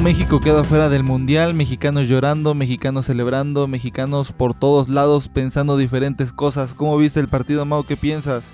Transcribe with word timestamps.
México 0.00 0.40
queda 0.40 0.62
fuera 0.62 0.88
del 0.88 1.02
Mundial, 1.02 1.54
mexicanos 1.54 2.08
llorando, 2.08 2.54
mexicanos 2.54 3.06
celebrando, 3.06 3.66
mexicanos 3.66 4.30
por 4.30 4.54
todos 4.54 4.88
lados 4.88 5.26
pensando 5.28 5.76
diferentes 5.76 6.32
cosas. 6.32 6.72
¿Cómo 6.72 6.96
viste 6.96 7.18
el 7.18 7.28
partido, 7.28 7.64
Mau? 7.64 7.84
¿Qué 7.84 7.96
piensas? 7.96 8.48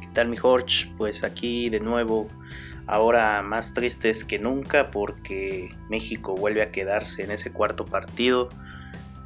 ¿Qué 0.00 0.08
tal, 0.12 0.28
mi 0.28 0.36
Jorge? 0.36 0.92
Pues 0.98 1.24
aquí 1.24 1.70
de 1.70 1.80
nuevo, 1.80 2.28
ahora 2.86 3.42
más 3.42 3.72
tristes 3.72 4.22
que 4.22 4.38
nunca 4.38 4.90
porque 4.90 5.74
México 5.88 6.34
vuelve 6.34 6.62
a 6.62 6.70
quedarse 6.72 7.22
en 7.24 7.30
ese 7.30 7.50
cuarto 7.50 7.86
partido 7.86 8.50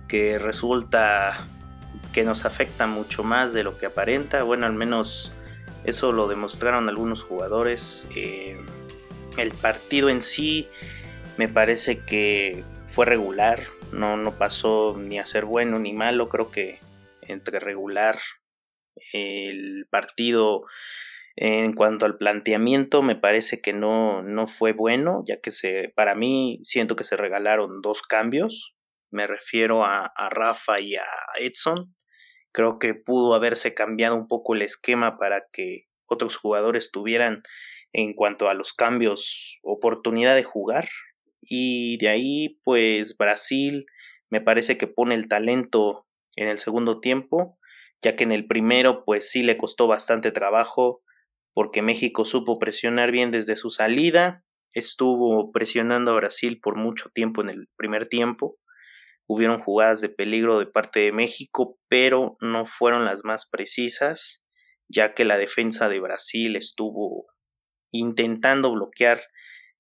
que 0.06 0.38
resulta 0.38 1.46
que 2.12 2.22
nos 2.22 2.44
afecta 2.44 2.86
mucho 2.86 3.24
más 3.24 3.52
de 3.52 3.64
lo 3.64 3.76
que 3.76 3.86
aparenta. 3.86 4.44
Bueno, 4.44 4.66
al 4.66 4.74
menos 4.74 5.32
eso 5.84 6.12
lo 6.12 6.28
demostraron 6.28 6.88
algunos 6.88 7.22
jugadores. 7.24 8.06
Eh, 8.14 8.56
el 9.36 9.50
partido 9.52 10.08
en 10.08 10.22
sí 10.22 10.68
me 11.36 11.48
parece 11.48 12.04
que 12.04 12.64
fue 12.86 13.06
regular, 13.06 13.62
no, 13.92 14.16
no 14.16 14.32
pasó 14.32 14.96
ni 14.98 15.18
a 15.18 15.26
ser 15.26 15.44
bueno 15.44 15.78
ni 15.78 15.92
malo, 15.92 16.28
creo 16.28 16.50
que 16.50 16.78
entre 17.22 17.60
regular 17.60 18.18
el 19.12 19.86
partido 19.90 20.64
en 21.36 21.72
cuanto 21.72 22.04
al 22.04 22.18
planteamiento 22.18 23.02
me 23.02 23.16
parece 23.16 23.60
que 23.60 23.72
no, 23.72 24.22
no 24.22 24.46
fue 24.46 24.72
bueno, 24.72 25.22
ya 25.26 25.40
que 25.40 25.50
se, 25.50 25.92
para 25.96 26.14
mí 26.14 26.60
siento 26.62 26.96
que 26.96 27.04
se 27.04 27.16
regalaron 27.16 27.80
dos 27.80 28.02
cambios, 28.02 28.74
me 29.10 29.26
refiero 29.26 29.84
a, 29.84 30.04
a 30.04 30.28
Rafa 30.28 30.80
y 30.80 30.96
a 30.96 31.06
Edson, 31.38 31.94
creo 32.52 32.78
que 32.78 32.94
pudo 32.94 33.34
haberse 33.34 33.74
cambiado 33.74 34.16
un 34.16 34.28
poco 34.28 34.54
el 34.54 34.62
esquema 34.62 35.16
para 35.18 35.46
que 35.52 35.86
otros 36.06 36.36
jugadores 36.36 36.90
tuvieran 36.92 37.42
en 37.92 38.14
cuanto 38.14 38.48
a 38.48 38.54
los 38.54 38.72
cambios, 38.72 39.58
oportunidad 39.62 40.34
de 40.34 40.44
jugar. 40.44 40.88
Y 41.42 41.98
de 41.98 42.08
ahí, 42.08 42.60
pues 42.62 43.16
Brasil 43.16 43.86
me 44.30 44.40
parece 44.40 44.78
que 44.78 44.86
pone 44.86 45.14
el 45.14 45.28
talento 45.28 46.06
en 46.36 46.48
el 46.48 46.58
segundo 46.58 47.00
tiempo, 47.00 47.58
ya 48.00 48.16
que 48.16 48.24
en 48.24 48.32
el 48.32 48.46
primero, 48.46 49.04
pues 49.04 49.30
sí 49.30 49.42
le 49.42 49.58
costó 49.58 49.86
bastante 49.86 50.30
trabajo, 50.30 51.02
porque 51.52 51.82
México 51.82 52.24
supo 52.24 52.58
presionar 52.58 53.10
bien 53.10 53.30
desde 53.30 53.56
su 53.56 53.70
salida, 53.70 54.44
estuvo 54.72 55.52
presionando 55.52 56.12
a 56.12 56.14
Brasil 56.14 56.60
por 56.62 56.76
mucho 56.76 57.10
tiempo 57.10 57.42
en 57.42 57.50
el 57.50 57.68
primer 57.76 58.08
tiempo. 58.08 58.58
Hubieron 59.26 59.60
jugadas 59.60 60.00
de 60.00 60.08
peligro 60.08 60.58
de 60.58 60.66
parte 60.66 61.00
de 61.00 61.12
México, 61.12 61.78
pero 61.88 62.36
no 62.40 62.64
fueron 62.64 63.04
las 63.04 63.24
más 63.24 63.48
precisas, 63.48 64.46
ya 64.88 65.14
que 65.14 65.24
la 65.24 65.38
defensa 65.38 65.88
de 65.88 66.00
Brasil 66.00 66.56
estuvo 66.56 67.26
intentando 67.92 68.72
bloquear 68.72 69.22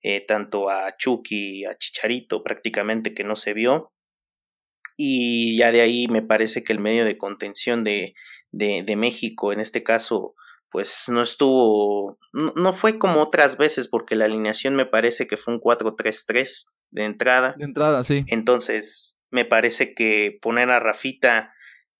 eh, 0.02 0.24
tanto 0.26 0.68
a 0.68 0.96
Chucky, 0.96 1.64
a 1.64 1.76
Chicharito, 1.76 2.42
prácticamente 2.42 3.14
que 3.14 3.24
no 3.24 3.36
se 3.36 3.52
vio. 3.52 3.92
Y 4.96 5.56
ya 5.56 5.72
de 5.72 5.80
ahí 5.80 6.06
me 6.08 6.22
parece 6.22 6.64
que 6.64 6.72
el 6.72 6.80
medio 6.80 7.04
de 7.04 7.16
contención 7.16 7.84
de, 7.84 8.14
de, 8.50 8.82
de 8.84 8.96
México, 8.96 9.52
en 9.52 9.60
este 9.60 9.82
caso, 9.82 10.34
pues 10.72 11.04
no 11.08 11.22
estuvo, 11.22 12.18
no, 12.32 12.72
fue 12.72 12.98
como 12.98 13.20
otras 13.20 13.58
veces, 13.58 13.88
porque 13.88 14.16
la 14.16 14.24
alineación 14.24 14.74
me 14.74 14.86
parece 14.86 15.26
que 15.26 15.36
fue 15.36 15.54
un 15.54 15.60
4-3-3 15.60 16.66
de 16.90 17.04
entrada. 17.04 17.54
De 17.58 17.64
entrada, 17.64 18.02
sí. 18.02 18.24
Entonces, 18.28 19.20
me 19.30 19.44
parece 19.44 19.94
que 19.94 20.38
poner 20.40 20.70
a 20.70 20.80
Rafita, 20.80 21.52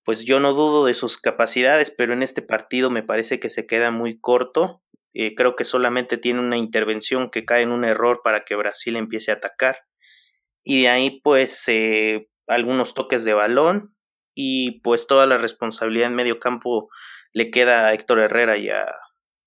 pues 0.04 0.24
yo 0.24 0.40
no 0.40 0.54
dudo 0.54 0.86
de 0.86 0.94
sus 0.94 1.18
capacidades, 1.18 1.90
pero 1.90 2.14
en 2.14 2.22
este 2.22 2.42
partido 2.42 2.90
me 2.90 3.02
parece 3.02 3.38
que 3.38 3.50
se 3.50 3.66
queda 3.66 3.90
muy 3.90 4.18
corto 4.18 4.82
eh, 5.14 5.34
creo 5.34 5.56
que 5.56 5.64
solamente 5.64 6.16
tiene 6.16 6.40
una 6.40 6.56
intervención 6.56 7.30
que 7.30 7.44
cae 7.44 7.62
en 7.62 7.70
un 7.70 7.84
error 7.84 8.20
para 8.24 8.44
que 8.44 8.56
Brasil 8.56 8.96
empiece 8.96 9.30
a 9.30 9.34
atacar. 9.34 9.80
Y 10.64 10.82
de 10.82 10.88
ahí 10.88 11.20
pues 11.22 11.64
eh, 11.68 12.28
algunos 12.46 12.94
toques 12.94 13.24
de 13.24 13.34
balón 13.34 13.94
y 14.34 14.80
pues 14.80 15.06
toda 15.06 15.26
la 15.26 15.36
responsabilidad 15.36 16.08
en 16.08 16.14
medio 16.14 16.38
campo 16.38 16.88
le 17.32 17.50
queda 17.50 17.86
a 17.86 17.94
Héctor 17.94 18.20
Herrera 18.20 18.56
y 18.56 18.70
a, 18.70 18.86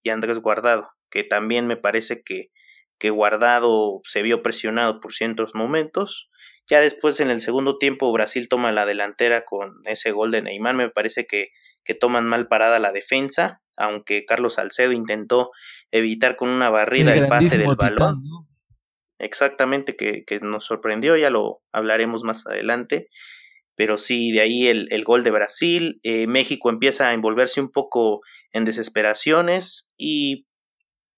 Andrés 0.08 0.38
Guardado, 0.40 0.92
que 1.10 1.24
también 1.24 1.66
me 1.66 1.78
parece 1.78 2.22
que, 2.24 2.52
que 3.00 3.10
Guardado 3.10 4.02
se 4.04 4.22
vio 4.22 4.44
presionado 4.44 5.00
por 5.00 5.14
ciertos 5.14 5.56
momentos. 5.56 6.30
Ya 6.68 6.80
después 6.80 7.20
en 7.20 7.32
el 7.32 7.42
segundo 7.42 7.80
tiempo 7.80 8.12
Brasil 8.12 8.48
toma 8.48 8.72
la 8.72 8.86
delantera 8.86 9.46
con 9.46 9.82
ese 9.86 10.12
gol 10.12 10.30
de 10.30 10.44
Neymar, 10.44 10.76
me 10.76 10.92
parece 10.92 11.26
que, 11.26 11.50
que 11.84 11.96
toman 11.96 12.28
mal 12.28 12.48
parada 12.48 12.78
la 12.78 12.92
defensa 12.92 13.64
aunque 13.78 14.26
Carlos 14.26 14.56
Salcedo 14.56 14.92
intentó 14.92 15.52
evitar 15.92 16.36
con 16.36 16.50
una 16.50 16.70
barrida 16.70 17.14
el, 17.14 17.28
pase 17.28 17.58
del 17.58 17.76
balón. 17.76 18.24
Exactamente, 19.18 19.96
que, 19.96 20.26
que, 20.26 20.40
nos 20.40 20.66
sorprendió, 20.66 21.16
ya 21.16 21.30
lo 21.30 21.62
hablaremos 21.72 22.24
más 22.24 22.46
adelante. 22.48 23.10
Pero 23.76 23.98
sí, 23.98 24.32
de 24.32 24.42
ahí 24.42 24.68
el, 24.68 24.88
el 24.92 25.04
gol 25.04 25.24
de 25.24 25.32
Brasil. 25.32 26.00
Eh, 26.04 26.28
México 26.28 26.70
empieza 26.70 27.10
a 27.10 27.14
envolverse 27.14 27.62
un 27.62 27.72
poco 27.72 28.22
en 28.52 28.64
desesperaciones 28.64 29.90
y 29.98 30.48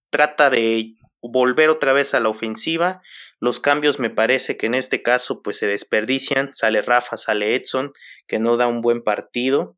trata 0.10 0.50
de 0.50 0.96
volver 1.22 1.70
otra 1.70 1.94
vez 1.94 2.14
a 2.14 2.20
la 2.20 2.30
ofensiva. 2.30 3.02
Los 3.40 3.60
cambios 3.60 4.00
me 4.00 4.10
parece 4.10 4.58
que 4.58 4.66
en 4.66 4.74
este 4.74 5.02
caso 5.04 5.42
pues 5.44 5.58
se 5.58 5.68
desperdician. 5.68 6.52
Sale 6.54 6.82
Rafa, 6.82 7.18
sale 7.18 7.56
Edson, 7.56 7.94
que 8.28 8.40
no 8.40 8.58
da 8.58 8.68
un 8.68 8.82
buen 8.82 9.04
partido 9.04 9.78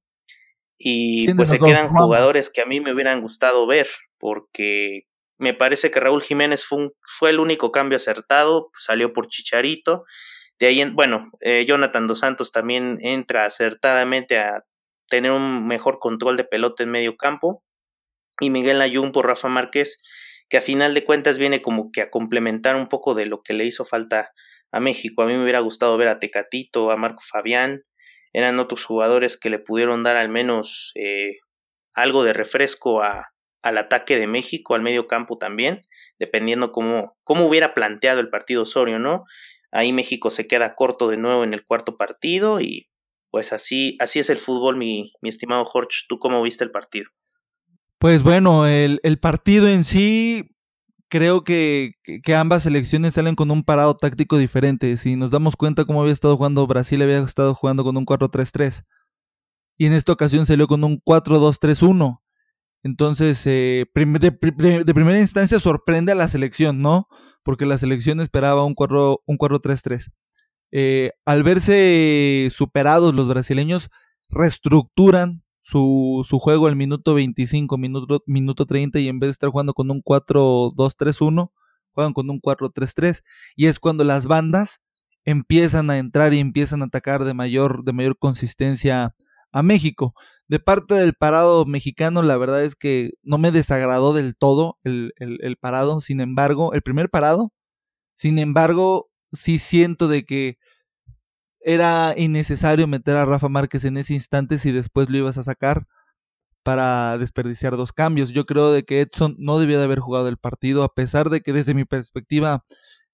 y 0.82 1.32
pues 1.34 1.50
se 1.50 1.60
quedan 1.60 1.90
jugadores 1.90 2.50
que 2.50 2.62
a 2.62 2.66
mí 2.66 2.80
me 2.80 2.94
hubieran 2.94 3.22
gustado 3.22 3.68
ver, 3.68 3.88
porque 4.18 5.02
me 5.38 5.54
parece 5.54 5.92
que 5.92 6.00
Raúl 6.00 6.22
Jiménez 6.22 6.64
fue, 6.64 6.90
fue 7.02 7.32
el 7.32 7.40
único 7.40 7.72
cambio 7.72 7.98
acertado, 7.98 8.72
salió 8.78 9.12
por 9.12 9.28
Chicharito. 9.28 10.06
De 10.58 10.68
ahí, 10.68 10.82
en, 10.82 10.96
bueno, 10.96 11.32
eh, 11.42 11.66
Jonathan 11.68 12.08
Dos 12.08 12.20
Santos 12.20 12.52
también 12.52 12.98
entra 13.02 13.46
acertadamente 13.46 14.38
a 14.38 14.64
tener 15.10 15.32
un 15.32 15.68
mejor 15.68 16.00
control 16.00 16.38
de 16.38 16.46
pelota 16.46 16.84
en 16.84 16.92
medio 16.92 17.18
campo. 17.18 17.64
Y 18.40 18.50
Miguel 18.50 18.82
Ayun 18.82 19.12
por 19.12 19.28
Rafa 19.28 19.50
Márquez, 19.50 20.02
que 20.50 20.58
a 20.58 20.62
final 20.62 20.94
de 20.94 21.04
cuentas 21.04 21.38
viene 21.38 21.62
como 21.62 21.92
que 21.92 22.02
a 22.02 22.10
complementar 22.10 22.78
un 22.78 22.88
poco 22.88 23.16
de 23.16 23.26
lo 23.26 23.42
que 23.42 23.54
le 23.54 23.66
hizo 23.66 23.84
falta 23.84 24.32
a 24.72 24.80
México. 24.80 25.24
A 25.24 25.26
mí 25.26 25.34
me 25.34 25.44
hubiera 25.44 25.60
gustado 25.60 25.98
ver 25.98 26.08
a 26.08 26.20
Tecatito, 26.20 26.92
a 26.92 26.98
Marco 26.98 27.22
Fabián, 27.22 27.84
eran 28.34 28.60
otros 28.60 28.86
jugadores 28.86 29.38
que 29.38 29.50
le 29.50 29.60
pudieron 29.60 30.04
dar 30.04 30.16
al 30.16 30.30
menos 30.30 30.92
eh, 30.96 31.38
algo 31.94 32.24
de 32.24 32.34
refresco 32.34 33.02
a, 33.02 33.30
al 33.62 33.78
ataque 33.78 34.18
de 34.18 34.28
México, 34.28 34.76
al 34.76 34.82
medio 34.82 35.08
campo 35.08 35.38
también, 35.38 35.82
dependiendo 36.18 36.72
cómo, 36.72 37.18
cómo 37.24 37.46
hubiera 37.46 37.74
planteado 37.74 38.20
el 38.20 38.30
partido 38.30 38.64
Osorio, 38.64 39.00
¿no? 39.00 39.26
Ahí 39.72 39.94
México 39.94 40.30
se 40.30 40.48
queda 40.48 40.76
corto 40.76 41.10
de 41.10 41.18
nuevo 41.18 41.44
en 41.44 41.54
el 41.54 41.66
cuarto 41.66 41.98
partido 41.98 42.60
y 42.60 42.90
pues 43.30 43.54
así, 43.54 43.96
así 44.00 44.20
es 44.20 44.30
el 44.30 44.40
fútbol, 44.40 44.76
mi, 44.76 45.14
mi 45.22 45.30
estimado 45.30 45.64
Jorge. 45.66 46.00
¿Tú 46.08 46.18
cómo 46.18 46.42
viste 46.42 46.64
el 46.64 46.72
partido? 46.72 47.10
Pues 48.00 48.24
bueno, 48.24 48.66
el, 48.66 49.00
el 49.04 49.20
partido 49.20 49.68
en 49.68 49.84
sí 49.84 50.56
creo 51.10 51.44
que, 51.44 51.94
que, 52.24 52.36
ambas 52.36 52.64
selecciones 52.64 53.16
salen 53.16 53.36
con 53.36 53.52
un 53.52 53.64
parado 53.64 53.98
táctico 53.98 54.38
diferente. 54.38 54.96
Si 54.98 55.16
nos 55.16 55.32
damos 55.32 55.56
cuenta 55.56 55.86
cómo 55.86 56.02
había 56.02 56.14
estado 56.14 56.38
jugando 56.38 56.66
Brasil, 56.68 57.02
había 57.02 57.20
estado 57.20 57.54
jugando 57.54 57.84
con 57.84 57.98
un 57.98 58.06
4-3-3. 58.06 58.86
Y 59.78 59.86
en 59.88 59.94
esta 59.94 60.14
ocasión 60.14 60.46
salió 60.46 60.68
con 60.68 60.84
un 60.84 61.02
4-2-3-1. 61.02 62.22
Entonces, 62.84 63.42
eh, 63.46 63.86
de, 63.94 64.32
primera 64.32 65.20
instancia 65.20 65.60
sorprende 65.60 66.12
a 66.12 66.16
la 66.16 66.28
selección, 66.28 66.82
¿no? 66.82 67.08
Porque 67.44 67.66
la 67.66 67.78
selección 67.78 68.22
esperaba 68.22 68.64
un 68.66 68.76
4-3-3. 68.76 70.12
Eh, 70.72 71.12
al 71.26 71.44
verse 71.44 72.50
superados 72.54 73.16
los 73.16 73.28
brasileños, 73.28 73.90
reestructuran 74.30 75.44
su, 75.70 76.26
su 76.28 76.40
juego 76.40 76.68
al 76.68 76.76
minuto 76.76 77.14
25, 77.14 77.78
minuto, 77.78 78.24
minuto 78.26 78.66
30 78.66 79.00
y 79.00 79.08
en 79.08 79.20
vez 79.20 79.28
de 79.30 79.32
estar 79.34 79.50
jugando 79.52 79.74
con 79.74 79.92
un 79.92 80.02
4-2-3-1, 80.02 81.52
juegan 81.94 82.14
con 82.14 82.30
un 82.30 82.40
4-3-3 82.42 83.24
y 83.56 83.68
es 83.68 83.80
cuando 83.80 84.04
las 84.04 84.26
bandas 84.26 84.82
empiezan 85.26 85.92
a 85.92 86.00
entrar 86.00 86.34
y 86.34 86.40
empiezan 86.40 86.82
a 86.82 86.86
atacar 86.86 87.24
de 87.24 87.36
mayor, 87.36 87.84
de 87.84 87.94
mayor 87.94 88.18
consistencia 88.18 89.16
a 89.52 89.64
México. 89.64 90.16
De 90.48 90.60
parte 90.60 90.96
del 90.96 91.14
parado 91.14 91.66
mexicano, 91.66 92.24
la 92.24 92.38
verdad 92.38 92.64
es 92.64 92.76
que 92.76 93.12
no 93.22 93.38
me 93.38 93.52
desagradó 93.52 94.14
del 94.14 94.36
todo 94.36 94.80
el, 94.84 95.14
el, 95.18 95.38
el 95.42 95.58
parado, 95.58 96.02
sin 96.02 96.20
embargo, 96.20 96.74
el 96.74 96.82
primer 96.82 97.10
parado, 97.10 97.54
sin 98.16 98.40
embargo, 98.40 99.10
sí 99.32 99.60
siento 99.60 100.08
de 100.08 100.26
que 100.26 100.58
era 101.62 102.14
innecesario 102.18 102.88
meter 102.88 103.16
a 103.18 103.26
Rafa 103.26 103.50
Márquez 103.50 103.86
en 103.86 103.98
ese 103.98 104.14
instante 104.14 104.58
si 104.58 104.72
después 104.72 105.10
lo 105.10 105.18
ibas 105.18 105.38
a 105.38 105.44
sacar 105.44 105.86
para 106.64 107.18
desperdiciar 107.18 107.78
dos 107.78 107.94
cambios. 107.94 108.32
Yo 108.32 108.46
creo 108.46 108.72
de 108.72 108.84
que 108.84 109.02
Edson 109.02 109.36
no 109.40 109.60
debía 109.60 109.78
de 109.78 109.86
haber 109.86 110.00
jugado 110.00 110.28
el 110.28 110.38
partido, 110.38 110.84
a 110.84 110.94
pesar 110.94 111.30
de 111.30 111.42
que 111.42 111.54
desde 111.54 111.74
mi 111.74 111.86
perspectiva 111.86 112.64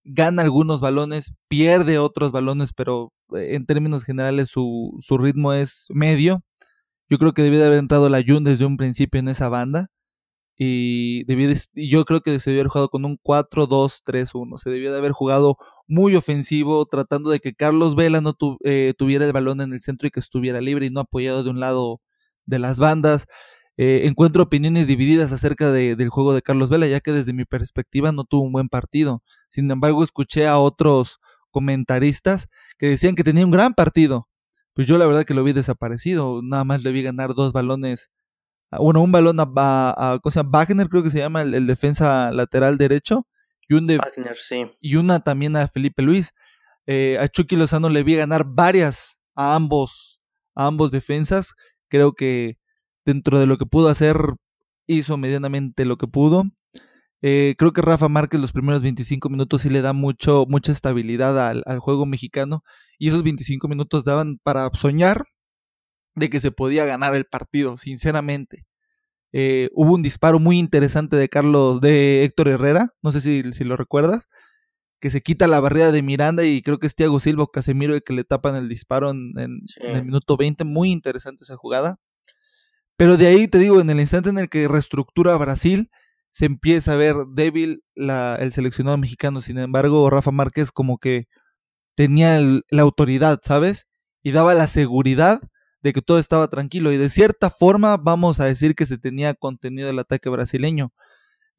gana 0.04 0.44
algunos 0.44 0.82
balones, 0.82 1.34
pierde 1.48 1.98
otros 2.00 2.32
balones, 2.32 2.74
pero 2.74 3.12
eh, 3.36 3.56
en 3.56 3.66
términos 3.66 4.04
generales 4.04 4.50
su, 4.50 4.96
su 5.00 5.18
ritmo 5.18 5.54
es 5.54 5.88
medio. 5.90 6.44
Yo 7.10 7.18
creo 7.20 7.34
que 7.34 7.44
debía 7.44 7.60
de 7.60 7.68
haber 7.68 7.80
entrado 7.80 8.10
la 8.10 8.24
Jun 8.26 8.44
desde 8.44 8.66
un 8.66 8.78
principio 8.78 9.20
en 9.20 9.30
esa 9.30 9.50
banda. 9.50 9.90
Y, 10.58 11.26
yo 11.90 12.06
creo 12.06 12.22
que 12.22 12.40
se 12.40 12.50
debió 12.52 12.62
haber 12.62 12.70
jugado 12.70 12.90
con 12.90 13.06
un 13.06 13.18
4-2-3-1. 13.18 14.58
Se 14.58 14.70
debió 14.70 14.92
de 14.92 14.98
haber 14.98 15.12
jugado 15.12 15.58
muy 15.88 16.16
ofensivo, 16.16 16.86
tratando 16.86 17.30
de 17.30 17.40
que 17.40 17.54
Carlos 17.54 17.96
Vela 17.96 18.22
no 18.22 18.36
eh, 18.64 18.94
tuviera 18.98 19.26
el 19.26 19.34
balón 19.34 19.62
en 19.62 19.74
el 19.74 19.82
centro 19.82 20.08
y 20.08 20.12
que 20.12 20.20
estuviera 20.20 20.62
libre 20.62 20.86
y 20.86 20.90
no 20.90 21.02
apoyado 21.02 21.44
de 21.44 21.50
un 21.50 21.60
lado 21.60 22.02
de 22.46 22.60
las 22.60 22.80
bandas. 22.80 23.28
Eh, 23.78 24.04
encuentro 24.06 24.44
opiniones 24.44 24.88
divididas 24.88 25.34
acerca 25.34 25.70
del 25.72 26.10
juego 26.10 26.34
de 26.34 26.42
Carlos 26.42 26.70
Vela, 26.70 26.88
ya 26.88 27.02
que 27.02 27.12
desde 27.12 27.34
mi 27.34 27.44
perspectiva 27.46 28.12
no 28.14 28.24
tuvo 28.24 28.44
un 28.44 28.54
buen 28.54 28.70
partido. 28.70 29.22
Sin 29.50 29.70
embargo, 29.70 30.04
escuché 30.04 30.48
a 30.48 30.58
otros 30.60 31.20
comentaristas 31.52 32.48
que 32.78 32.88
decían 32.88 33.16
que 33.16 33.24
tenía 33.24 33.46
un 33.46 33.52
gran 33.52 33.74
partido. 33.74 34.30
Pues 34.74 34.88
yo 34.88 34.98
la 34.98 35.06
verdad 35.08 35.26
que 35.26 35.34
lo 35.34 35.44
vi 35.44 35.54
desaparecido. 35.54 36.42
Nada 36.44 36.64
más 36.64 36.84
le 36.84 36.92
vi 36.92 37.02
ganar 37.04 37.34
dos 37.34 37.54
balones 37.54 38.12
bueno, 38.80 39.02
un 39.02 39.12
balón 39.12 39.40
a, 39.40 39.44
a, 39.46 40.20
cosa, 40.20 40.44
Wagner, 40.44 40.90
creo 40.90 41.04
que 41.04 41.10
se 41.10 41.20
llama 41.20 41.42
el, 41.42 41.68
defensa 41.68 42.32
lateral 42.32 42.78
derecho, 42.78 43.28
y, 43.68 43.74
un 43.74 43.88
de, 43.88 44.00
y 44.80 44.96
una 44.96 45.20
también 45.22 45.56
a 45.56 45.68
Felipe 45.68 46.02
Luis. 46.02 46.34
Eh, 46.88 47.18
a 47.20 47.28
Chucky 47.28 47.56
Lozano 47.56 47.90
le 47.90 48.04
vi 48.04 48.16
ganar 48.16 48.46
varias 48.46 49.20
a 49.34 49.56
ambos, 49.56 50.22
a 50.54 50.68
ambos 50.68 50.92
defensas. 50.92 51.54
Creo 51.90 52.14
que 52.14 52.58
dentro 53.06 53.40
de 53.40 53.48
lo 53.48 53.58
que 53.58 53.66
pudo 53.66 53.90
hacer, 53.90 54.18
hizo 54.88 55.18
medianamente 55.18 55.86
lo 55.86 55.98
que 55.98 56.08
pudo. 56.08 56.44
Eh, 57.22 57.56
creo 57.58 57.74
que 57.74 57.82
Rafa 57.82 58.08
Márquez 58.08 58.40
los 58.40 58.52
primeros 58.52 58.84
25 58.84 59.30
minutos 59.30 59.64
sí 59.64 59.70
le 59.70 59.82
da 59.82 59.94
mucho, 59.94 60.46
mucha 60.48 60.72
estabilidad 60.72 61.48
al, 61.50 61.64
al 61.66 61.80
juego 61.80 62.06
mexicano. 62.06 62.64
Y 63.00 63.10
esos 63.10 63.24
25 63.24 63.68
minutos 63.68 64.06
daban 64.06 64.38
para 64.44 64.70
soñar 64.74 65.26
de 66.16 66.30
que 66.30 66.40
se 66.40 66.52
podía 66.52 66.86
ganar 66.86 67.16
el 67.16 67.26
partido, 67.26 67.78
sinceramente. 67.78 68.66
Eh, 69.34 69.70
hubo 69.74 69.94
un 69.94 70.02
disparo 70.02 70.40
muy 70.40 70.58
interesante 70.58 71.18
de 71.18 71.28
Carlos, 71.28 71.82
de 71.82 72.24
Héctor 72.24 72.48
Herrera, 72.48 72.94
no 73.02 73.12
sé 73.12 73.20
si, 73.22 73.44
si, 73.52 73.64
lo 73.66 73.76
recuerdas, 73.76 74.28
que 75.02 75.10
se 75.10 75.22
quita 75.22 75.48
la 75.48 75.60
barrera 75.60 75.92
de 75.92 76.02
Miranda 76.02 76.46
y 76.46 76.62
creo 76.62 76.80
que 76.80 76.88
es 76.88 76.96
Thiago 76.96 77.20
Silva 77.20 77.44
o 77.44 77.52
Casemiro 77.52 77.96
el 77.96 78.04
que 78.04 78.14
le 78.14 78.24
tapan 78.24 78.56
el 78.56 78.70
disparo 78.70 79.12
en, 79.12 79.34
el 79.36 80.06
minuto 80.06 80.38
20, 80.38 80.64
muy 80.64 80.90
interesante 80.92 81.44
esa 81.44 81.58
jugada. 81.58 81.98
Pero 82.98 83.18
de 83.18 83.28
ahí 83.28 83.48
te 83.48 83.60
digo, 83.60 83.82
en 83.82 83.90
el 83.90 84.00
instante 84.00 84.30
en 84.30 84.38
el 84.38 84.48
que 84.48 84.68
reestructura 84.68 85.36
Brasil, 85.36 85.90
se 86.32 86.46
empieza 86.46 86.94
a 86.94 86.96
ver 86.96 87.16
débil 87.34 87.84
la, 87.94 88.38
el 88.40 88.54
seleccionado 88.54 88.98
mexicano. 88.98 89.42
Sin 89.42 89.58
embargo, 89.58 90.10
Rafa 90.10 90.32
Márquez 90.32 90.72
como 90.72 90.98
que 90.98 91.28
tenía 91.96 92.40
la 92.40 92.82
autoridad, 92.82 93.40
¿sabes? 93.44 93.88
Y 94.24 94.32
daba 94.32 94.54
la 94.54 94.68
seguridad 94.68 95.42
de 95.86 95.94
que 95.94 96.02
todo 96.02 96.18
estaba 96.18 96.48
tranquilo 96.48 96.92
y 96.92 96.98
de 96.98 97.12
cierta 97.12 97.52
forma 97.52 97.96
vamos 97.98 98.40
a 98.40 98.46
decir 98.46 98.74
que 98.74 98.88
se 98.88 98.98
tenía 98.98 99.36
contenido 99.36 99.88
el 99.88 100.00
ataque 100.00 100.30
brasileño. 100.30 100.92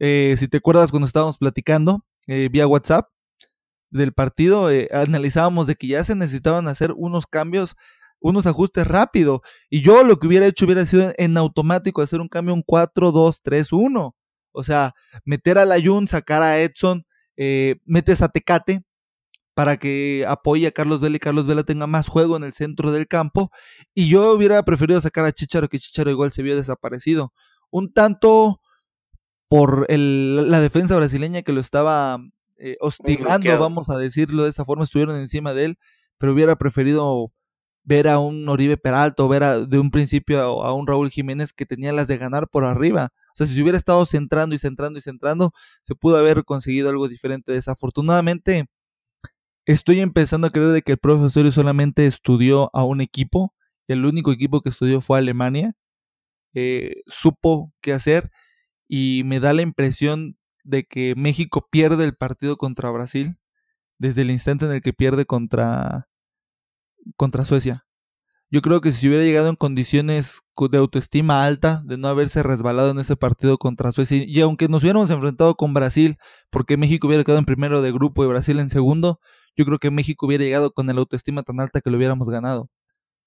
Eh, 0.00 0.34
si 0.36 0.48
te 0.48 0.56
acuerdas 0.56 0.90
cuando 0.90 1.06
estábamos 1.06 1.38
platicando 1.38 2.04
eh, 2.26 2.48
vía 2.50 2.66
WhatsApp 2.66 3.08
del 3.88 4.12
partido, 4.12 4.68
eh, 4.68 4.88
analizábamos 4.92 5.68
de 5.68 5.76
que 5.76 5.86
ya 5.86 6.02
se 6.02 6.16
necesitaban 6.16 6.66
hacer 6.66 6.90
unos 6.96 7.28
cambios, 7.28 7.76
unos 8.18 8.48
ajustes 8.48 8.84
rápido. 8.88 9.42
Y 9.70 9.82
yo 9.82 10.02
lo 10.02 10.18
que 10.18 10.26
hubiera 10.26 10.46
hecho 10.46 10.64
hubiera 10.64 10.84
sido 10.86 11.12
en 11.18 11.36
automático 11.36 12.02
hacer 12.02 12.20
un 12.20 12.26
cambio 12.28 12.52
un 12.52 12.64
4-2-3-1. 12.64 14.16
O 14.50 14.62
sea, 14.64 14.92
meter 15.24 15.56
a 15.56 15.64
la 15.64 15.80
Jun, 15.80 16.08
sacar 16.08 16.42
a 16.42 16.58
Edson, 16.58 17.06
metes 17.84 18.22
a 18.22 18.28
Tecate, 18.28 18.82
para 19.56 19.78
que 19.78 20.22
apoye 20.28 20.66
a 20.66 20.70
Carlos 20.70 21.00
Vela 21.00 21.16
y 21.16 21.18
Carlos 21.18 21.46
Vela 21.46 21.64
tenga 21.64 21.86
más 21.86 22.08
juego 22.08 22.36
en 22.36 22.44
el 22.44 22.52
centro 22.52 22.92
del 22.92 23.08
campo. 23.08 23.50
Y 23.94 24.06
yo 24.06 24.32
hubiera 24.32 24.62
preferido 24.64 25.00
sacar 25.00 25.24
a 25.24 25.32
Chicharo, 25.32 25.70
que 25.70 25.78
Chicharo 25.78 26.10
igual 26.10 26.30
se 26.30 26.42
vio 26.42 26.54
desaparecido. 26.54 27.32
Un 27.70 27.90
tanto 27.90 28.60
por 29.48 29.90
la 29.90 30.60
defensa 30.60 30.94
brasileña 30.94 31.40
que 31.40 31.54
lo 31.54 31.62
estaba 31.62 32.18
eh, 32.58 32.76
hostigando, 32.80 33.58
vamos 33.58 33.88
a 33.88 33.96
decirlo 33.96 34.42
de 34.42 34.50
esa 34.50 34.66
forma, 34.66 34.84
estuvieron 34.84 35.16
encima 35.16 35.54
de 35.54 35.64
él, 35.64 35.78
pero 36.18 36.34
hubiera 36.34 36.56
preferido 36.56 37.32
ver 37.82 38.08
a 38.08 38.18
un 38.18 38.46
Oribe 38.50 38.76
Peralto, 38.76 39.26
ver 39.26 39.42
a, 39.42 39.60
de 39.60 39.78
un 39.78 39.90
principio 39.90 40.38
a, 40.42 40.68
a, 40.68 40.74
un 40.74 40.86
Raúl 40.86 41.08
Jiménez 41.08 41.54
que 41.54 41.64
tenía 41.64 41.94
las 41.94 42.08
de 42.08 42.18
ganar 42.18 42.48
por 42.50 42.64
arriba. 42.64 43.08
O 43.28 43.36
sea, 43.36 43.46
si 43.46 43.54
se 43.54 43.62
hubiera 43.62 43.78
estado 43.78 44.04
centrando 44.04 44.54
y 44.54 44.58
centrando 44.58 44.98
y 44.98 45.02
centrando, 45.02 45.52
se 45.80 45.94
pudo 45.94 46.18
haber 46.18 46.44
conseguido 46.44 46.90
algo 46.90 47.08
diferente. 47.08 47.52
Desafortunadamente, 47.52 48.66
Estoy 49.66 49.98
empezando 49.98 50.46
a 50.46 50.50
creer 50.50 50.68
de 50.68 50.82
que 50.82 50.92
el 50.92 50.98
profesor 50.98 51.50
solamente 51.50 52.06
estudió 52.06 52.70
a 52.72 52.84
un 52.84 53.00
equipo. 53.00 53.52
El 53.88 54.06
único 54.06 54.30
equipo 54.30 54.60
que 54.60 54.68
estudió 54.68 55.00
fue 55.00 55.18
Alemania. 55.18 55.74
Eh, 56.54 57.02
supo 57.06 57.72
qué 57.80 57.92
hacer 57.92 58.30
y 58.88 59.22
me 59.24 59.40
da 59.40 59.52
la 59.52 59.62
impresión 59.62 60.38
de 60.62 60.84
que 60.84 61.14
México 61.16 61.68
pierde 61.68 62.04
el 62.04 62.14
partido 62.14 62.56
contra 62.56 62.90
Brasil 62.90 63.38
desde 63.98 64.22
el 64.22 64.30
instante 64.30 64.66
en 64.66 64.70
el 64.70 64.82
que 64.82 64.92
pierde 64.92 65.26
contra, 65.26 66.08
contra 67.16 67.44
Suecia. 67.44 67.86
Yo 68.48 68.62
creo 68.62 68.80
que 68.80 68.92
si 68.92 69.08
hubiera 69.08 69.24
llegado 69.24 69.48
en 69.48 69.56
condiciones 69.56 70.42
de 70.70 70.78
autoestima 70.78 71.44
alta, 71.44 71.82
de 71.84 71.98
no 71.98 72.06
haberse 72.06 72.44
resbalado 72.44 72.92
en 72.92 73.00
ese 73.00 73.16
partido 73.16 73.58
contra 73.58 73.90
Suecia, 73.90 74.22
y 74.24 74.40
aunque 74.40 74.68
nos 74.68 74.84
hubiéramos 74.84 75.10
enfrentado 75.10 75.56
con 75.56 75.74
Brasil, 75.74 76.18
porque 76.50 76.76
México 76.76 77.08
hubiera 77.08 77.24
quedado 77.24 77.40
en 77.40 77.46
primero 77.46 77.82
de 77.82 77.90
grupo 77.90 78.22
y 78.22 78.28
Brasil 78.28 78.60
en 78.60 78.70
segundo, 78.70 79.18
yo 79.56 79.64
creo 79.64 79.78
que 79.78 79.90
México 79.90 80.26
hubiera 80.26 80.44
llegado 80.44 80.72
con 80.72 80.86
la 80.86 80.92
autoestima 80.92 81.42
tan 81.42 81.60
alta 81.60 81.80
que 81.80 81.90
lo 81.90 81.96
hubiéramos 81.96 82.28
ganado. 82.30 82.70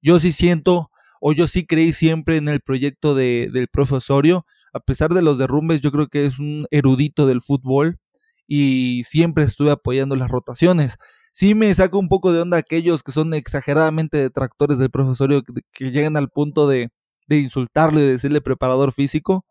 Yo 0.02 0.20
sí 0.20 0.32
siento, 0.32 0.92
o 1.22 1.34
yo 1.34 1.48
sí 1.48 1.66
creí 1.66 1.94
siempre 1.94 2.38
en 2.38 2.48
el 2.48 2.62
proyecto 2.62 3.16
de, 3.16 3.50
del 3.52 3.68
profesorio, 3.68 4.46
a 4.74 4.80
pesar 4.80 5.14
de 5.14 5.22
los 5.22 5.38
derrumbes, 5.38 5.82
yo 5.82 5.92
creo 5.92 6.08
que 6.08 6.26
es 6.26 6.40
un 6.40 6.68
erudito 6.72 7.26
del 7.26 7.42
fútbol 7.42 8.00
y 8.48 9.04
siempre 9.06 9.44
estuve 9.44 9.72
apoyando 9.72 10.16
las 10.16 10.30
rotaciones. 10.30 10.98
Sí 11.34 11.56
me 11.56 11.74
saca 11.74 11.98
un 11.98 12.10
poco 12.10 12.34
de 12.34 12.42
onda 12.42 12.58
aquellos 12.58 13.04
que 13.04 13.12
son 13.12 13.34
exageradamente 13.34 14.18
detractores 14.18 14.80
del 14.80 14.92
profesorio, 14.92 15.44
que, 15.74 15.92
llegan 15.92 16.18
al 16.18 16.30
punto 16.30 16.68
de, 16.68 16.90
de 17.28 17.38
insultarlo 17.40 18.00
y 18.00 18.04
decirle 18.04 18.42
preparador 18.42 18.94
físico, 18.94 19.46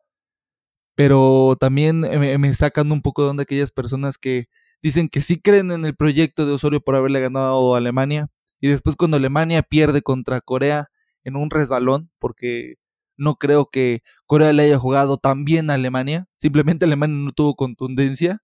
pero 0.95 1.57
también 1.61 2.01
me, 2.01 2.39
me 2.39 2.55
sacan 2.55 2.91
un 2.93 3.03
poco 3.03 3.23
de 3.23 3.31
onda 3.31 3.45
aquellas 3.45 3.71
personas 3.73 4.19
que 4.19 4.49
dicen 4.83 5.09
que 5.09 5.21
sí 5.21 5.41
creen 5.41 5.71
en 5.71 5.85
el 5.85 5.95
proyecto 5.95 6.47
de 6.47 6.53
Osorio 6.53 6.81
por 6.81 6.95
haberle 6.95 7.21
ganado 7.21 7.75
a 7.75 7.79
Alemania. 7.79 8.29
Y 8.61 8.69
después 8.69 8.97
cuando 8.97 9.17
Alemania 9.17 9.63
pierde 9.63 10.03
contra 10.03 10.41
Corea 10.41 10.89
en 11.25 11.37
un 11.37 11.51
resbalón, 11.51 12.11
porque 12.19 12.75
no 13.17 13.37
creo 13.37 13.67
que 13.67 14.03
Corea 14.27 14.53
le 14.53 14.65
haya 14.65 14.79
jugado 14.79 15.19
tan 15.19 15.45
bien 15.45 15.71
a 15.71 15.75
Alemania, 15.75 16.27
simplemente 16.37 16.85
Alemania 16.87 17.17
no 17.19 17.33
tuvo 17.33 17.57
contundencia, 17.57 18.41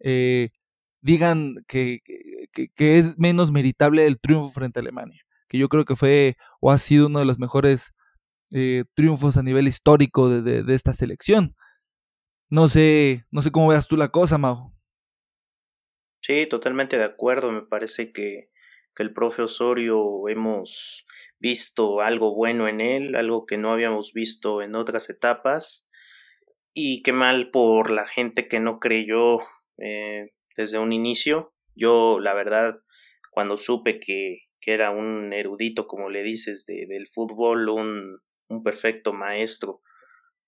eh, 0.00 0.50
digan 1.00 1.56
que, 1.68 2.00
que, 2.52 2.98
es 2.98 3.18
menos 3.18 3.52
meritable 3.52 4.06
el 4.06 4.18
triunfo 4.18 4.50
frente 4.50 4.80
a 4.80 4.82
Alemania, 4.82 5.22
que 5.48 5.58
yo 5.58 5.68
creo 5.68 5.84
que 5.84 5.96
fue 5.96 6.36
o 6.60 6.70
ha 6.70 6.78
sido 6.78 7.06
uno 7.06 7.20
de 7.20 7.24
los 7.26 7.38
mejores 7.38 7.92
eh, 8.52 8.84
triunfos 8.94 9.36
a 9.36 9.42
nivel 9.42 9.68
histórico 9.68 10.30
de, 10.30 10.62
de, 10.62 10.74
esta 10.74 10.92
selección. 10.92 11.54
No 12.50 12.68
sé, 12.68 13.26
no 13.30 13.42
sé 13.42 13.50
cómo 13.50 13.68
veas 13.68 13.86
tú 13.88 13.96
la 13.96 14.08
cosa, 14.08 14.38
Mau. 14.38 14.77
Sí, 16.20 16.46
totalmente 16.46 16.98
de 16.98 17.04
acuerdo. 17.04 17.52
Me 17.52 17.62
parece 17.62 18.12
que, 18.12 18.50
que 18.94 19.02
el 19.02 19.12
profe 19.12 19.42
Osorio 19.42 20.28
hemos 20.28 21.06
visto 21.38 22.00
algo 22.00 22.34
bueno 22.34 22.68
en 22.68 22.80
él, 22.80 23.14
algo 23.14 23.46
que 23.46 23.58
no 23.58 23.72
habíamos 23.72 24.12
visto 24.12 24.62
en 24.62 24.74
otras 24.74 25.10
etapas. 25.10 25.90
Y 26.74 27.02
qué 27.02 27.12
mal 27.12 27.50
por 27.50 27.90
la 27.90 28.06
gente 28.06 28.48
que 28.48 28.60
no 28.60 28.78
creyó 28.78 29.40
eh, 29.78 30.32
desde 30.56 30.78
un 30.78 30.92
inicio. 30.92 31.54
Yo, 31.74 32.20
la 32.20 32.34
verdad, 32.34 32.80
cuando 33.30 33.56
supe 33.56 34.00
que, 34.00 34.38
que 34.60 34.74
era 34.74 34.90
un 34.90 35.32
erudito, 35.32 35.86
como 35.86 36.10
le 36.10 36.22
dices, 36.22 36.66
de, 36.66 36.86
del 36.88 37.06
fútbol, 37.06 37.68
un, 37.68 38.20
un 38.48 38.62
perfecto 38.62 39.12
maestro, 39.12 39.80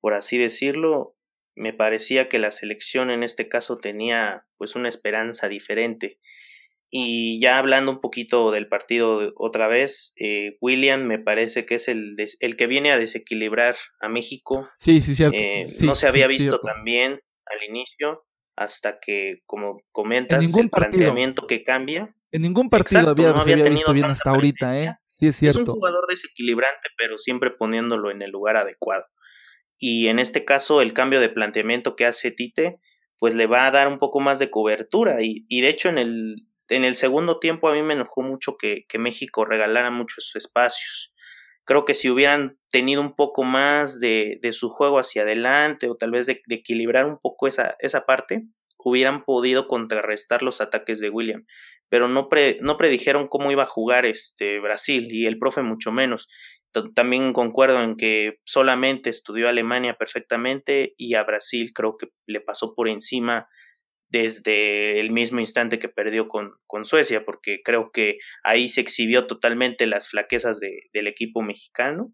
por 0.01 0.15
así 0.15 0.39
decirlo, 0.39 1.17
me 1.55 1.73
parecía 1.73 2.29
que 2.29 2.39
la 2.39 2.51
selección 2.51 3.11
en 3.11 3.23
este 3.23 3.49
caso 3.49 3.79
tenía 3.79 4.47
pues 4.57 4.75
una 4.77 4.89
esperanza 4.89 5.49
diferente. 5.49 6.19
Y 6.93 7.41
ya 7.41 7.59
hablando 7.59 7.93
un 7.93 8.01
poquito 8.01 8.51
del 8.51 8.67
partido 8.67 9.33
otra 9.37 9.69
vez, 9.69 10.13
eh, 10.17 10.57
William 10.61 11.05
me 11.05 11.21
parece 11.21 11.65
que 11.65 11.77
es 11.77 11.87
el, 11.87 12.17
el 12.41 12.57
que 12.57 12.67
viene 12.67 12.91
a 12.91 12.99
desequilibrar 12.99 13.77
a 14.01 14.09
México. 14.09 14.69
Sí, 14.79 15.01
sí, 15.01 15.15
cierto. 15.15 15.37
Eh, 15.39 15.63
no 15.83 15.95
se 15.95 16.09
había 16.09 16.27
visto 16.27 16.59
tan 16.59 16.83
bien 16.83 17.21
al 17.47 17.69
inicio 17.69 18.27
hasta 18.57 18.99
que, 19.01 19.41
como 19.47 19.81
comentas, 19.93 20.53
el 20.55 20.69
planteamiento 20.69 21.47
que 21.47 21.63
cambia. 21.63 22.15
En 22.33 22.43
ningún 22.43 22.69
partido 22.69 23.09
había, 23.11 23.37
se 23.39 23.53
había 23.53 23.69
visto 23.69 23.93
bien 23.93 24.07
hasta 24.07 24.31
ahorita, 24.31 24.81
¿eh? 24.83 24.97
Sí, 25.07 25.29
es 25.29 25.37
cierto. 25.37 25.61
Es 25.61 25.69
un 25.69 25.75
jugador 25.75 26.07
desequilibrante, 26.09 26.89
pero 26.99 27.19
siempre 27.19 27.51
poniéndolo 27.51 28.11
en 28.11 28.23
el 28.23 28.31
lugar 28.31 28.57
adecuado 28.57 29.05
y 29.81 30.09
en 30.09 30.21
este 30.21 30.45
caso 30.45 30.83
el 30.83 30.93
cambio 30.93 31.21
de 31.21 31.31
planteamiento 31.31 31.97
que 31.97 32.07
hace 32.07 32.31
Tite 32.31 32.79
pues 33.19 33.35
le 33.35 33.47
va 33.47 33.67
a 33.67 33.71
dar 33.71 33.89
un 33.89 33.99
poco 33.99 34.21
más 34.21 34.39
de 34.39 34.51
cobertura 34.51 35.23
y, 35.23 35.45
y 35.49 35.63
de 35.63 35.69
hecho 35.69 35.89
en 35.89 35.99
el, 35.99 36.47
en 36.69 36.85
el 36.85 36.95
segundo 36.95 37.39
tiempo 37.41 37.69
a 37.69 37.75
mí 37.75 37.83
me 37.83 37.95
enojó 37.95 38.23
mucho 38.23 38.57
que, 38.57 38.85
que 38.89 38.99
México 38.99 39.45
regalara 39.45 39.91
muchos 39.91 40.33
espacios. 40.35 41.13
Creo 41.65 41.85
que 41.85 41.95
si 41.95 42.11
hubieran 42.11 42.59
tenido 42.71 43.01
un 43.01 43.15
poco 43.15 43.43
más 43.43 44.01
de, 44.01 44.39
de 44.41 44.53
su 44.53 44.71
juego 44.71 44.99
hacia 44.99 45.23
adelante 45.23 45.89
o 45.89 45.97
tal 45.97 46.11
vez 46.11 46.27
de, 46.27 46.41
equilibrar 46.49 47.07
un 47.07 47.19
poco 47.19 47.47
esa, 47.47 47.77
esa 47.81 48.07
parte, 48.07 48.45
hubieran 48.79 49.25
podido 49.25 49.69
contrarrestar 49.69 50.43
los 50.43 50.61
ataques 50.61 51.01
de 51.01 51.11
William. 51.11 51.45
Pero 51.89 52.09
no, 52.09 52.29
no 52.61 52.77
predijeron 52.77 53.29
cómo 53.29 53.51
iba 53.51 53.65
a 53.65 53.67
jugar 53.67 54.07
este 54.07 54.61
Brasil 54.61 55.09
y 55.11 55.27
el 55.27 55.39
profe 55.39 55.63
mucho 55.63 55.93
menos. 55.93 56.29
También 56.95 57.33
concuerdo 57.33 57.83
en 57.83 57.97
que 57.97 58.39
solamente 58.45 59.11
estudió 59.11 59.49
Alemania 59.49 59.95
perfectamente 59.95 60.95
y 60.97 61.15
a 61.15 61.25
Brasil 61.25 61.73
creo 61.75 61.97
que 61.97 62.09
le 62.27 62.41
pasó 62.41 62.75
por 62.75 62.89
encima 62.89 63.49
desde 64.11 64.99
el 64.99 65.11
mismo 65.11 65.41
instante 65.41 65.79
que 65.79 65.89
perdió 65.89 66.29
con, 66.29 66.53
con 66.67 66.85
Suecia, 66.85 67.25
porque 67.25 67.61
creo 67.65 67.91
que 67.93 68.19
ahí 68.43 68.69
se 68.69 68.81
exhibió 68.81 69.27
totalmente 69.27 69.87
las 69.87 70.09
flaquezas 70.09 70.59
de, 70.59 70.81
del 70.93 71.07
equipo 71.07 71.43
mexicano. 71.43 72.13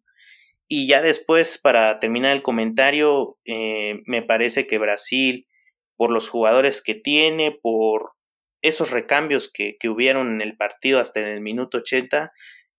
Y 0.69 0.87
ya 0.87 1.01
después, 1.01 1.59
para 1.59 1.99
terminar 1.99 2.35
el 2.37 2.43
comentario, 2.43 3.39
eh, 3.45 4.03
me 4.05 4.23
parece 4.23 4.67
que 4.67 4.79
Brasil, 4.79 5.47
por 5.97 6.11
los 6.11 6.29
jugadores 6.29 6.83
que 6.83 6.95
tiene, 6.95 7.57
por 7.63 8.13
esos 8.63 8.91
recambios 8.91 9.51
que, 9.51 9.77
que 9.79 9.89
hubieron 9.89 10.35
en 10.35 10.41
el 10.43 10.57
partido 10.57 10.99
hasta 11.01 11.21
en 11.21 11.29
el 11.29 11.41
minuto 11.41 11.79
80, 11.79 12.33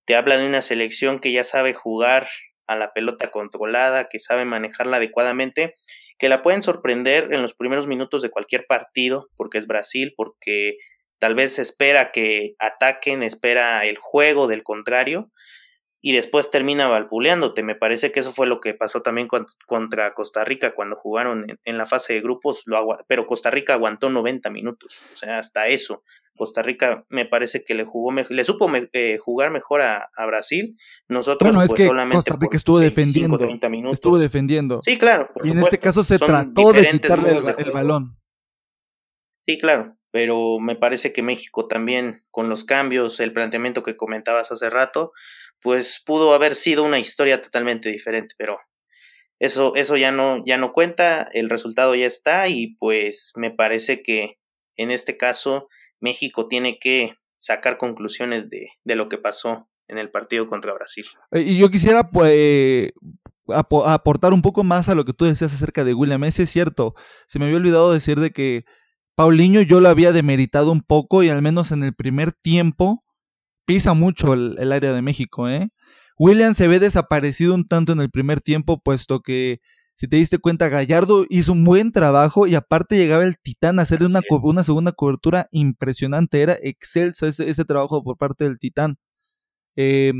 te 0.07 0.15
habla 0.15 0.37
de 0.37 0.47
una 0.47 0.61
selección 0.61 1.19
que 1.19 1.33
ya 1.33 1.43
sabe 1.43 1.73
jugar 1.73 2.27
a 2.65 2.77
la 2.77 2.93
pelota 2.93 3.29
controlada, 3.29 4.07
que 4.09 4.19
sabe 4.19 4.45
manejarla 4.45 4.97
adecuadamente 4.97 5.75
que 6.17 6.29
la 6.29 6.41
pueden 6.41 6.63
sorprender 6.63 7.31
en 7.33 7.41
los 7.41 7.53
primeros 7.53 7.87
minutos 7.87 8.21
de 8.21 8.31
cualquier 8.31 8.65
partido, 8.67 9.29
porque 9.35 9.57
es 9.57 9.67
Brasil, 9.67 10.13
porque 10.15 10.77
tal 11.19 11.35
vez 11.35 11.59
espera 11.59 12.11
que 12.11 12.53
ataquen, 12.59 13.21
espera 13.21 13.85
el 13.85 13.97
juego 13.97 14.47
del 14.47 14.63
contrario 14.63 15.29
y 16.01 16.13
después 16.13 16.49
termina 16.51 16.87
valpuleándote. 16.87 17.61
Me 17.61 17.75
parece 17.75 18.11
que 18.11 18.21
eso 18.21 18.31
fue 18.31 18.47
lo 18.47 18.61
que 18.61 18.73
pasó 18.73 19.01
también 19.01 19.27
contra 19.67 20.13
Costa 20.13 20.43
Rica 20.43 20.73
cuando 20.73 20.95
jugaron 20.95 21.45
en, 21.63 21.77
la 21.77 21.85
fase 21.85 22.13
de 22.13 22.21
grupos, 22.21 22.63
pero 23.07 23.25
Costa 23.25 23.51
Rica 23.51 23.73
aguantó 23.73 24.09
90 24.09 24.49
minutos, 24.49 24.97
o 25.13 25.17
sea, 25.17 25.37
hasta 25.37 25.67
eso. 25.67 26.03
Costa 26.37 26.61
Rica 26.61 27.05
me 27.09 27.25
parece 27.25 27.65
que 27.65 27.75
le 27.75 27.83
jugó 27.83 28.13
le 28.13 28.43
supo 28.45 28.71
eh, 28.93 29.17
jugar 29.17 29.51
mejor 29.51 29.81
a, 29.81 30.09
Brasil. 30.25 30.77
Nosotros 31.09 31.49
bueno, 31.49 31.61
es 31.63 31.69
pues, 31.69 31.89
que 31.89 32.09
Costa 32.11 32.37
Rica 32.39 32.55
estuvo 32.55 32.79
defendiendo, 32.79 33.37
estuvo 33.91 34.17
defendiendo. 34.17 34.81
Sí, 34.83 34.97
claro. 34.97 35.29
Y 35.43 35.49
en 35.49 35.59
este 35.59 35.79
caso 35.79 36.03
se 36.03 36.17
trató 36.17 36.71
de 36.71 36.85
quitarle 36.87 37.39
el, 37.57 37.71
balón. 37.71 38.17
Sí, 39.45 39.57
claro, 39.57 39.97
pero 40.11 40.59
me 40.59 40.75
parece 40.75 41.11
que 41.11 41.23
México 41.23 41.67
también 41.67 42.23
con 42.31 42.49
los 42.49 42.63
cambios, 42.63 43.19
el 43.19 43.33
planteamiento 43.33 43.83
que 43.83 43.97
comentabas 43.97 44.51
hace 44.51 44.69
rato, 44.69 45.11
pues 45.61 46.01
pudo 46.05 46.33
haber 46.33 46.55
sido 46.55 46.83
una 46.83 46.99
historia 46.99 47.41
totalmente 47.41 47.89
diferente, 47.89 48.35
pero 48.37 48.59
eso 49.39 49.75
eso 49.75 49.97
ya 49.97 50.11
no 50.11 50.43
ya 50.45 50.57
no 50.57 50.73
cuenta, 50.73 51.27
el 51.33 51.49
resultado 51.49 51.95
ya 51.95 52.05
está 52.05 52.47
y 52.47 52.75
pues 52.75 53.33
me 53.35 53.51
parece 53.51 54.01
que 54.01 54.37
en 54.77 54.91
este 54.91 55.17
caso 55.17 55.67
México 55.99 56.47
tiene 56.47 56.77
que 56.79 57.15
sacar 57.39 57.77
conclusiones 57.77 58.49
de, 58.49 58.69
de 58.83 58.95
lo 58.95 59.09
que 59.09 59.17
pasó 59.17 59.69
en 59.87 59.97
el 59.97 60.11
partido 60.11 60.47
contra 60.47 60.73
Brasil. 60.73 61.05
Eh, 61.31 61.41
y 61.41 61.57
yo 61.57 61.69
quisiera 61.69 62.09
pues, 62.09 62.91
aportar 63.47 64.33
un 64.33 64.41
poco 64.41 64.63
más 64.63 64.89
a 64.89 64.95
lo 64.95 65.05
que 65.05 65.13
tú 65.13 65.25
decías 65.25 65.53
acerca 65.53 65.83
de 65.83 65.93
William 65.93 66.21
Messi. 66.21 66.43
Es 66.43 66.49
cierto, 66.49 66.95
se 67.27 67.39
me 67.39 67.45
había 67.45 67.57
olvidado 67.57 67.93
decir 67.93 68.19
de 68.19 68.31
que 68.31 68.65
Paulinho 69.15 69.61
yo 69.61 69.79
lo 69.79 69.89
había 69.89 70.11
demeritado 70.11 70.71
un 70.71 70.81
poco 70.81 71.23
y 71.23 71.29
al 71.29 71.41
menos 71.41 71.71
en 71.71 71.83
el 71.83 71.95
primer 71.95 72.31
tiempo 72.31 73.03
pisa 73.65 73.93
mucho 73.93 74.33
el, 74.33 74.55
el 74.59 74.71
área 74.71 74.93
de 74.93 75.01
México. 75.01 75.49
¿eh? 75.49 75.69
William 76.17 76.53
se 76.53 76.67
ve 76.67 76.79
desaparecido 76.79 77.55
un 77.55 77.65
tanto 77.65 77.93
en 77.93 77.99
el 77.99 78.09
primer 78.09 78.41
tiempo, 78.41 78.81
puesto 78.81 79.21
que 79.21 79.59
si 79.97 80.07
te 80.07 80.17
diste 80.17 80.37
cuenta, 80.37 80.69
Gallardo 80.69 81.25
hizo 81.27 81.53
un 81.53 81.63
buen 81.63 81.91
trabajo 81.91 82.45
y 82.45 82.53
aparte 82.53 82.97
llegaba 82.97 83.23
el 83.23 83.39
Titán 83.39 83.79
a 83.79 83.81
hacerle 83.81 84.05
una, 84.05 84.21
una 84.43 84.63
segunda 84.63 84.91
cobertura 84.91 85.47
impresionante. 85.49 86.39
Era 86.39 86.55
excelso 86.61 87.25
ese, 87.25 87.49
ese 87.49 87.65
trabajo 87.65 88.03
por 88.03 88.15
parte 88.15 88.43
del 88.43 88.59
Titán. 88.59 88.97
Eh, 89.75 90.13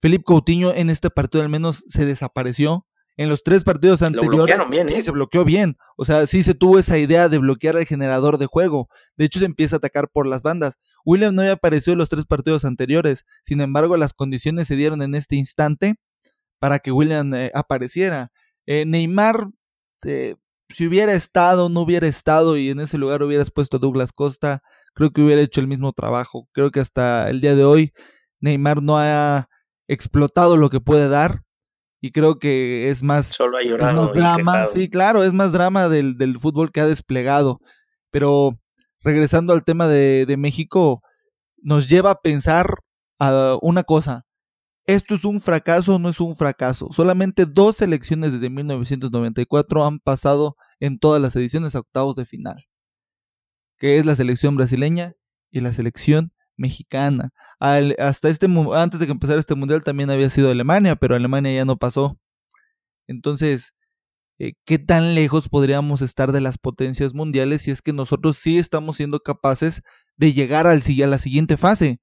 Felipe 0.00 0.24
Coutinho 0.24 0.74
en 0.74 0.90
este 0.90 1.08
partido 1.08 1.44
al 1.44 1.48
menos 1.48 1.84
se 1.86 2.04
desapareció. 2.04 2.84
En 3.16 3.28
los 3.28 3.44
tres 3.44 3.62
partidos 3.62 4.02
anteriores 4.02 4.58
bien, 4.68 4.88
¿eh? 4.88 5.00
se 5.02 5.12
bloqueó 5.12 5.44
bien. 5.44 5.76
O 5.96 6.04
sea, 6.04 6.26
sí 6.26 6.42
se 6.42 6.54
tuvo 6.54 6.80
esa 6.80 6.98
idea 6.98 7.28
de 7.28 7.38
bloquear 7.38 7.76
al 7.76 7.86
generador 7.86 8.38
de 8.38 8.46
juego. 8.46 8.88
De 9.16 9.26
hecho, 9.26 9.38
se 9.38 9.44
empieza 9.44 9.76
a 9.76 9.78
atacar 9.78 10.08
por 10.12 10.26
las 10.26 10.42
bandas. 10.42 10.80
William 11.04 11.32
no 11.32 11.42
había 11.42 11.52
aparecido 11.52 11.92
en 11.92 11.98
los 11.98 12.08
tres 12.08 12.26
partidos 12.26 12.64
anteriores. 12.64 13.24
Sin 13.44 13.60
embargo, 13.60 13.96
las 13.96 14.14
condiciones 14.14 14.66
se 14.66 14.74
dieron 14.74 15.00
en 15.02 15.14
este 15.14 15.36
instante 15.36 15.94
para 16.58 16.80
que 16.80 16.90
William 16.90 17.32
eh, 17.34 17.52
apareciera. 17.54 18.32
Eh, 18.66 18.84
Neymar, 18.86 19.48
eh, 20.04 20.36
si 20.68 20.86
hubiera 20.86 21.12
estado, 21.12 21.68
no 21.68 21.80
hubiera 21.80 22.06
estado 22.06 22.56
y 22.56 22.70
en 22.70 22.80
ese 22.80 22.98
lugar 22.98 23.22
hubieras 23.22 23.50
puesto 23.50 23.76
a 23.76 23.80
Douglas 23.80 24.12
Costa, 24.12 24.62
creo 24.94 25.10
que 25.10 25.22
hubiera 25.22 25.40
hecho 25.40 25.60
el 25.60 25.68
mismo 25.68 25.92
trabajo. 25.92 26.48
Creo 26.52 26.70
que 26.70 26.80
hasta 26.80 27.28
el 27.30 27.40
día 27.40 27.54
de 27.54 27.64
hoy 27.64 27.92
Neymar 28.40 28.82
no 28.82 28.98
ha 28.98 29.48
explotado 29.88 30.56
lo 30.56 30.70
que 30.70 30.80
puede 30.80 31.08
dar 31.08 31.42
y 32.04 32.10
creo 32.10 32.38
que 32.40 32.90
es 32.90 33.04
más, 33.04 33.38
drama. 34.12 34.66
Sí, 34.66 34.90
claro, 34.90 35.22
es 35.22 35.32
más 35.32 35.52
drama 35.52 35.88
del, 35.88 36.16
del, 36.18 36.38
fútbol 36.40 36.72
que 36.72 36.80
ha 36.80 36.86
desplegado. 36.86 37.60
Pero 38.10 38.58
regresando 39.02 39.52
al 39.52 39.64
tema 39.64 39.86
de, 39.86 40.26
de 40.26 40.36
México, 40.36 41.00
nos 41.58 41.88
lleva 41.88 42.10
a 42.10 42.20
pensar 42.20 42.78
a 43.20 43.56
una 43.62 43.84
cosa. 43.84 44.26
¿Esto 44.86 45.14
es 45.14 45.24
un 45.24 45.40
fracaso 45.40 45.94
o 45.94 45.98
no 45.98 46.08
es 46.08 46.20
un 46.20 46.34
fracaso? 46.34 46.88
Solamente 46.90 47.46
dos 47.46 47.76
selecciones 47.76 48.32
desde 48.32 48.50
1994 48.50 49.86
han 49.86 50.00
pasado 50.00 50.56
en 50.80 50.98
todas 50.98 51.22
las 51.22 51.36
ediciones 51.36 51.76
a 51.76 51.80
octavos 51.80 52.16
de 52.16 52.26
final, 52.26 52.64
que 53.78 53.98
es 53.98 54.04
la 54.04 54.16
selección 54.16 54.56
brasileña 54.56 55.14
y 55.50 55.60
la 55.60 55.72
selección 55.72 56.32
mexicana. 56.56 57.32
hasta 57.60 58.28
este 58.28 58.46
antes 58.74 59.00
de 59.00 59.06
que 59.06 59.12
empezara 59.12 59.40
este 59.40 59.54
mundial 59.54 59.82
también 59.84 60.10
había 60.10 60.30
sido 60.30 60.50
Alemania, 60.50 60.96
pero 60.96 61.14
Alemania 61.14 61.54
ya 61.54 61.64
no 61.64 61.76
pasó. 61.76 62.18
Entonces, 63.06 63.74
eh, 64.38 64.54
¿qué 64.64 64.78
tan 64.78 65.14
lejos 65.14 65.48
podríamos 65.48 66.02
estar 66.02 66.32
de 66.32 66.40
las 66.40 66.58
potencias 66.58 67.14
mundiales 67.14 67.62
si 67.62 67.70
es 67.70 67.82
que 67.82 67.92
nosotros 67.92 68.38
sí 68.38 68.58
estamos 68.58 68.96
siendo 68.96 69.20
capaces 69.20 69.82
de 70.16 70.32
llegar 70.32 70.66
al, 70.66 70.82
a 70.82 71.06
la 71.06 71.18
siguiente 71.18 71.56
fase? 71.56 72.00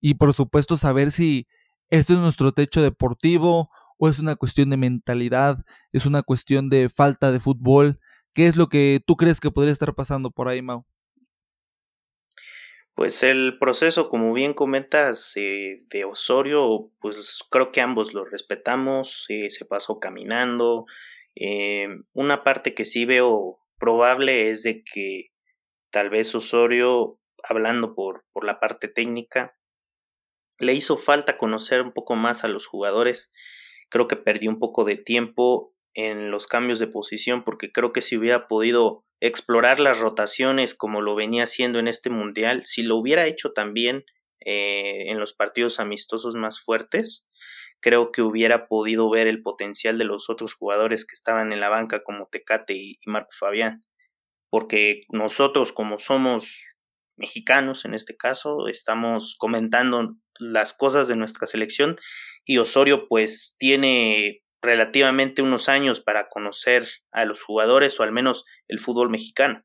Y 0.00 0.14
por 0.14 0.34
supuesto 0.34 0.76
saber 0.76 1.12
si 1.12 1.46
¿Esto 1.92 2.14
es 2.14 2.20
nuestro 2.20 2.52
techo 2.52 2.80
deportivo 2.80 3.68
o 3.98 4.08
es 4.08 4.18
una 4.18 4.34
cuestión 4.34 4.70
de 4.70 4.78
mentalidad? 4.78 5.58
¿Es 5.92 6.06
una 6.06 6.22
cuestión 6.22 6.70
de 6.70 6.88
falta 6.88 7.30
de 7.30 7.38
fútbol? 7.38 8.00
¿Qué 8.32 8.46
es 8.46 8.56
lo 8.56 8.68
que 8.68 9.00
tú 9.06 9.16
crees 9.16 9.40
que 9.40 9.50
podría 9.50 9.74
estar 9.74 9.94
pasando 9.94 10.30
por 10.30 10.48
ahí, 10.48 10.62
Mau? 10.62 10.86
Pues 12.94 13.22
el 13.22 13.58
proceso, 13.58 14.08
como 14.08 14.32
bien 14.32 14.54
comentas, 14.54 15.34
eh, 15.36 15.84
de 15.90 16.06
Osorio, 16.06 16.90
pues 16.98 17.40
creo 17.50 17.72
que 17.72 17.82
ambos 17.82 18.14
lo 18.14 18.24
respetamos, 18.24 19.26
eh, 19.28 19.50
se 19.50 19.66
pasó 19.66 20.00
caminando. 20.00 20.86
Eh, 21.34 21.88
una 22.14 22.42
parte 22.42 22.72
que 22.72 22.86
sí 22.86 23.04
veo 23.04 23.58
probable 23.78 24.48
es 24.48 24.62
de 24.62 24.82
que 24.82 25.32
tal 25.90 26.08
vez 26.08 26.34
Osorio, 26.34 27.18
hablando 27.46 27.94
por, 27.94 28.24
por 28.32 28.44
la 28.44 28.60
parte 28.60 28.88
técnica, 28.88 29.54
le 30.62 30.74
hizo 30.74 30.96
falta 30.96 31.36
conocer 31.36 31.82
un 31.82 31.92
poco 31.92 32.16
más 32.16 32.44
a 32.44 32.48
los 32.48 32.66
jugadores. 32.66 33.30
Creo 33.88 34.08
que 34.08 34.16
perdió 34.16 34.50
un 34.50 34.58
poco 34.58 34.84
de 34.84 34.96
tiempo 34.96 35.74
en 35.94 36.30
los 36.30 36.46
cambios 36.46 36.78
de 36.78 36.86
posición 36.86 37.44
porque 37.44 37.70
creo 37.70 37.92
que 37.92 38.00
si 38.00 38.16
hubiera 38.16 38.48
podido 38.48 39.04
explorar 39.20 39.78
las 39.78 40.00
rotaciones 40.00 40.74
como 40.74 41.00
lo 41.00 41.14
venía 41.14 41.44
haciendo 41.44 41.78
en 41.78 41.88
este 41.88 42.10
mundial, 42.10 42.62
si 42.64 42.82
lo 42.82 42.96
hubiera 42.96 43.26
hecho 43.26 43.52
también 43.52 44.04
eh, 44.44 45.10
en 45.10 45.20
los 45.20 45.34
partidos 45.34 45.78
amistosos 45.78 46.34
más 46.34 46.60
fuertes, 46.60 47.26
creo 47.80 48.10
que 48.10 48.22
hubiera 48.22 48.66
podido 48.66 49.10
ver 49.10 49.26
el 49.26 49.42
potencial 49.42 49.98
de 49.98 50.04
los 50.04 50.30
otros 50.30 50.54
jugadores 50.54 51.04
que 51.04 51.14
estaban 51.14 51.52
en 51.52 51.60
la 51.60 51.68
banca 51.68 52.02
como 52.02 52.28
Tecate 52.30 52.74
y 52.74 52.96
Marco 53.06 53.30
Fabián. 53.38 53.84
Porque 54.50 55.02
nosotros 55.10 55.72
como 55.72 55.98
somos 55.98 56.74
mexicanos 57.16 57.84
en 57.84 57.94
este 57.94 58.16
caso, 58.16 58.68
estamos 58.68 59.36
comentando 59.38 60.16
las 60.38 60.72
cosas 60.72 61.08
de 61.08 61.16
nuestra 61.16 61.46
selección 61.46 61.96
y 62.44 62.58
Osorio 62.58 63.06
pues 63.08 63.56
tiene 63.58 64.42
relativamente 64.62 65.42
unos 65.42 65.68
años 65.68 66.00
para 66.00 66.28
conocer 66.28 66.86
a 67.10 67.24
los 67.24 67.42
jugadores 67.42 67.98
o 67.98 68.02
al 68.04 68.12
menos 68.12 68.44
el 68.68 68.78
fútbol 68.78 69.10
mexicano. 69.10 69.64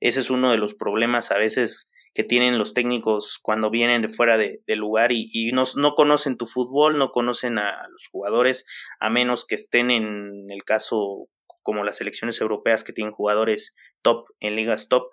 Ese 0.00 0.20
es 0.20 0.30
uno 0.30 0.50
de 0.50 0.58
los 0.58 0.74
problemas 0.74 1.30
a 1.30 1.38
veces 1.38 1.92
que 2.14 2.24
tienen 2.24 2.58
los 2.58 2.74
técnicos 2.74 3.38
cuando 3.42 3.70
vienen 3.70 4.02
de 4.02 4.08
fuera 4.08 4.36
de, 4.36 4.62
lugar 4.68 5.10
y, 5.12 5.50
no, 5.52 5.64
no, 5.76 5.94
conocen 5.94 6.36
tu 6.36 6.46
fútbol, 6.46 6.96
no 6.96 7.10
conocen 7.10 7.58
a, 7.58 7.88
los 7.90 8.06
jugadores, 8.10 8.66
a 9.00 9.10
menos 9.10 9.46
que 9.46 9.56
estén 9.56 9.90
en 9.90 10.46
el 10.48 10.62
caso 10.64 11.28
como 11.62 11.82
las 11.82 11.96
selecciones 11.96 12.40
europeas 12.40 12.84
que 12.84 12.92
tienen 12.92 13.12
jugadores 13.12 13.74
top 14.02 14.26
en 14.38 14.54
ligas 14.54 14.88
top. 14.88 15.12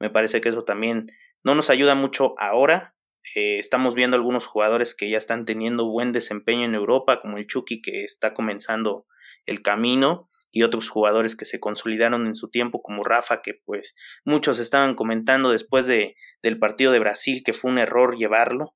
Me 0.00 0.10
parece 0.10 0.40
que 0.40 0.48
eso 0.48 0.64
también 0.64 1.06
no 1.44 1.54
nos 1.54 1.70
ayuda 1.70 1.94
mucho 1.94 2.34
ahora, 2.38 2.94
Eh, 3.34 3.58
estamos 3.58 3.94
viendo 3.94 4.16
algunos 4.16 4.46
jugadores 4.46 4.94
que 4.94 5.08
ya 5.08 5.18
están 5.18 5.44
teniendo 5.44 5.88
buen 5.88 6.12
desempeño 6.12 6.64
en 6.64 6.74
Europa, 6.74 7.20
como 7.20 7.38
el 7.38 7.46
Chucky 7.46 7.80
que 7.80 8.02
está 8.02 8.34
comenzando 8.34 9.06
el 9.46 9.62
camino 9.62 10.30
y 10.50 10.62
otros 10.62 10.88
jugadores 10.88 11.36
que 11.36 11.44
se 11.44 11.60
consolidaron 11.60 12.26
en 12.26 12.34
su 12.34 12.50
tiempo 12.50 12.82
como 12.82 13.04
Rafa 13.04 13.40
que 13.40 13.54
pues 13.64 13.94
muchos 14.24 14.58
estaban 14.58 14.94
comentando 14.94 15.52
después 15.52 15.86
de, 15.86 16.16
del 16.42 16.58
partido 16.58 16.92
de 16.92 16.98
Brasil 16.98 17.42
que 17.44 17.52
fue 17.52 17.70
un 17.70 17.78
error 17.78 18.16
llevarlo 18.16 18.74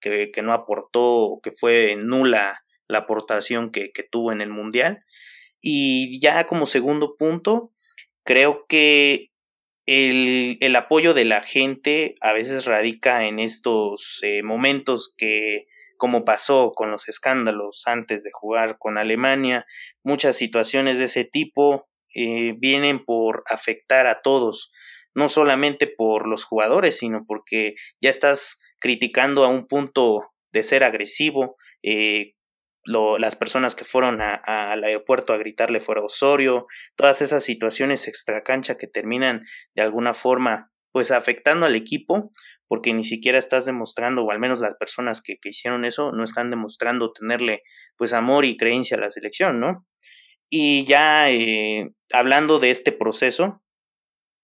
que, 0.00 0.30
que 0.30 0.42
no 0.42 0.52
aportó 0.52 1.40
que 1.42 1.50
fue 1.50 1.96
nula 1.96 2.62
la 2.88 2.98
aportación 2.98 3.70
que, 3.70 3.90
que 3.92 4.04
tuvo 4.04 4.30
en 4.30 4.40
el 4.40 4.50
mundial. 4.50 5.04
Y 5.60 6.20
ya 6.20 6.46
como 6.46 6.66
segundo 6.66 7.16
punto 7.16 7.72
creo 8.22 8.66
que 8.68 9.30
el, 9.86 10.58
el, 10.60 10.76
apoyo 10.76 11.14
de 11.14 11.24
la 11.24 11.40
gente 11.40 12.16
a 12.20 12.32
veces 12.32 12.66
radica 12.66 13.26
en 13.26 13.38
estos 13.38 14.18
eh, 14.22 14.42
momentos 14.42 15.14
que, 15.16 15.66
como 15.96 16.24
pasó 16.24 16.72
con 16.74 16.90
los 16.90 17.08
escándalos 17.08 17.84
antes 17.86 18.22
de 18.22 18.30
jugar 18.32 18.78
con 18.78 18.98
Alemania, 18.98 19.66
muchas 20.02 20.36
situaciones 20.36 20.98
de 20.98 21.04
ese 21.04 21.24
tipo 21.24 21.88
eh, 22.14 22.54
vienen 22.58 23.04
por 23.04 23.44
afectar 23.46 24.06
a 24.06 24.22
todos, 24.22 24.72
no 25.14 25.28
solamente 25.28 25.86
por 25.86 26.26
los 26.26 26.44
jugadores, 26.44 26.98
sino 26.98 27.24
porque 27.26 27.74
ya 28.00 28.10
estás 28.10 28.58
criticando 28.78 29.44
a 29.44 29.48
un 29.48 29.66
punto 29.66 30.32
de 30.52 30.62
ser 30.62 30.84
agresivo, 30.84 31.56
eh, 31.82 32.35
lo, 32.86 33.18
las 33.18 33.36
personas 33.36 33.74
que 33.74 33.84
fueron 33.84 34.20
al 34.20 34.84
aeropuerto 34.84 35.32
a 35.32 35.36
gritarle 35.36 35.80
fuera 35.80 36.02
Osorio, 36.02 36.66
todas 36.96 37.20
esas 37.20 37.44
situaciones 37.44 38.08
extracancha 38.08 38.76
que 38.76 38.86
terminan 38.86 39.42
de 39.74 39.82
alguna 39.82 40.14
forma 40.14 40.70
pues 40.92 41.10
afectando 41.10 41.66
al 41.66 41.74
equipo 41.74 42.30
porque 42.68 42.92
ni 42.92 43.04
siquiera 43.04 43.38
estás 43.38 43.64
demostrando, 43.64 44.24
o 44.24 44.30
al 44.30 44.40
menos 44.40 44.60
las 44.60 44.74
personas 44.74 45.20
que, 45.22 45.36
que 45.38 45.50
hicieron 45.50 45.84
eso, 45.84 46.10
no 46.12 46.24
están 46.24 46.50
demostrando 46.50 47.12
tenerle 47.12 47.62
pues 47.96 48.12
amor 48.12 48.44
y 48.44 48.56
creencia 48.56 48.96
a 48.96 49.00
la 49.00 49.10
selección, 49.10 49.60
¿no? 49.60 49.86
Y 50.50 50.84
ya 50.84 51.30
eh, 51.30 51.90
hablando 52.12 52.58
de 52.58 52.70
este 52.70 52.92
proceso, 52.92 53.62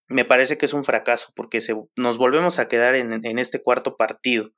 me 0.09 0.25
parece 0.25 0.59
que 0.59 0.67
es 0.67 0.73
un 0.73 0.85
fracaso 0.85 1.33
porque 1.35 1.61
se, 1.61 1.75
nos 1.97 2.19
volvemos 2.19 2.59
a 2.59 2.69
quedar 2.69 2.95
en, 2.95 3.25
en 3.25 3.39
este 3.39 3.63
cuarto 3.63 3.97
partido 3.97 4.51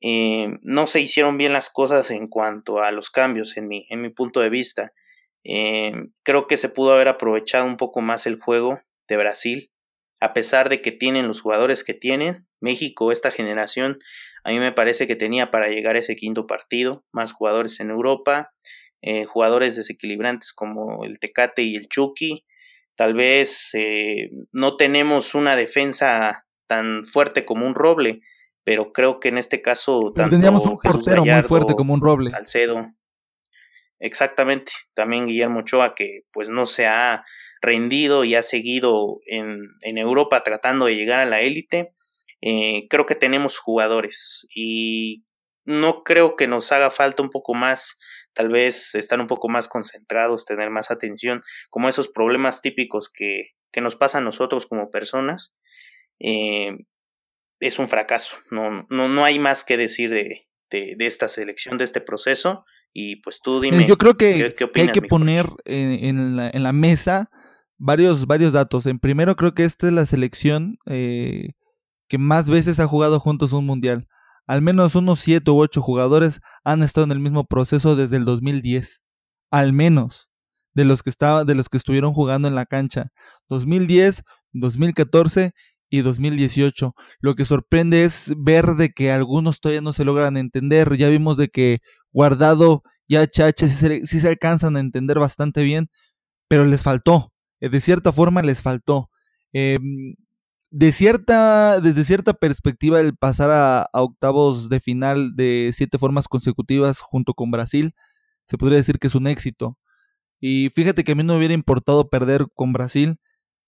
eh, 0.00 0.58
no 0.62 0.86
se 0.86 1.00
hicieron 1.00 1.38
bien 1.38 1.52
las 1.52 1.70
cosas 1.70 2.10
en 2.10 2.28
cuanto 2.28 2.82
a 2.82 2.90
los 2.90 3.10
cambios, 3.10 3.56
en 3.56 3.68
mi, 3.68 3.86
en 3.88 4.02
mi 4.02 4.10
punto 4.10 4.40
de 4.40 4.50
vista. 4.50 4.92
Eh, 5.44 5.92
creo 6.22 6.46
que 6.46 6.56
se 6.56 6.68
pudo 6.68 6.92
haber 6.92 7.08
aprovechado 7.08 7.64
un 7.66 7.76
poco 7.76 8.00
más 8.00 8.26
el 8.26 8.38
juego 8.40 8.80
de 9.08 9.16
Brasil, 9.16 9.70
a 10.20 10.32
pesar 10.32 10.68
de 10.68 10.80
que 10.80 10.92
tienen 10.92 11.26
los 11.26 11.40
jugadores 11.40 11.84
que 11.84 11.94
tienen. 11.94 12.46
México, 12.60 13.12
esta 13.12 13.30
generación, 13.30 13.98
a 14.42 14.50
mí 14.50 14.58
me 14.58 14.72
parece 14.72 15.06
que 15.06 15.16
tenía 15.16 15.50
para 15.50 15.68
llegar 15.68 15.96
a 15.96 15.98
ese 15.98 16.16
quinto 16.16 16.46
partido, 16.46 17.04
más 17.12 17.32
jugadores 17.32 17.80
en 17.80 17.90
Europa, 17.90 18.52
eh, 19.02 19.24
jugadores 19.24 19.76
desequilibrantes 19.76 20.52
como 20.52 21.04
el 21.04 21.18
Tecate 21.18 21.62
y 21.62 21.76
el 21.76 21.88
Chucky. 21.88 22.44
Tal 22.96 23.14
vez 23.14 23.72
no 24.52 24.76
tenemos 24.76 25.34
una 25.34 25.56
defensa 25.56 26.46
tan 26.68 27.02
fuerte 27.02 27.44
como 27.44 27.66
un 27.66 27.74
Roble, 27.74 28.20
pero 28.64 28.92
creo 28.92 29.20
que 29.20 29.28
en 29.28 29.38
este 29.38 29.62
caso 29.62 30.12
tanto 30.14 30.30
teníamos 30.36 30.66
un 30.66 30.78
portero 30.78 31.24
muy 31.24 31.42
fuerte 31.42 31.74
como 31.74 31.94
un 31.94 32.00
Roble. 32.00 32.30
Salcedo. 32.30 32.92
Exactamente, 34.00 34.72
también 34.94 35.26
Guillermo 35.26 35.60
Ochoa 35.60 35.94
que 35.94 36.22
pues 36.32 36.48
no 36.48 36.66
se 36.66 36.86
ha 36.86 37.24
rendido 37.62 38.24
y 38.24 38.34
ha 38.34 38.42
seguido 38.42 39.20
en, 39.26 39.60
en 39.80 39.98
Europa 39.98 40.42
tratando 40.42 40.86
de 40.86 40.96
llegar 40.96 41.20
a 41.20 41.26
la 41.26 41.40
élite. 41.40 41.94
Eh, 42.42 42.86
creo 42.90 43.06
que 43.06 43.14
tenemos 43.14 43.56
jugadores 43.56 44.46
y 44.54 45.24
no 45.64 46.02
creo 46.02 46.36
que 46.36 46.46
nos 46.46 46.72
haga 46.72 46.90
falta 46.90 47.22
un 47.22 47.30
poco 47.30 47.54
más, 47.54 47.98
tal 48.34 48.50
vez 48.50 48.94
estar 48.94 49.18
un 49.18 49.26
poco 49.26 49.48
más 49.48 49.68
concentrados, 49.68 50.44
tener 50.44 50.68
más 50.68 50.90
atención, 50.90 51.42
como 51.70 51.88
esos 51.88 52.08
problemas 52.08 52.60
típicos 52.60 53.10
que, 53.10 53.52
que 53.72 53.80
nos 53.80 53.96
pasan 53.96 54.22
a 54.22 54.26
nosotros 54.26 54.66
como 54.66 54.90
personas. 54.90 55.54
Eh, 56.20 56.76
es 57.60 57.78
un 57.78 57.88
fracaso. 57.88 58.36
No, 58.50 58.86
no, 58.90 59.08
no 59.08 59.24
hay 59.24 59.38
más 59.38 59.64
que 59.64 59.76
decir 59.76 60.10
de, 60.10 60.46
de, 60.70 60.94
de, 60.96 61.06
esta 61.06 61.28
selección, 61.28 61.78
de 61.78 61.84
este 61.84 62.00
proceso. 62.00 62.64
Y 62.92 63.16
pues 63.16 63.40
tú 63.42 63.60
dime. 63.60 63.86
Yo 63.86 63.98
creo 63.98 64.16
que, 64.16 64.54
¿qué, 64.56 64.64
opinas, 64.64 64.72
que 64.72 64.80
hay 64.80 65.00
que 65.00 65.08
poner 65.08 65.46
en, 65.64 66.04
en, 66.04 66.36
la, 66.36 66.50
en, 66.50 66.62
la, 66.62 66.72
mesa 66.72 67.30
varios, 67.78 68.26
varios 68.26 68.52
datos. 68.52 68.86
En 68.86 68.98
primero, 68.98 69.36
creo 69.36 69.54
que 69.54 69.64
esta 69.64 69.88
es 69.88 69.92
la 69.92 70.06
selección 70.06 70.78
eh, 70.86 71.50
que 72.08 72.18
más 72.18 72.48
veces 72.48 72.80
ha 72.80 72.86
jugado 72.86 73.18
juntos 73.18 73.52
un 73.52 73.66
mundial. 73.66 74.06
Al 74.46 74.62
menos 74.62 74.94
unos 74.94 75.20
siete 75.20 75.50
u 75.50 75.58
ocho 75.58 75.80
jugadores 75.80 76.40
han 76.64 76.82
estado 76.82 77.04
en 77.04 77.12
el 77.12 77.20
mismo 77.20 77.44
proceso 77.44 77.96
desde 77.96 78.16
el 78.16 78.24
2010. 78.24 79.00
Al 79.50 79.72
menos 79.72 80.28
de 80.74 80.84
los 80.84 81.02
que 81.02 81.10
estaba, 81.10 81.44
de 81.44 81.54
los 81.54 81.68
que 81.68 81.78
estuvieron 81.78 82.12
jugando 82.12 82.48
en 82.48 82.54
la 82.54 82.66
cancha. 82.66 83.08
2010, 83.48 84.22
2014 84.52 85.52
y 85.94 86.02
2018. 86.02 86.94
Lo 87.20 87.34
que 87.34 87.44
sorprende 87.44 88.04
es 88.04 88.34
ver 88.36 88.74
de 88.74 88.90
que 88.90 89.12
algunos 89.12 89.60
todavía 89.60 89.80
no 89.80 89.92
se 89.92 90.04
logran 90.04 90.36
entender. 90.36 90.96
Ya 90.96 91.08
vimos 91.08 91.36
de 91.36 91.48
que 91.48 91.78
Guardado 92.12 92.82
y 93.06 93.16
HH 93.16 93.68
sí 93.68 93.68
se, 93.68 94.06
se 94.06 94.28
alcanzan 94.28 94.76
a 94.76 94.80
entender 94.80 95.20
bastante 95.20 95.62
bien, 95.62 95.88
pero 96.48 96.64
les 96.64 96.82
faltó. 96.82 97.32
Eh, 97.60 97.68
de 97.68 97.80
cierta 97.80 98.12
forma 98.12 98.42
les 98.42 98.60
faltó. 98.60 99.08
Eh, 99.52 99.78
de 100.70 100.90
cierta, 100.90 101.80
desde 101.80 102.02
cierta 102.02 102.34
perspectiva, 102.34 102.98
el 103.00 103.16
pasar 103.16 103.50
a, 103.50 103.82
a, 103.82 104.02
octavos 104.02 104.68
de 104.68 104.80
final 104.80 105.36
de 105.36 105.70
siete 105.72 105.98
formas 105.98 106.26
consecutivas 106.26 106.98
junto 106.98 107.34
con 107.34 107.52
Brasil, 107.52 107.94
se 108.48 108.58
podría 108.58 108.78
decir 108.78 108.98
que 108.98 109.06
es 109.06 109.14
un 109.14 109.28
éxito. 109.28 109.78
Y 110.40 110.70
fíjate 110.74 111.04
que 111.04 111.12
a 111.12 111.14
mí 111.14 111.22
no 111.22 111.36
hubiera 111.36 111.54
importado 111.54 112.10
perder 112.10 112.46
con 112.54 112.72
Brasil, 112.72 113.16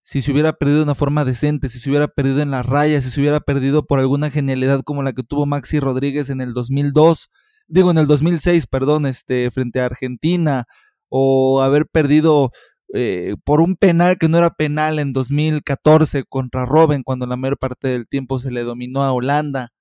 si 0.07 0.21
se 0.21 0.31
hubiera 0.31 0.53
perdido 0.53 0.77
de 0.77 0.83
una 0.85 0.95
forma 0.95 1.25
decente, 1.25 1.67
si 1.67 1.81
se 1.81 1.89
hubiera 1.89 2.07
perdido 2.07 2.39
en 2.39 2.49
las 2.49 2.65
rayas, 2.65 3.03
si 3.03 3.11
se 3.11 3.19
hubiera 3.19 3.41
perdido 3.41 3.85
por 3.85 3.99
alguna 3.99 4.31
genialidad 4.31 4.81
como 4.83 5.03
la 5.03 5.11
que 5.11 5.21
tuvo 5.21 5.45
Maxi 5.45 5.81
Rodríguez 5.81 6.29
en 6.29 6.39
el 6.39 6.53
2002, 6.53 7.29
digo 7.67 7.91
en 7.91 7.97
el 7.97 8.07
2006, 8.07 8.67
perdón, 8.67 9.05
este, 9.05 9.51
frente 9.51 9.81
a 9.81 9.85
Argentina, 9.85 10.63
o 11.09 11.61
haber 11.61 11.87
perdido 11.87 12.51
eh, 12.93 13.35
por 13.43 13.59
un 13.59 13.75
penal 13.75 14.17
que 14.17 14.29
no 14.29 14.37
era 14.37 14.51
penal 14.51 14.99
en 14.99 15.11
2014 15.11 16.23
contra 16.23 16.65
Robben, 16.65 17.03
cuando 17.03 17.25
la 17.27 17.35
mayor 17.35 17.57
parte 17.57 17.89
del 17.89 18.07
tiempo 18.07 18.39
se 18.39 18.49
le 18.49 18.63
dominó 18.63 19.03
a 19.03 19.11
Holanda. 19.11 19.73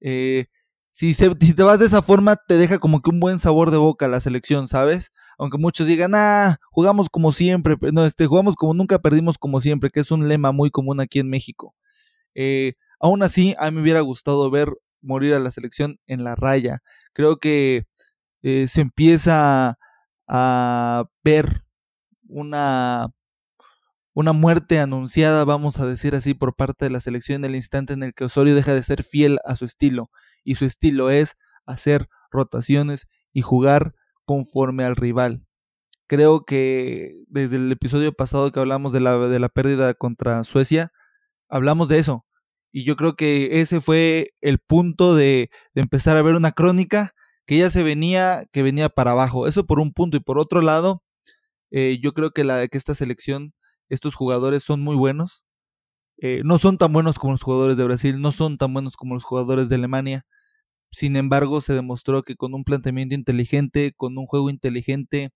Eh, 0.00 0.46
si, 0.98 1.14
se, 1.14 1.32
te 1.34 1.62
vas 1.62 1.78
de 1.78 1.86
esa 1.86 2.02
forma, 2.02 2.34
te 2.34 2.56
deja 2.56 2.78
como 2.78 3.00
que 3.02 3.10
un 3.10 3.20
buen 3.20 3.38
sabor 3.38 3.70
de 3.70 3.76
boca 3.76 4.08
la 4.08 4.18
selección, 4.18 4.66
¿sabes? 4.66 5.12
aunque 5.38 5.56
muchos 5.56 5.86
digan, 5.86 6.14
ah, 6.16 6.58
jugamos 6.70 7.08
como 7.08 7.30
siempre, 7.30 7.76
no, 7.92 8.04
este, 8.04 8.26
jugamos 8.26 8.56
como 8.56 8.74
nunca, 8.74 8.98
perdimos 8.98 9.38
como 9.38 9.60
siempre, 9.60 9.90
que 9.90 10.00
es 10.00 10.10
un 10.10 10.26
lema 10.26 10.50
muy 10.50 10.70
común 10.70 11.00
aquí 11.00 11.20
en 11.20 11.30
México. 11.30 11.76
Eh, 12.34 12.74
aún 12.98 13.22
así, 13.22 13.54
a 13.58 13.70
mí 13.70 13.76
me 13.76 13.82
hubiera 13.82 14.00
gustado 14.00 14.50
ver 14.50 14.68
morir 15.00 15.34
a 15.34 15.38
la 15.38 15.52
selección 15.52 16.00
en 16.06 16.24
la 16.24 16.34
raya. 16.34 16.82
Creo 17.12 17.38
que 17.38 17.84
eh, 18.42 18.66
se 18.66 18.80
empieza 18.80 19.78
a 20.26 21.04
ver 21.22 21.64
una, 22.28 23.10
una 24.12 24.32
muerte 24.32 24.80
anunciada, 24.80 25.44
vamos 25.44 25.78
a 25.78 25.86
decir 25.86 26.16
así, 26.16 26.34
por 26.34 26.56
parte 26.56 26.86
de 26.86 26.90
la 26.90 27.00
selección 27.00 27.44
en 27.44 27.50
el 27.50 27.56
instante 27.56 27.92
en 27.92 28.02
el 28.02 28.12
que 28.12 28.24
Osorio 28.24 28.56
deja 28.56 28.74
de 28.74 28.82
ser 28.82 29.04
fiel 29.04 29.38
a 29.44 29.54
su 29.54 29.64
estilo. 29.64 30.10
Y 30.48 30.54
su 30.54 30.64
estilo 30.64 31.10
es 31.10 31.36
hacer 31.66 32.08
rotaciones 32.30 33.06
y 33.34 33.42
jugar 33.42 33.94
conforme 34.24 34.84
al 34.84 34.96
rival. 34.96 35.44
Creo 36.06 36.46
que 36.46 37.22
desde 37.26 37.56
el 37.56 37.70
episodio 37.70 38.14
pasado 38.14 38.50
que 38.50 38.58
hablamos 38.58 38.94
de 38.94 39.00
la, 39.00 39.18
de 39.18 39.38
la 39.38 39.50
pérdida 39.50 39.92
contra 39.92 40.42
Suecia, 40.44 40.90
hablamos 41.50 41.88
de 41.90 41.98
eso. 41.98 42.24
Y 42.72 42.84
yo 42.84 42.96
creo 42.96 43.14
que 43.14 43.60
ese 43.60 43.82
fue 43.82 44.30
el 44.40 44.58
punto 44.58 45.14
de, 45.14 45.50
de 45.74 45.82
empezar 45.82 46.16
a 46.16 46.22
ver 46.22 46.34
una 46.34 46.52
crónica 46.52 47.14
que 47.44 47.58
ya 47.58 47.68
se 47.68 47.82
venía, 47.82 48.46
que 48.50 48.62
venía 48.62 48.88
para 48.88 49.10
abajo. 49.10 49.46
Eso 49.48 49.66
por 49.66 49.80
un 49.80 49.92
punto. 49.92 50.16
Y 50.16 50.20
por 50.20 50.38
otro 50.38 50.62
lado, 50.62 51.02
eh, 51.70 51.98
yo 52.02 52.14
creo 52.14 52.30
que, 52.30 52.42
la, 52.42 52.66
que 52.68 52.78
esta 52.78 52.94
selección, 52.94 53.52
estos 53.90 54.14
jugadores 54.14 54.62
son 54.62 54.80
muy 54.80 54.96
buenos. 54.96 55.44
Eh, 56.16 56.40
no 56.42 56.56
son 56.56 56.78
tan 56.78 56.90
buenos 56.94 57.18
como 57.18 57.34
los 57.34 57.42
jugadores 57.42 57.76
de 57.76 57.84
Brasil, 57.84 58.22
no 58.22 58.32
son 58.32 58.56
tan 58.56 58.72
buenos 58.72 58.96
como 58.96 59.12
los 59.12 59.24
jugadores 59.24 59.68
de 59.68 59.76
Alemania, 59.76 60.24
sin 60.90 61.16
embargo, 61.16 61.60
se 61.60 61.74
demostró 61.74 62.22
que 62.22 62.36
con 62.36 62.54
un 62.54 62.64
planteamiento 62.64 63.14
inteligente, 63.14 63.92
con 63.96 64.16
un 64.18 64.26
juego 64.26 64.50
inteligente, 64.50 65.30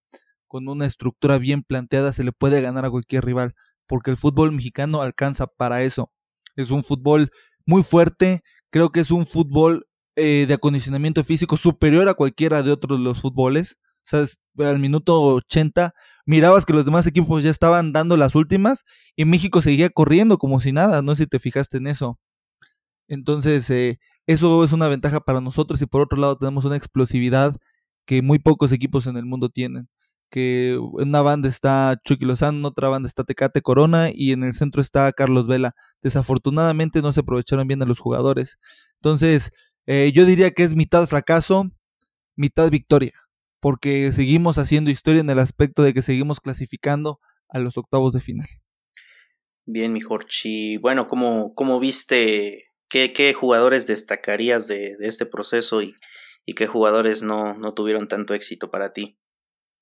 con 0.49 0.69
una 0.69 0.87
estructura 0.87 1.38
bien 1.38 1.62
planteada, 1.62 2.12
se 2.12 2.25
le 2.25 2.33
puede 2.33 2.61
ganar 2.61 2.85
a 2.85 2.91
cualquier 2.91 3.25
rival, 3.25 3.55
porque 3.87 4.11
el 4.11 4.17
fútbol 4.17 4.53
mexicano 4.53 5.03
alcanza 5.03 5.47
para 5.47 5.83
eso. 5.83 6.11
Es 6.57 6.71
un 6.71 6.85
fútbol 6.85 7.31
muy 7.67 7.83
fuerte, 7.83 8.43
creo 8.71 8.91
que 8.91 9.01
es 9.01 9.11
un 9.11 9.27
fútbol 9.27 9.87
eh, 10.17 10.45
de 10.47 10.55
acondicionamiento 10.55 11.25
físico 11.25 11.57
superior 11.57 12.09
a 12.09 12.15
cualquiera 12.15 12.62
de 12.62 12.73
otros 12.73 12.99
de 12.99 13.05
los 13.05 13.21
fútboles. 13.21 13.79
O 14.05 14.27
sea, 14.27 14.27
al 14.69 14.79
minuto 14.79 15.23
80 15.37 15.95
mirabas 16.27 16.67
que 16.67 16.73
los 16.75 16.85
demás 16.85 17.07
equipos 17.07 17.43
ya 17.43 17.51
estaban 17.51 17.93
dando 17.93 18.17
las 18.17 18.35
últimas 18.35 18.85
y 19.17 19.25
México 19.25 19.62
seguía 19.62 19.91
corriendo 19.91 20.38
como 20.38 20.61
si 20.61 20.73
nada, 20.73 21.03
no 21.03 21.15
sé 21.17 21.25
si 21.25 21.29
te 21.29 21.38
fijaste 21.38 21.79
en 21.79 21.87
eso. 21.87 22.19
Entonces, 23.09 23.69
eh, 23.71 23.99
Eso 24.26 24.64
es 24.64 24.72
una 24.72 24.88
ventaja 24.88 25.20
para 25.20 25.40
nosotros 25.40 25.82
y 25.82 25.87
por 25.87 26.02
otro 26.02 26.18
lado 26.18 26.37
tenemos 26.37 26.64
una 26.64 26.76
explosividad 26.76 27.56
que 28.06 28.22
muy 28.22 28.38
pocos 28.38 28.72
equipos 28.72 29.06
en 29.06 29.16
el 29.16 29.26
mundo 29.26 29.48
tienen. 29.48 29.88
Que 30.30 30.72
en 30.72 31.08
una 31.08 31.22
banda 31.22 31.48
está 31.48 32.00
Chucky 32.04 32.24
Lozano, 32.24 32.58
en 32.58 32.64
otra 32.64 32.88
banda 32.88 33.06
está 33.06 33.24
Tecate 33.24 33.61
Corona 33.61 34.11
y 34.12 34.32
en 34.32 34.44
el 34.44 34.54
centro 34.54 34.80
está 34.80 35.12
Carlos 35.12 35.46
Vela. 35.46 35.74
Desafortunadamente 36.02 37.02
no 37.02 37.12
se 37.12 37.20
aprovecharon 37.20 37.66
bien 37.66 37.82
a 37.82 37.87
los 37.87 37.98
jugadores. 37.98 38.58
Entonces, 38.94 39.50
eh, 39.87 40.12
yo 40.14 40.24
diría 40.24 40.52
que 40.52 40.62
es 40.62 40.74
mitad 40.74 41.06
fracaso, 41.06 41.70
mitad 42.37 42.70
victoria, 42.70 43.12
porque 43.61 44.12
seguimos 44.12 44.56
haciendo 44.58 44.90
historia 44.90 45.20
en 45.20 45.30
el 45.30 45.38
aspecto 45.38 45.82
de 45.82 45.92
que 45.92 46.02
seguimos 46.02 46.40
clasificando 46.40 47.20
a 47.48 47.58
los 47.58 47.76
octavos 47.76 48.12
de 48.12 48.20
final. 48.20 48.48
Bien, 49.66 49.92
mi 49.92 50.00
Jorchi. 50.00 50.78
Bueno, 50.78 51.06
¿cómo, 51.06 51.54
cómo 51.54 51.78
viste, 51.78 52.64
qué, 52.92 53.35
jugadores 53.35 53.87
destacarías 53.87 54.66
de, 54.66 54.96
este 55.00 55.26
proceso 55.26 55.83
y, 55.83 55.96
qué 56.55 56.66
jugadores 56.66 57.22
no, 57.22 57.57
tuvieron 57.74 58.09
tanto 58.09 58.35
éxito 58.35 58.70
para 58.70 58.92
ti? 58.92 59.18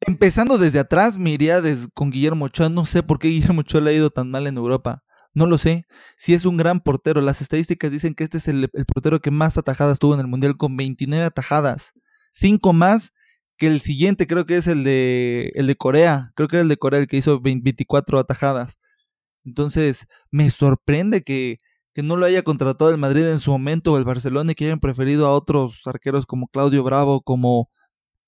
Empezando 0.01 0.57
desde 0.57 0.79
atrás, 0.79 1.19
me 1.19 1.31
iría 1.31 1.61
con 1.93 2.11
Guillermo 2.11 2.47
Ochoa. 2.47 2.69
No 2.69 2.85
sé 2.85 3.03
por 3.03 3.19
qué 3.19 3.29
Guillermo 3.29 3.61
Ochoa 3.61 3.81
le 3.83 3.91
ha 3.91 3.95
ido 3.95 4.11
tan 4.11 4.31
mal 4.31 4.47
en 4.47 4.57
Europa. 4.57 5.03
No 5.35 5.47
lo 5.47 5.59
sé. 5.59 5.85
Si 6.17 6.33
es 6.33 6.45
un 6.45 6.57
gran 6.57 6.81
portero. 6.81 7.21
Las 7.21 7.43
estadísticas 7.43 7.91
dicen 7.91 8.15
que 8.15 8.25
este 8.25 8.39
es 8.39 8.49
el, 8.49 8.71
portero 8.87 9.21
que 9.21 9.31
más 9.31 9.59
atajadas 9.59 9.99
tuvo 9.99 10.15
en 10.15 10.21
el 10.21 10.27
Mundial 10.27 10.57
con 10.57 10.77
29 10.77 11.25
atajadas. 11.25 11.93
Cinco 12.33 12.73
más 12.73 13.13
que 13.59 13.67
el 13.67 13.83
siguiente, 13.83 14.27
creo 14.27 14.47
que 14.47 14.57
es 14.57 14.67
el 14.67 14.85
de, 14.85 15.53
el 15.55 15.67
de 15.67 15.77
Corea. 15.77 16.33
Creo 16.35 16.49
que 16.49 16.57
era 16.57 16.63
el 16.63 16.69
de 16.69 16.79
Corea 16.79 17.01
el 17.01 17.07
que 17.07 17.19
hizo 17.19 17.41
24 17.41 18.19
atajadas. 18.19 18.79
Entonces, 19.45 20.07
me 20.31 20.51
sorprende 20.51 21.23
que, 21.23 21.59
que 22.01 22.07
no 22.07 22.17
lo 22.17 22.25
haya 22.25 22.43
contratado 22.43 22.91
el 22.91 22.97
Madrid 22.97 23.27
en 23.27 23.41
su 23.41 23.51
momento 23.51 23.93
o 23.93 23.99
el 23.99 24.05
Barcelona 24.05 24.53
y 24.53 24.55
que 24.55 24.65
hayan 24.65 24.81
preferido 24.81 25.27
a 25.27 25.35
otros 25.35 25.87
arqueros 25.87 26.25
como 26.25 26.49
Claudio 26.49 26.83
Bravo, 26.83 27.21
como 27.21 27.69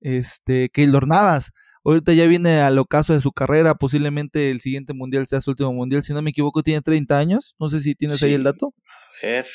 este 0.01 0.69
Keylor 0.69 1.07
Navas. 1.07 1.53
Ahorita 1.85 2.13
ya 2.13 2.27
viene 2.27 2.61
al 2.61 2.79
ocaso 2.79 3.15
de 3.15 3.23
su 3.23 3.33
carrera, 3.33 3.77
posiblemente 3.77 4.51
el 4.51 4.61
siguiente 4.61 4.93
mundial 4.93 5.27
sea 5.27 5.41
su 5.41 5.53
último 5.53 5.73
mundial. 5.73 6.03
Si 6.03 6.13
no 6.13 6.21
me 6.21 6.29
equivoco, 6.31 6.63
tiene 6.63 6.83
30 6.83 7.19
años. 7.19 7.57
No 7.59 7.71
sé 7.71 7.81
si 7.81 7.95
tienes 7.95 8.19
sí, 8.19 8.27
ahí 8.27 8.35
el 8.35 8.45
dato. 8.45 8.75
A 9.23 9.27
ver, 9.27 9.47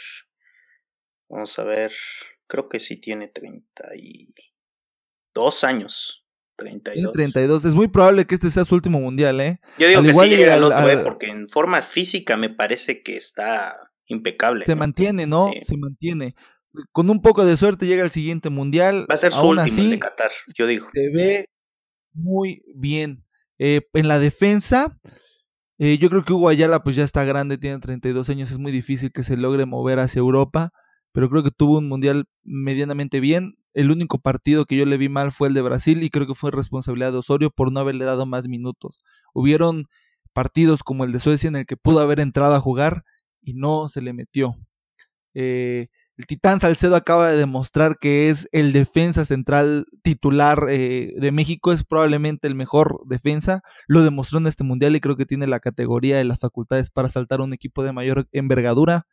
vamos 1.30 1.60
a 1.60 1.64
ver. 1.64 1.92
Creo 2.48 2.70
que 2.70 2.80
sí 2.80 2.98
tiene 2.98 3.28
32 3.28 5.64
años. 5.64 6.26
32. 6.56 7.14
32. 7.14 7.66
Es 7.66 7.76
muy 7.76 7.88
probable 7.88 8.26
que 8.26 8.34
este 8.34 8.50
sea 8.50 8.66
su 8.66 8.74
último 8.74 9.00
mundial, 9.00 9.40
¿eh? 9.42 9.60
Yo 9.78 9.88
digo 9.88 10.00
al 10.00 10.06
que 10.06 10.12
igual 10.12 10.30
sí 10.30 10.36
llega 10.36 10.56
al, 10.56 10.64
otro, 10.64 10.78
al, 10.78 10.90
¿eh? 10.90 10.98
Porque 11.04 11.28
en 11.28 11.48
forma 11.48 11.84
física 11.84 12.36
me 12.36 12.50
parece 12.50 13.04
que 13.04 13.16
está 13.16 13.87
impecable. 14.08 14.66
Se 14.66 14.76
¿no? 14.76 14.80
mantiene, 14.80 15.28
¿no? 15.28 15.52
Sí. 15.54 15.60
Se 15.62 15.78
mantiene. 15.78 16.36
Con 16.92 17.10
un 17.10 17.22
poco 17.22 17.46
de 17.46 17.58
suerte 17.58 17.88
llega 17.88 18.04
al 18.04 18.12
siguiente 18.12 18.50
mundial. 18.50 19.06
Va 19.10 19.16
a 19.16 19.18
ser 19.18 19.32
su 19.32 19.40
Aún 19.40 19.60
último 19.60 19.78
así, 19.78 19.90
de 19.90 20.00
Qatar, 20.00 20.32
yo 20.58 20.68
digo. 20.68 20.88
Se 20.94 21.10
ve 21.10 21.50
muy 22.14 22.64
bien. 22.76 23.24
Eh, 23.60 23.82
en 23.94 24.08
la 24.08 24.20
defensa, 24.20 24.98
eh, 25.80 25.98
yo 25.98 26.10
creo 26.10 26.24
que 26.24 26.34
Hugo 26.34 26.50
Ayala 26.50 26.84
pues 26.84 26.96
ya 26.96 27.04
está 27.04 27.24
grande, 27.24 27.58
tiene 27.58 27.80
32 27.80 28.30
años, 28.30 28.52
es 28.52 28.58
muy 28.58 28.72
difícil 28.72 29.12
que 29.12 29.24
se 29.24 29.38
logre 29.38 29.66
mover 29.66 30.00
hacia 30.00 30.20
Europa, 30.20 30.72
pero 31.12 31.30
creo 31.30 31.44
que 31.44 31.52
tuvo 31.52 31.80
un 31.80 31.88
mundial 31.88 32.26
medianamente 32.44 33.20
bien. 33.20 33.58
El 33.74 33.92
único 33.92 34.20
partido 34.20 34.66
que 34.66 34.76
yo 34.76 34.86
le 34.86 34.98
vi 34.98 35.10
mal 35.10 35.32
fue 35.32 35.48
el 35.48 35.54
de 35.54 35.62
Brasil 35.62 36.02
y 36.04 36.10
creo 36.10 36.26
que 36.26 36.36
fue 36.36 36.52
responsabilidad 36.52 37.12
de 37.12 37.20
Osorio 37.20 37.52
por 37.52 37.72
no 37.72 37.80
haberle 37.80 38.06
dado 38.06 38.26
más 38.26 38.48
minutos. 38.48 39.04
Hubieron 39.34 39.86
partidos 40.34 40.84
como 40.84 41.04
el 41.04 41.12
de 41.12 41.20
Suecia 41.20 41.48
en 41.48 41.56
el 41.56 41.66
que 41.66 41.78
pudo 41.78 42.00
haber 42.00 42.20
entrado 42.20 42.56
a 42.56 42.60
jugar 42.60 43.04
y 43.48 43.54
no 43.54 43.88
se 43.90 44.02
le 44.02 44.14
metió. 44.14 44.58
Eh, 45.34 45.88
el 46.18 46.26
Titán 46.26 46.60
Salcedo 46.60 46.96
acaba 46.96 47.30
de 47.30 47.38
demostrar 47.38 47.98
que 48.00 48.30
es 48.30 48.50
el 48.52 48.74
defensa 48.74 49.24
central 49.24 49.86
titular 50.02 50.66
eh, 50.68 51.14
de 51.16 51.32
México, 51.32 51.72
es 51.72 51.84
probablemente 51.84 52.48
el 52.48 52.56
mejor 52.56 53.02
defensa. 53.06 53.62
Lo 53.88 54.04
demostró 54.04 54.40
en 54.40 54.48
este 54.48 54.64
mundial 54.64 54.96
y 54.96 55.00
creo 55.00 55.16
que 55.16 55.28
tiene 55.28 55.46
la 55.46 55.60
categoría 55.60 56.20
y 56.20 56.24
las 56.24 56.40
facultades 56.40 56.90
para 56.90 57.10
saltar 57.10 57.40
a 57.40 57.44
un 57.44 57.54
equipo 57.54 57.84
de 57.84 57.94
mayor 57.94 58.28
envergadura. 58.32 59.06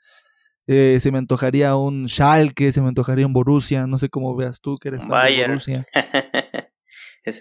Eh, 0.66 0.97
se 0.99 1.12
me 1.12 1.18
antojaría 1.18 1.77
un 1.77 2.09
Schalke, 2.09 2.73
se 2.73 2.81
me 2.81 2.88
antojaría 2.88 3.27
un 3.27 3.35
Borussia, 3.35 3.87
no 3.87 3.99
sé 3.99 4.09
cómo 4.09 4.35
veas 4.35 4.62
tú 4.62 4.79
que 4.79 4.88
eres 4.88 5.05
fan 5.05 5.31
de 5.31 5.47
Borussia. 5.47 5.87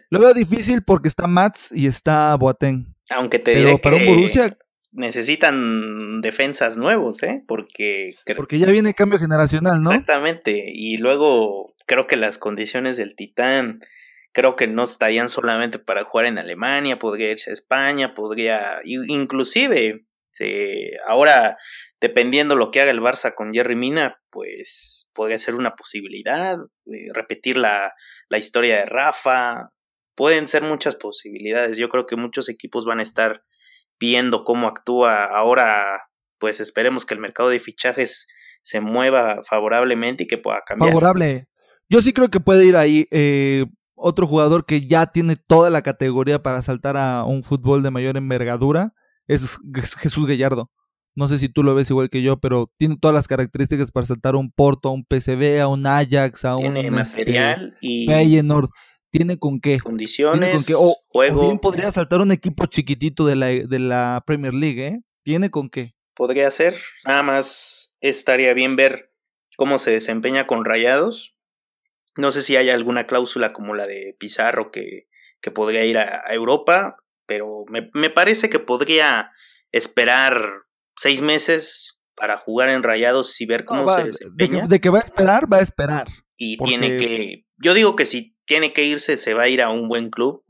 Lo 0.10 0.20
veo 0.20 0.34
difícil 0.34 0.84
porque 0.84 1.08
está 1.08 1.28
Mats 1.28 1.72
y 1.72 1.88
está 1.88 2.36
Boateng. 2.36 2.94
Aunque 3.12 3.40
te 3.40 3.54
Pero 3.54 3.68
diré 3.68 3.80
para 3.80 3.98
que 3.98 4.04
un 4.04 4.10
Borussia 4.10 4.58
necesitan 4.94 6.22
defensas 6.22 6.78
nuevos, 6.78 7.22
¿eh? 7.24 7.44
Porque 7.48 8.16
porque 8.36 8.60
ya 8.60 8.72
viene 8.72 8.94
cambio 8.94 9.20
generacional, 9.20 9.82
¿no? 9.82 9.92
Exactamente. 9.92 10.64
Y 10.74 10.98
luego 10.98 11.76
creo 11.86 12.08
que 12.08 12.16
las 12.16 12.38
condiciones 12.38 12.98
del 12.98 13.16
Titán 13.16 13.82
creo 14.32 14.56
que 14.56 14.68
no 14.68 14.84
estarían 14.84 15.30
solamente 15.30 15.80
para 15.80 16.04
jugar 16.04 16.26
en 16.26 16.38
Alemania, 16.38 17.00
podría 17.00 17.32
irse 17.32 17.52
a 17.52 17.54
España, 17.54 18.16
podría 18.16 18.82
inclusive 18.84 20.06
ahora 21.06 21.58
dependiendo 22.02 22.56
lo 22.56 22.72
que 22.72 22.82
haga 22.82 22.92
el 22.92 23.00
Barça 23.00 23.34
con 23.34 23.54
Jerry 23.54 23.76
Mina, 23.76 24.22
pues 24.30 25.10
podría 25.14 25.38
ser 25.40 25.56
una 25.56 25.76
posibilidad, 25.76 26.58
eh, 26.88 27.14
repetir 27.14 27.58
la, 27.58 27.94
la 28.28 28.38
historia 28.38 28.78
de 28.78 28.86
Rafa, 28.86 29.72
pueden 30.16 30.48
ser 30.48 30.64
muchas 30.64 30.96
posibilidades. 30.96 31.78
Yo 31.78 31.90
creo 31.90 32.06
que 32.06 32.16
muchos 32.16 32.50
equipos 32.50 32.86
van 32.86 33.00
a 33.00 33.04
estar 33.04 33.44
viendo 34.00 34.44
cómo 34.44 34.68
actúa 34.68 35.26
ahora, 35.26 36.10
pues 36.40 36.60
esperemos 36.60 37.06
que 37.06 37.14
el 37.14 37.20
mercado 37.20 37.50
de 37.50 37.60
fichajes 37.60 38.28
se 38.62 38.82
mueva 38.82 39.42
favorablemente 39.44 40.24
y 40.24 40.28
que 40.28 40.38
pueda 40.38 40.62
cambiar. 40.66 40.92
Favorable. 40.92 41.48
Yo 41.90 42.02
sí 42.02 42.14
creo 42.14 42.30
que 42.30 42.40
puede 42.40 42.66
ir 42.66 42.78
ahí 42.78 43.08
eh, 43.12 43.66
otro 43.96 44.28
jugador 44.28 44.66
que 44.66 44.88
ya 44.88 45.08
tiene 45.08 45.36
toda 45.36 45.70
la 45.70 45.82
categoría 45.82 46.42
para 46.42 46.62
saltar 46.62 46.98
a 46.98 47.24
un 47.24 47.44
fútbol 47.44 47.84
de 47.84 47.92
mayor 47.92 48.18
envergadura, 48.18 48.94
es 49.28 49.58
Jesús 50.00 50.28
Gallardo. 50.28 50.72
No 51.16 51.28
sé 51.28 51.38
si 51.38 51.48
tú 51.48 51.62
lo 51.62 51.76
ves 51.76 51.92
igual 51.92 52.10
que 52.10 52.24
yo, 52.24 52.40
pero 52.40 52.72
tiene 52.78 52.98
todas 53.00 53.14
las 53.14 53.28
características 53.28 53.92
para 53.92 54.08
saltar 54.08 54.34
a 54.34 54.40
un 54.40 54.52
Porto, 54.52 54.90
a 54.90 54.94
un 54.94 55.06
PCB, 55.06 55.62
a 55.62 55.68
un 55.68 55.86
Ajax, 55.86 56.44
a 56.44 56.56
tiene 56.56 56.90
un 56.90 56.96
material 56.96 57.74
este, 57.74 57.88
y 57.88 58.08
Feyenoord. 58.08 58.70
Tiene 59.14 59.38
con 59.38 59.60
qué. 59.60 59.80
Condiciones, 59.80 60.40
tiene 60.40 60.56
con 60.56 60.64
qué. 60.66 60.74
O, 60.76 60.98
juego. 61.08 61.42
o 61.42 61.46
bien 61.46 61.60
podría 61.60 61.92
saltar 61.92 62.20
un 62.20 62.32
equipo 62.32 62.66
chiquitito 62.66 63.28
de 63.28 63.36
la, 63.36 63.46
de 63.46 63.78
la 63.78 64.24
Premier 64.26 64.56
League, 64.56 64.88
¿eh? 64.88 65.02
Tiene 65.22 65.52
con 65.52 65.70
qué. 65.70 65.94
Podría 66.16 66.50
ser. 66.50 66.76
Nada 67.06 67.22
más 67.22 67.94
estaría 68.02 68.56
bien 68.56 68.76
ver 68.76 69.14
cómo 69.56 69.78
se 69.78 69.92
desempeña 69.92 70.48
con 70.48 70.66
Rayados. 70.66 71.36
No 72.18 72.32
sé 72.32 72.42
si 72.42 72.56
hay 72.56 72.72
alguna 72.72 73.06
cláusula 73.06 73.54
como 73.54 73.76
la 73.76 73.86
de 73.86 74.16
Pizarro 74.18 74.72
que, 74.72 75.08
que 75.42 75.52
podría 75.52 75.86
ir 75.86 76.00
a, 76.00 76.24
a 76.26 76.34
Europa, 76.34 76.98
pero 77.28 77.66
me, 77.68 77.92
me 77.94 78.10
parece 78.10 78.50
que 78.50 78.58
podría 78.58 79.32
esperar 79.72 80.64
seis 80.98 81.22
meses 81.22 82.00
para 82.16 82.40
jugar 82.40 82.70
en 82.70 82.82
Rayados 82.82 83.40
y 83.40 83.46
ver 83.46 83.64
cómo 83.64 83.82
no, 83.82 83.86
va, 83.86 84.02
se 84.02 84.08
desempeña. 84.08 84.56
De 84.56 84.62
que, 84.62 84.68
de 84.70 84.82
que, 84.82 84.90
va 84.90 84.98
a 84.98 85.04
esperar, 85.04 85.54
va 85.54 85.58
a 85.58 85.62
esperar. 85.62 86.08
Y 86.36 86.58
porque... 86.58 86.80
tiene 86.80 86.98
que. 86.98 87.46
Yo 87.58 87.76
digo 87.76 87.96
que 87.96 88.06
si 88.06 88.33
tiene 88.46 88.74
que 88.74 88.86
irse, 88.86 89.18
se 89.18 89.34
va 89.34 89.44
a 89.44 89.50
ir 89.50 89.62
a 89.62 89.70
un 89.70 89.88
buen 89.88 90.10
club, 90.10 90.44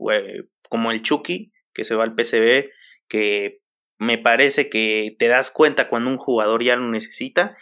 como 0.68 0.90
el 0.90 1.02
Chucky, 1.02 1.52
que 1.72 1.84
se 1.84 1.94
va 1.94 2.04
al 2.04 2.14
PCB, 2.14 2.70
que 3.08 3.60
me 3.98 4.18
parece 4.18 4.68
que 4.68 5.14
te 5.18 5.28
das 5.28 5.50
cuenta 5.50 5.88
cuando 5.88 6.10
un 6.10 6.16
jugador 6.16 6.64
ya 6.64 6.76
lo 6.76 6.90
necesita. 6.90 7.56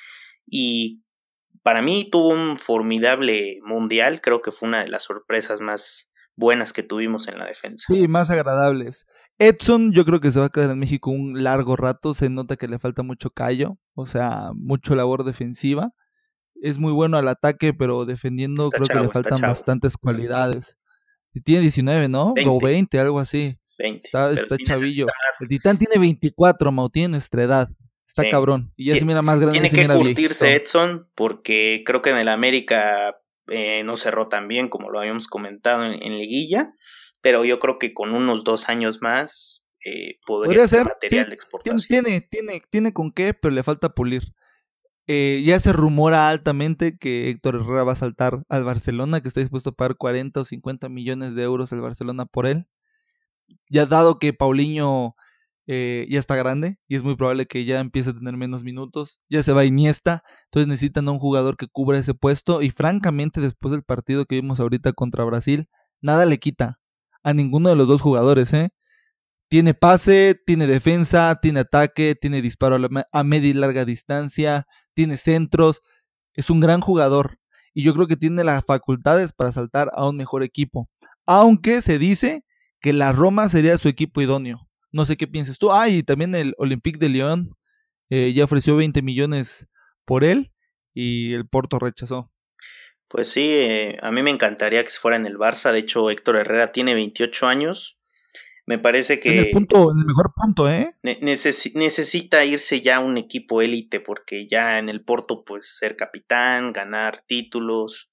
Y 0.47 1.03
para 1.62 1.83
mí 1.83 2.09
tuvo 2.11 2.29
un 2.29 2.59
formidable 2.59 3.59
mundial, 3.64 4.21
creo 4.21 4.42
que 4.42 4.51
fue 4.51 4.68
una 4.68 4.83
de 4.83 4.88
las 4.88 5.05
sorpresas 5.05 5.61
más 5.61 6.12
buenas 6.37 6.73
que 6.73 6.83
tuvimos 6.83 7.29
en 7.29 7.38
la 7.38 7.47
defensa. 7.47 7.85
Sí, 7.92 8.09
más 8.09 8.31
agradables. 8.31 9.07
Edson 9.38 9.92
yo 9.92 10.05
creo 10.05 10.21
que 10.21 10.31
se 10.31 10.40
va 10.40 10.47
a 10.47 10.51
quedar 10.51 10.71
en 10.71 10.79
México 10.79 11.11
un 11.11 11.42
largo 11.42 11.77
rato, 11.77 12.14
se 12.14 12.29
nota 12.29 12.57
que 12.57 12.68
le 12.68 12.79
falta 12.79 13.03
mucho 13.03 13.31
callo, 13.31 13.79
o 13.95 14.07
sea, 14.07 14.51
mucho 14.55 14.95
labor 14.95 15.25
defensiva. 15.25 15.92
Es 16.62 16.79
muy 16.79 16.92
bueno 16.92 17.16
al 17.16 17.29
ataque, 17.29 17.75
pero 17.75 18.05
defendiendo 18.05 18.64
está 18.64 18.77
creo 18.77 18.87
chavo, 18.87 19.01
que 19.01 19.07
le 19.07 19.12
faltan 19.12 19.40
bastantes 19.40 19.96
cualidades. 19.96 20.79
Si 21.35 21.40
tiene 21.40 21.62
19, 21.62 22.09
¿no? 22.09 22.33
20. 22.35 22.51
O 22.51 22.61
20, 22.61 22.98
algo 23.01 23.18
así. 23.18 23.59
20. 23.79 24.07
Está, 24.07 24.57
chavillo. 24.64 25.07
El 25.40 25.48
Titán 25.48 25.79
tiene 25.79 25.98
24, 25.98 26.70
Mau, 26.72 26.88
tiene 26.88 27.09
nuestra 27.09 27.42
edad. 27.42 27.68
Está 28.07 28.22
sí. 28.22 28.31
cabrón. 28.31 28.72
Y 28.77 28.87
ya 28.87 28.96
se 28.96 29.05
mira 29.05 29.22
más 29.22 29.40
grande. 29.40 29.59
Tiene 29.59 29.70
que 29.70 29.83
mira 29.83 29.96
curtirse 29.96 30.46
viejito. 30.46 30.64
Edson 30.64 31.09
porque 31.14 31.83
creo 31.85 32.01
que 32.01 32.11
en 32.11 32.18
el 32.18 32.29
América 32.29 33.16
eh, 33.48 33.83
no 33.85 33.96
cerró 33.96 34.29
tan 34.29 34.46
bien 34.48 34.68
como 34.68 34.90
lo 34.90 35.01
habíamos 35.01 35.27
comentado 35.27 35.85
en, 35.85 36.03
en 36.03 36.18
liguilla 36.18 36.75
pero 37.22 37.44
yo 37.44 37.59
creo 37.59 37.79
que 37.79 37.94
con 37.94 38.14
unos 38.14 38.44
dos 38.44 38.68
años 38.68 39.01
más 39.01 39.64
eh, 39.85 40.18
podría, 40.27 40.48
podría, 40.48 40.66
ser 40.66 40.85
material 40.85 41.25
sí, 41.25 41.29
de 41.31 41.35
exportación. 41.35 41.79
Tiene, 41.88 42.20
tiene, 42.20 42.62
tiene 42.68 42.92
con 42.92 43.11
qué, 43.11 43.33
pero 43.33 43.55
le 43.55 43.62
falta 43.62 43.94
pulir. 43.94 44.25
Eh, 45.09 45.43
ya 45.45 45.59
se 45.61 45.73
rumora 45.73 46.29
altamente 46.29 46.97
que 46.97 47.29
Héctor 47.31 47.57
Herrera 47.57 47.85
va 47.85 47.93
a 47.93 47.97
saltar 47.97 48.45
al 48.49 48.65
Barcelona, 48.65 49.21
que 49.21 49.29
está 49.29 49.41
dispuesto 49.41 49.71
a 49.71 49.73
pagar 49.75 49.97
40 49.97 50.41
o 50.41 50.45
50 50.45 50.88
millones 50.88 51.35
de 51.35 51.43
euros 51.43 51.73
al 51.73 51.81
Barcelona 51.81 52.27
por 52.27 52.47
él. 52.47 52.67
Ya 53.71 53.87
dado 53.87 54.19
que 54.19 54.33
Paulinho 54.33 55.15
eh, 55.67 56.07
ya 56.11 56.19
está 56.19 56.37
grande 56.37 56.79
y 56.88 56.97
es 56.97 57.05
muy 57.05 57.17
probable 57.17 57.47
que 57.47 57.65
ya 57.65 57.81
empiece 57.81 58.11
a 58.11 58.15
tener 58.15 58.37
menos 58.37 58.65
minutos. 58.65 59.21
Ya 59.29 59.43
se 59.43 59.53
va 59.53 59.65
Iniesta, 59.65 60.23
entonces 60.47 60.69
necesitan 60.69 61.09
a 61.09 61.12
un 61.12 61.19
jugador 61.19 61.57
que 61.57 61.67
cubra 61.69 61.99
ese 61.99 62.15
puesto 62.15 62.62
y 62.62 62.71
francamente 62.71 63.41
después 63.41 63.73
del 63.73 63.83
partido 63.85 64.27
que 64.27 64.37
vimos 64.37 64.61
ahorita 64.61 64.93
contra 64.93 65.25
Brasil, 65.25 65.69
nada 66.01 66.27
le 66.27 66.38
quita 66.38 66.81
a 67.23 67.35
ninguno 67.35 67.69
de 67.69 67.77
los 67.77 67.88
dos 67.88 68.01
jugadores, 68.01 68.53
¿eh? 68.53 68.71
Tiene 69.53 69.75
pase, 69.75 70.35
tiene 70.47 70.67
defensa, 70.67 71.38
tiene 71.43 71.61
ataque, 71.61 72.15
tiene 72.19 72.41
disparo 72.41 72.79
a 73.12 73.23
media 73.23 73.51
y 73.51 73.53
larga 73.53 73.85
distancia, 73.85 74.67
tiene 74.95 75.19
centros, 75.19 75.83
es 76.33 76.49
un 76.49 76.59
gran 76.59 76.81
jugador 76.81 77.38
y 77.75 77.85
yo 77.85 77.93
creo 77.93 78.07
que 78.07 78.17
tiene 78.17 78.45
las 78.45 78.65
facultades 78.65 79.35
para 79.35 79.53
saltar 79.53 79.91
a 79.93 80.09
un 80.09 80.17
mejor 80.17 80.43
equipo. 80.43 80.88
Aunque 81.27 81.83
se 81.83 81.99
dice 81.99 82.47
que 82.81 82.95
la 82.95 83.12
Roma 83.12 83.47
sería 83.51 83.77
su 83.77 83.88
equipo 83.88 84.23
idóneo. 84.23 84.71
No 84.91 85.05
sé 85.05 85.19
qué 85.19 85.27
piensas 85.27 85.59
tú. 85.59 85.71
Ah, 85.71 85.87
y 85.91 86.03
también 86.03 86.35
el 86.35 86.55
Olympique 86.57 86.99
de 86.99 87.11
Lyon 87.11 87.51
eh, 88.09 88.33
ya 88.33 88.45
ofreció 88.45 88.75
20 88.77 89.03
millones 89.03 89.67
por 90.07 90.25
él 90.25 90.51
y 90.95 91.35
el 91.35 91.47
Porto 91.47 91.79
rechazó. 91.79 92.33
Pues 93.07 93.29
sí, 93.29 93.51
eh, 93.51 93.99
a 94.01 94.12
mí 94.12 94.23
me 94.23 94.31
encantaría 94.31 94.83
que 94.83 94.91
se 94.91 94.99
fuera 94.99 95.19
en 95.19 95.27
el 95.27 95.37
Barça. 95.37 95.73
De 95.73 95.81
hecho, 95.81 96.09
Héctor 96.09 96.37
Herrera 96.37 96.73
tiene 96.73 96.95
28 96.95 97.47
años. 97.47 97.99
Me 98.66 98.79
parece 98.79 99.18
que. 99.18 99.31
En 99.31 99.38
el, 99.38 99.51
punto, 99.51 99.90
en 99.90 99.98
el 99.98 100.07
mejor 100.07 100.33
punto, 100.35 100.70
¿eh? 100.70 100.94
necesita 101.03 102.44
irse 102.44 102.81
ya 102.81 103.01
un 103.01 103.16
equipo 103.16 103.61
élite, 103.61 103.98
porque 103.98 104.46
ya 104.46 104.79
en 104.79 104.88
el 104.88 105.05
Porto, 105.05 105.44
pues 105.44 105.77
ser 105.77 105.96
capitán, 105.96 106.72
ganar 106.72 107.22
títulos. 107.27 108.11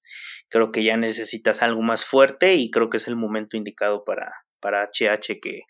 Creo 0.48 0.72
que 0.72 0.82
ya 0.82 0.96
necesitas 0.96 1.62
algo 1.62 1.82
más 1.82 2.04
fuerte 2.04 2.54
y 2.54 2.70
creo 2.70 2.90
que 2.90 2.96
es 2.96 3.06
el 3.06 3.16
momento 3.16 3.56
indicado 3.56 4.04
para, 4.04 4.32
para 4.58 4.82
HH 4.82 5.38
que, 5.40 5.60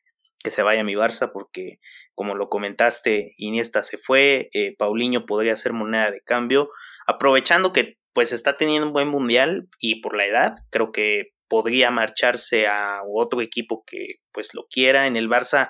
que 0.43 0.51
se 0.51 0.63
vaya 0.63 0.81
a 0.81 0.85
mi 0.85 0.95
Barça, 0.95 1.31
porque 1.33 1.79
como 2.15 2.35
lo 2.35 2.49
comentaste, 2.49 3.35
Iniesta 3.37 3.83
se 3.83 3.99
fue, 3.99 4.49
eh, 4.55 4.75
Paulinho 4.77 5.27
podría 5.27 5.57
ser 5.57 5.73
moneda 5.73 6.11
de 6.11 6.23
cambio, 6.23 6.71
aprovechando 7.07 7.73
que 7.73 7.99
pues 8.13 8.33
está 8.33 8.57
teniendo 8.57 8.87
un 8.87 8.93
buen 8.93 9.09
mundial 9.09 9.69
y 9.79 10.01
por 10.01 10.17
la 10.17 10.27
edad, 10.27 10.55
creo 10.71 10.91
que 10.93 11.33
podría 11.51 11.91
marcharse 11.91 12.69
a 12.69 13.03
otro 13.07 13.43
equipo 13.43 13.85
que 13.85 14.21
pues 14.33 14.55
lo 14.55 14.67
quiera. 14.71 15.09
En 15.09 15.17
el 15.17 15.29
Barça 15.29 15.69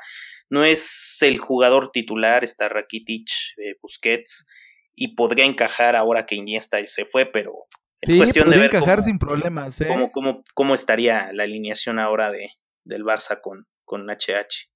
no 0.51 0.63
es 0.63 1.17
el 1.23 1.39
jugador 1.39 1.91
titular, 1.91 2.45
está 2.45 2.69
Rakitic, 2.69 3.29
eh, 3.57 3.77
Busquets, 3.81 4.47
y 4.95 5.15
podría 5.15 5.47
encajar 5.47 5.97
ahora 5.97 6.27
que 6.27 6.35
Iniesta 6.35 6.79
se 6.87 7.07
fue, 7.07 7.25
pero 7.25 7.55
es 8.03 8.15
cuestión 8.15 8.51
de 8.51 8.57
ver 8.59 8.67
encajar 8.67 9.03
sin 9.03 9.19
problemas. 9.19 9.81
¿eh? 9.81 9.87
Cómo, 9.89 10.13
cómo, 10.13 10.45
cómo, 10.55 10.75
estaría 10.75 11.33
la 11.33 11.45
alineación 11.45 11.99
ahora 11.99 12.31
de, 12.31 12.51
del 12.85 13.03
Barça 13.03 13.41
con, 13.41 13.67
con 13.85 14.07
HH. 14.07 14.69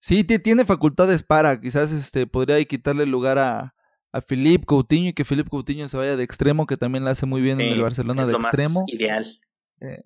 Sí, 0.00 0.24
tiene 0.24 0.64
facultades 0.64 1.22
para, 1.22 1.60
quizás 1.60 1.92
este 1.92 2.26
podría 2.26 2.62
quitarle 2.64 3.06
lugar 3.06 3.38
a, 3.38 3.73
a 4.14 4.20
Philippe 4.20 4.64
Coutinho 4.64 5.08
y 5.08 5.12
que 5.12 5.24
Philippe 5.24 5.50
Coutinho 5.50 5.88
se 5.88 5.96
vaya 5.96 6.16
de 6.16 6.22
extremo, 6.22 6.66
que 6.66 6.76
también 6.76 7.02
lo 7.02 7.10
hace 7.10 7.26
muy 7.26 7.42
bien 7.42 7.60
en 7.60 7.72
el 7.72 7.82
Barcelona 7.82 8.24
de 8.24 8.32
extremo. 8.32 8.84
ideal. 8.86 9.40
Eh, 9.80 10.04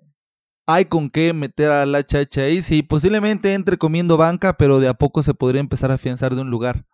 hay 0.66 0.86
con 0.86 1.10
qué 1.10 1.34
meter 1.34 1.70
a 1.70 1.84
la 1.84 2.02
chacha 2.02 2.40
ahí. 2.40 2.62
Sí, 2.62 2.82
posiblemente 2.82 3.52
entre 3.52 3.76
comiendo 3.76 4.16
banca, 4.16 4.56
pero 4.56 4.80
de 4.80 4.88
a 4.88 4.94
poco 4.94 5.22
se 5.22 5.34
podría 5.34 5.60
empezar 5.60 5.90
a 5.90 5.94
afianzar 5.94 6.34
de 6.34 6.40
un 6.40 6.48
lugar. 6.48 6.86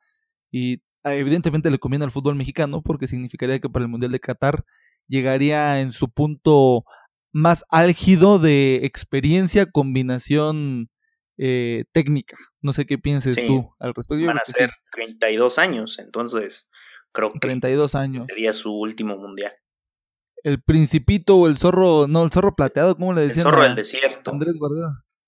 Y 0.51 0.83
ah, 1.05 1.15
evidentemente 1.15 1.71
le 1.71 1.79
conviene 1.79 2.05
al 2.05 2.11
fútbol 2.11 2.35
mexicano, 2.35 2.83
porque 2.83 3.07
significaría 3.07 3.61
que 3.61 3.69
para 3.69 3.85
el 3.85 3.91
Mundial 3.91 4.11
de 4.11 4.19
Qatar 4.19 4.65
llegaría 5.07 5.81
en 5.81 5.93
su 5.93 6.09
punto 6.11 6.85
más 7.31 7.65
álgido 7.71 8.41
de 8.41 8.81
experiencia, 8.83 9.67
combinación 9.67 10.91
eh, 11.39 11.85
técnica. 11.93 12.37
No 12.61 12.73
sé 12.73 12.87
qué 12.87 12.99
pienses 12.99 13.37
tú 13.47 13.73
al 13.79 13.95
respecto. 13.95 14.27
Van 14.27 14.39
a 14.39 14.45
ser 14.45 14.73
32 14.93 15.61
años, 15.61 16.01
entonces 16.01 16.71
creo 17.15 17.33
que 17.33 17.39
32 17.39 17.95
años. 17.95 18.27
sería 18.29 18.53
su 18.53 18.71
último 18.71 19.17
mundial 19.17 19.55
el 20.45 20.61
principito 20.61 21.39
o 21.39 21.49
el 21.49 21.57
zorro, 21.57 22.07
no, 22.07 22.23
el 22.23 22.31
zorro 22.31 22.55
plateado, 22.55 22.97
¿cómo 22.97 23.15
le 23.15 23.23
decían? 23.23 23.47
El 23.47 23.53
zorro 23.53 23.63
del 23.63 23.75
desierto. 23.75 24.31
Andrés. 24.31 24.55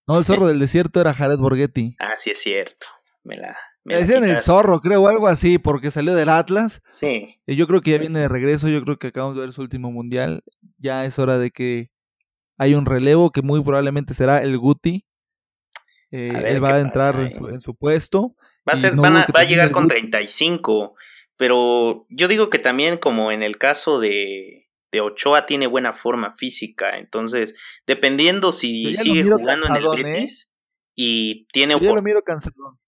No, 0.06 0.18
el 0.18 0.24
zorro 0.24 0.46
del 0.46 0.60
desierto 0.60 1.00
era 1.00 1.14
Jared 1.14 1.38
Borghetti. 1.38 1.96
Ah, 1.98 2.12
sí 2.18 2.30
es 2.30 2.38
cierto. 2.38 2.86
Me 3.24 3.34
la. 3.34 3.56
Me 3.82 3.96
decían 3.96 4.24
el 4.24 4.36
zorro, 4.38 4.80
creo, 4.80 5.06
algo 5.06 5.28
así, 5.28 5.58
porque 5.58 5.92
salió 5.92 6.14
del 6.14 6.28
Atlas. 6.28 6.82
Sí. 6.92 7.40
Y 7.46 7.54
yo 7.54 7.68
creo 7.68 7.80
que 7.80 7.92
ya 7.92 7.98
viene 7.98 8.18
de 8.18 8.28
regreso, 8.28 8.68
yo 8.68 8.82
creo 8.82 8.98
que 8.98 9.06
acabamos 9.06 9.36
de 9.36 9.42
ver 9.42 9.52
su 9.52 9.62
último 9.62 9.92
mundial. 9.92 10.42
Ya 10.76 11.04
es 11.04 11.20
hora 11.20 11.38
de 11.38 11.50
que 11.50 11.90
hay 12.58 12.74
un 12.74 12.84
relevo 12.84 13.30
que 13.30 13.42
muy 13.42 13.62
probablemente 13.62 14.12
será 14.12 14.42
el 14.42 14.58
Guti. 14.58 15.06
Eh, 16.10 16.32
él 16.46 16.62
va 16.62 16.74
a 16.74 16.80
entrar 16.80 17.14
en, 17.20 17.60
su, 17.60 17.76
puesto. 17.76 18.34
Va 18.68 18.72
a, 18.72 18.76
ser, 18.76 18.98
va 18.98 19.24
a 19.40 19.44
llegar 19.44 19.70
con 19.70 19.86
35, 19.86 20.96
pero 21.36 22.06
yo 22.08 22.28
digo 22.28 22.50
que 22.50 22.58
también 22.58 22.98
como 22.98 23.32
en 23.32 23.42
el 23.42 23.58
caso 23.58 24.00
de, 24.00 24.68
de 24.90 25.00
Ochoa 25.00 25.46
tiene 25.46 25.66
buena 25.66 25.92
forma 25.92 26.34
física, 26.36 26.98
entonces 26.98 27.54
dependiendo 27.86 28.52
si 28.52 28.94
sigue 28.94 29.24
jugando 29.24 29.66
en 29.68 29.76
el 29.76 29.84
¿eh? 29.84 30.02
Betis 30.02 30.52
y 30.94 31.46
tiene, 31.52 31.78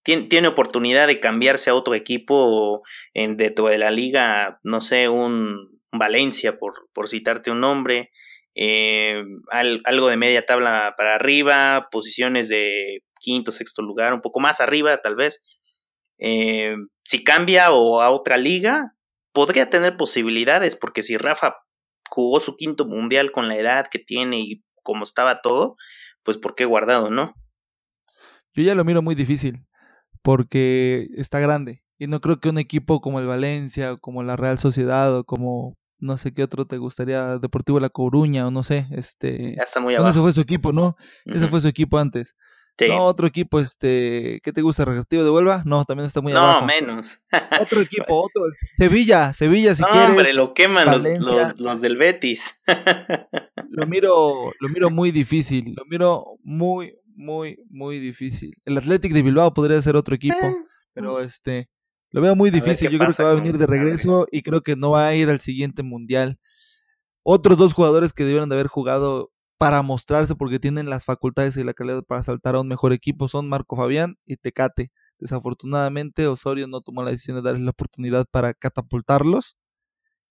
tiene, 0.03 0.23
tiene, 0.27 0.47
oportunidad 0.47 1.05
de 1.05 1.19
cambiarse 1.19 1.69
a 1.69 1.75
otro 1.75 1.93
equipo 1.93 2.81
en 3.13 3.37
dentro 3.37 3.67
de 3.67 3.77
la 3.77 3.91
liga, 3.91 4.59
no 4.63 4.81
sé, 4.81 5.09
un 5.09 5.79
Valencia 5.91 6.57
por, 6.57 6.89
por 6.93 7.07
citarte 7.07 7.51
un 7.51 7.61
nombre, 7.61 8.09
eh, 8.55 9.23
algo 9.51 10.07
de 10.07 10.17
media 10.17 10.45
tabla 10.45 10.95
para 10.97 11.15
arriba, 11.15 11.87
posiciones 11.91 12.49
de 12.49 13.03
quinto, 13.19 13.51
sexto 13.51 13.81
lugar, 13.81 14.13
un 14.13 14.21
poco 14.21 14.39
más 14.39 14.59
arriba 14.59 15.01
tal 15.01 15.15
vez. 15.15 15.43
Eh, 16.17 16.75
si 17.09 17.23
cambia 17.23 17.71
o 17.71 18.01
a 18.01 18.11
otra 18.11 18.37
liga, 18.37 18.95
podría 19.33 19.67
tener 19.67 19.97
posibilidades, 19.97 20.75
porque 20.75 21.01
si 21.01 21.17
Rafa 21.17 21.55
jugó 22.07 22.39
su 22.39 22.55
quinto 22.55 22.85
mundial 22.85 23.31
con 23.31 23.47
la 23.47 23.57
edad 23.57 23.87
que 23.89 23.97
tiene 23.97 24.41
y 24.41 24.63
como 24.83 25.05
estaba 25.05 25.41
todo, 25.41 25.75
pues 26.21 26.37
¿por 26.37 26.53
qué 26.53 26.65
guardado, 26.65 27.09
no? 27.09 27.33
Yo 28.53 28.61
ya 28.61 28.75
lo 28.75 28.85
miro 28.85 29.01
muy 29.01 29.15
difícil, 29.15 29.65
porque 30.21 31.07
está 31.15 31.39
grande. 31.39 31.81
Y 31.97 32.05
no 32.05 32.21
creo 32.21 32.39
que 32.39 32.49
un 32.49 32.59
equipo 32.59 33.01
como 33.01 33.19
el 33.19 33.25
Valencia, 33.25 33.97
como 33.99 34.21
la 34.21 34.35
Real 34.35 34.59
Sociedad, 34.59 35.17
o 35.17 35.23
como 35.23 35.79
no 35.97 36.15
sé 36.19 36.31
qué 36.31 36.43
otro 36.43 36.67
te 36.67 36.77
gustaría, 36.77 37.39
Deportivo 37.39 37.79
La 37.79 37.89
Coruña, 37.89 38.45
o 38.45 38.51
no 38.51 38.61
sé, 38.61 38.85
este... 38.91 39.55
Ya 39.57 39.63
está 39.63 39.79
muy 39.79 39.95
abajo. 39.95 40.11
ese 40.11 40.19
fue 40.19 40.31
su 40.31 40.41
equipo, 40.41 40.73
¿no? 40.73 40.95
Ese 41.25 41.47
fue 41.47 41.59
su 41.59 41.67
equipo 41.67 41.97
antes. 41.97 42.35
No, 42.87 43.03
otro 43.03 43.27
equipo, 43.27 43.59
este, 43.59 44.39
¿qué 44.43 44.53
te 44.53 44.61
gusta? 44.61 44.85
¿Reactivo 44.85 45.23
de 45.23 45.29
Huelva? 45.29 45.63
No, 45.65 45.83
también 45.85 46.07
está 46.07 46.21
muy 46.21 46.31
abajo. 46.31 46.61
No, 46.61 46.67
menos. 46.67 47.19
otro 47.59 47.81
equipo, 47.81 48.23
otro. 48.23 48.43
Sevilla, 48.73 49.33
Sevilla, 49.33 49.75
si 49.75 49.83
quieres. 49.83 50.09
hombre, 50.09 50.33
lo 50.33 50.53
queman 50.53 50.87
los, 50.87 51.59
los, 51.59 51.81
del 51.81 51.97
Betis. 51.97 52.61
lo 53.69 53.85
miro, 53.87 54.51
lo 54.59 54.69
miro 54.69 54.89
muy 54.89 55.11
difícil. 55.11 55.73
Lo 55.75 55.85
miro 55.85 56.37
muy, 56.43 56.95
muy, 57.15 57.57
muy 57.69 57.99
difícil. 57.99 58.55
El 58.65 58.77
Athletic 58.77 59.13
de 59.13 59.23
Bilbao 59.23 59.53
podría 59.53 59.81
ser 59.81 59.95
otro 59.95 60.15
equipo, 60.15 60.45
eh, 60.45 60.55
pero 60.93 61.19
este, 61.19 61.69
lo 62.11 62.21
veo 62.21 62.35
muy 62.35 62.49
difícil. 62.49 62.89
Yo 62.89 62.97
creo 62.97 63.11
que 63.11 63.23
va 63.23 63.31
a 63.31 63.35
venir 63.35 63.57
de 63.57 63.67
regreso 63.67 64.27
y 64.31 64.41
creo 64.41 64.61
que 64.61 64.75
no 64.75 64.91
va 64.91 65.07
a 65.07 65.15
ir 65.15 65.29
al 65.29 65.41
siguiente 65.41 65.83
mundial. 65.83 66.39
Otros 67.23 67.57
dos 67.57 67.73
jugadores 67.73 68.13
que 68.13 68.23
debieron 68.23 68.49
de 68.49 68.55
haber 68.55 68.67
jugado 68.67 69.31
para 69.59 69.81
mostrarse 69.81 70.35
porque 70.35 70.57
tienen 70.57 70.89
las 70.89 71.03
facultades 71.03 71.57
y 71.57 71.65
la 71.65 71.73
calidad 71.73 72.03
para 72.05 72.23
saltar 72.23 72.55
a 72.55 72.61
un 72.61 72.69
mejor 72.69 72.93
equipo 72.93 73.27
son 73.27 73.49
Marco 73.49 73.75
Fabián 73.75 74.15
y 74.25 74.37
Tecate. 74.37 74.89
Desafortunadamente 75.19 76.27
Osorio 76.27 76.65
no 76.67 76.79
tomó 76.79 77.03
la 77.03 77.11
decisión 77.11 77.35
de 77.35 77.43
darles 77.43 77.63
la 77.63 77.71
oportunidad 77.71 78.25
para 78.31 78.53
catapultarlos 78.53 79.57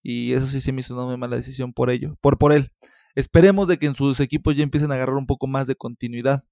y 0.03 0.33
eso 0.33 0.47
sí 0.47 0.63
se 0.63 0.73
me 0.73 0.81
hizo 0.81 0.95
una 0.95 1.05
muy 1.05 1.19
mala 1.19 1.37
decisión 1.37 1.75
por 1.75 1.91
ello, 1.91 2.17
por, 2.23 2.39
por 2.39 2.55
él. 2.55 2.71
Esperemos 3.15 3.69
de 3.69 3.77
que 3.77 3.85
en 3.85 3.95
sus 3.95 4.19
equipos 4.21 4.57
ya 4.57 4.63
empiecen 4.63 4.91
a 4.93 4.95
agarrar 4.95 5.17
un 5.17 5.27
poco 5.27 5.47
más 5.47 5.67
de 5.67 5.75
continuidad, 5.75 6.45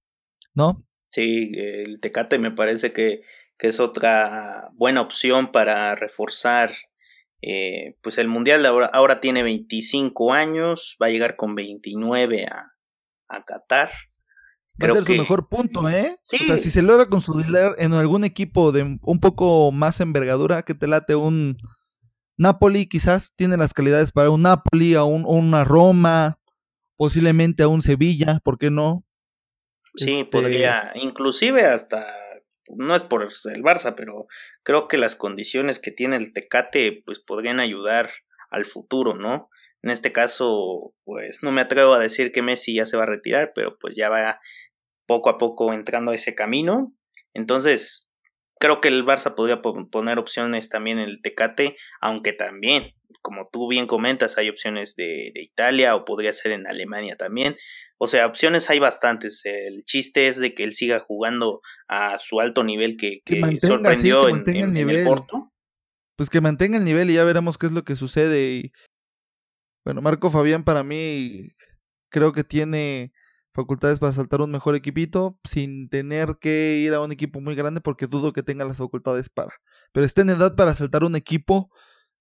¿no? 0.53 0.85
Sí, 1.09 1.53
el 1.55 1.99
Tecate 1.99 2.37
me 2.37 2.51
parece 2.51 2.93
que, 2.93 3.23
que 3.57 3.69
es 3.69 3.79
otra 3.79 4.69
buena 4.73 5.01
opción 5.01 5.51
para 5.51 5.95
reforzar 5.95 6.71
eh, 7.41 7.95
pues 8.01 8.17
el 8.17 8.27
Mundial 8.27 8.65
ahora, 8.65 8.87
ahora, 8.87 9.19
tiene 9.19 9.43
25 9.43 10.33
años, 10.33 10.97
va 11.01 11.07
a 11.07 11.09
llegar 11.09 11.35
con 11.35 11.55
29 11.55 12.45
a, 12.45 12.73
a 13.27 13.43
Qatar. 13.43 13.91
Va 14.81 14.89
a 14.89 14.93
ser 14.93 15.03
su 15.03 15.15
mejor 15.15 15.49
punto, 15.49 15.89
¿eh? 15.89 16.17
O 16.39 16.45
sea, 16.45 16.57
si 16.57 16.69
se 16.69 16.81
logra 16.83 17.07
consolidar 17.07 17.73
en 17.79 17.93
algún 17.93 18.23
equipo 18.23 18.71
de 18.71 18.99
un 19.01 19.19
poco 19.19 19.71
más 19.71 19.99
envergadura, 20.01 20.61
que 20.63 20.75
te 20.75 20.87
late 20.87 21.15
un 21.15 21.57
Napoli, 22.37 22.87
quizás 22.87 23.33
tiene 23.35 23.57
las 23.57 23.73
calidades 23.73 24.11
para 24.11 24.29
un 24.29 24.43
Napoli, 24.43 24.93
a 24.93 25.03
un, 25.03 25.25
una 25.25 25.63
Roma, 25.63 26.39
posiblemente 26.95 27.63
a 27.63 27.67
un 27.67 27.81
Sevilla, 27.81 28.39
¿por 28.43 28.59
qué 28.59 28.69
no? 28.69 29.03
Sí, 29.95 30.19
este 30.19 30.31
podría, 30.31 30.91
inclusive 30.93 31.65
hasta 31.65 32.05
no 32.75 32.95
es 32.95 33.03
por 33.03 33.23
el 33.23 33.63
Barça, 33.63 33.93
pero 33.95 34.27
creo 34.63 34.87
que 34.87 34.97
las 34.97 35.15
condiciones 35.15 35.79
que 35.79 35.91
tiene 35.91 36.15
el 36.15 36.33
Tecate 36.33 37.03
pues 37.05 37.19
podrían 37.19 37.59
ayudar 37.59 38.09
al 38.49 38.65
futuro, 38.65 39.15
¿no? 39.15 39.49
En 39.83 39.91
este 39.91 40.11
caso, 40.11 40.93
pues 41.03 41.43
no 41.43 41.51
me 41.51 41.61
atrevo 41.61 41.93
a 41.93 41.99
decir 41.99 42.31
que 42.31 42.41
Messi 42.41 42.75
ya 42.75 42.85
se 42.85 42.97
va 42.97 43.03
a 43.03 43.07
retirar, 43.07 43.51
pero 43.53 43.77
pues 43.79 43.95
ya 43.95 44.09
va 44.09 44.39
poco 45.05 45.29
a 45.29 45.37
poco 45.37 45.71
entrando 45.73 46.11
a 46.11 46.15
ese 46.15 46.35
camino. 46.35 46.93
Entonces, 47.33 48.09
creo 48.59 48.81
que 48.81 48.87
el 48.87 49.05
Barça 49.05 49.35
podría 49.35 49.61
poner 49.61 50.19
opciones 50.19 50.69
también 50.69 50.99
en 50.99 51.09
el 51.09 51.21
Tecate, 51.21 51.75
aunque 52.01 52.33
también, 52.33 52.96
como 53.27 53.43
tú 53.43 53.67
bien 53.67 53.87
comentas, 53.87 54.37
hay 54.37 54.47
opciones 54.47 54.95
de, 54.95 55.33
Italia 55.35 55.97
o 55.97 56.05
podría 56.05 56.31
ser 56.31 56.53
en 56.53 56.65
Alemania 56.65 57.17
también. 57.17 57.57
O 57.97 58.07
sea, 58.07 58.25
opciones 58.25 58.69
hay 58.69 58.79
bastantes. 58.79 59.41
El 59.43 59.83
chiste 59.83 60.29
es 60.29 60.39
de 60.39 60.53
que 60.53 60.63
él 60.63 60.73
siga 60.73 61.01
jugando 61.01 61.59
a 61.89 62.17
su 62.19 62.39
alto 62.39 62.63
nivel 62.63 62.95
que, 62.95 63.21
sorprendió 63.59 64.29
en, 64.29 64.77
el 64.77 65.03
Porto. 65.03 65.51
Pues 66.15 66.29
que 66.29 66.39
mantenga 66.39 66.77
el 66.77 66.85
nivel 66.85 67.09
y 67.09 67.15
ya 67.15 67.25
veremos 67.25 67.57
qué 67.57 67.65
es 67.65 67.73
lo 67.73 67.83
que 67.83 67.97
sucede. 67.97 68.49
Y 68.49 68.71
bueno, 69.83 70.01
Marco 70.01 70.31
Fabián 70.31 70.63
para 70.63 70.83
mí 70.83 71.49
creo 72.07 72.31
que 72.31 72.45
tiene 72.45 73.11
facultades 73.53 73.99
para 73.99 74.13
saltar 74.13 74.39
un 74.39 74.51
mejor 74.51 74.75
equipito 74.75 75.37
sin 75.43 75.89
tener 75.89 76.37
que 76.39 76.77
ir 76.77 76.93
a 76.93 77.01
un 77.01 77.11
equipo 77.11 77.41
muy 77.41 77.55
grande 77.55 77.81
porque 77.81 78.07
dudo 78.07 78.31
que 78.31 78.41
tenga 78.41 78.63
las 78.63 78.77
facultades 78.77 79.27
para. 79.27 79.51
Pero 79.91 80.05
está 80.05 80.21
en 80.21 80.29
edad 80.29 80.55
para 80.55 80.73
saltar 80.75 81.03
un 81.03 81.17
equipo 81.17 81.69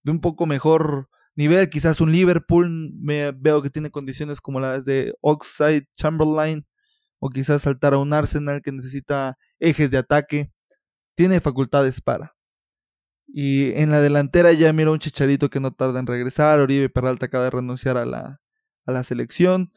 de 0.07 0.13
un 0.13 0.21
poco 0.21 0.47
mejor 0.47 1.09
nivel, 1.35 1.69
quizás 1.69 2.01
un 2.01 2.13
Liverpool, 2.13 2.93
me 2.95 3.33
veo 3.33 3.61
que 3.61 3.71
tiene 3.71 3.91
condiciones 3.91 4.41
como 4.41 4.61
las 4.61 4.85
de 4.85 5.13
Oxide, 5.21 5.89
Chamberlain, 5.97 6.65
o 7.19 7.29
quizás 7.29 7.63
saltar 7.63 7.93
a 7.95 7.99
un 7.99 8.13
Arsenal 8.13 8.63
que 8.63 8.71
necesita 8.71 9.37
ejes 9.59 9.91
de 9.91 9.99
ataque. 9.99 10.53
Tiene 11.17 11.41
facultades 11.41 12.01
para. 12.01 12.37
Y 13.27 13.73
en 13.73 13.91
la 13.91 14.01
delantera 14.01 14.53
ya 14.53 14.73
mira 14.73 14.93
un 14.93 15.01
chicharito 15.01 15.51
que 15.51 15.59
no 15.59 15.73
tarda 15.73 15.99
en 15.99 16.07
regresar. 16.07 16.61
Oribe 16.61 16.89
Peralta 16.89 17.27
acaba 17.27 17.45
de 17.45 17.51
renunciar 17.51 17.97
a 17.97 18.07
la, 18.07 18.41
a 18.87 18.93
la 18.93 19.03
selección. 19.03 19.73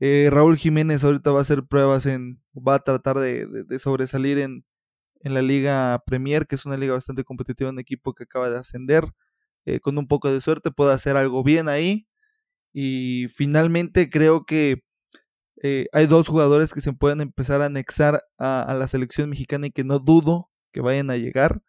Eh, 0.00 0.28
Raúl 0.32 0.56
Jiménez 0.56 1.04
ahorita 1.04 1.30
va 1.30 1.38
a 1.38 1.42
hacer 1.42 1.62
pruebas 1.64 2.06
en. 2.06 2.42
va 2.54 2.76
a 2.76 2.78
tratar 2.80 3.18
de, 3.18 3.66
sobresalir 3.78 4.38
en, 4.40 4.64
en, 5.20 5.34
la 5.34 5.42
Liga 5.42 6.02
Premier, 6.06 6.46
que 6.48 6.56
es 6.56 6.66
una 6.66 6.76
liga 6.76 6.94
bastante 6.94 7.22
competitiva, 7.24 7.70
un 7.70 7.78
equipo 7.78 8.14
que 8.14 8.24
acaba 8.24 8.50
de 8.50 8.58
ascender. 8.58 9.04
Eh, 9.66 9.80
con 9.80 9.98
un 9.98 10.08
poco 10.08 10.32
de 10.32 10.40
suerte 10.40 10.70
puede 10.70 10.94
hacer 10.94 11.16
algo 11.16 11.42
bien 11.42 11.68
ahí. 11.68 12.06
Y 12.72 13.28
finalmente 13.34 14.10
creo 14.10 14.44
que 14.44 14.84
eh, 15.62 15.88
hay 15.92 16.06
dos 16.06 16.28
jugadores 16.28 16.74
que 16.74 16.80
se 16.80 16.92
pueden 16.92 17.20
empezar 17.20 17.62
a 17.62 17.66
anexar 17.66 18.22
a, 18.38 18.74
la 18.78 18.86
selección 18.88 19.30
mexicana 19.30 19.68
y 19.68 19.72
que 19.72 19.84
no 19.84 19.98
dudo 19.98 20.50
que 20.72 20.80
vayan 20.80 21.10
a 21.10 21.16
llegar, 21.16 21.62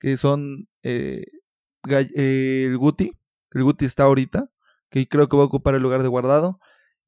que 0.00 0.16
son 0.16 0.68
el 0.82 2.78
Guti, 2.78 3.12
el 3.52 3.64
Guti 3.64 3.84
está 3.84 4.04
ahorita, 4.04 4.50
que 4.90 5.08
creo 5.08 5.28
que 5.28 5.36
va 5.36 5.42
a 5.44 5.46
ocupar 5.46 5.74
el 5.74 5.82
lugar 5.82 6.02
de 6.02 6.08
guardado 6.08 6.60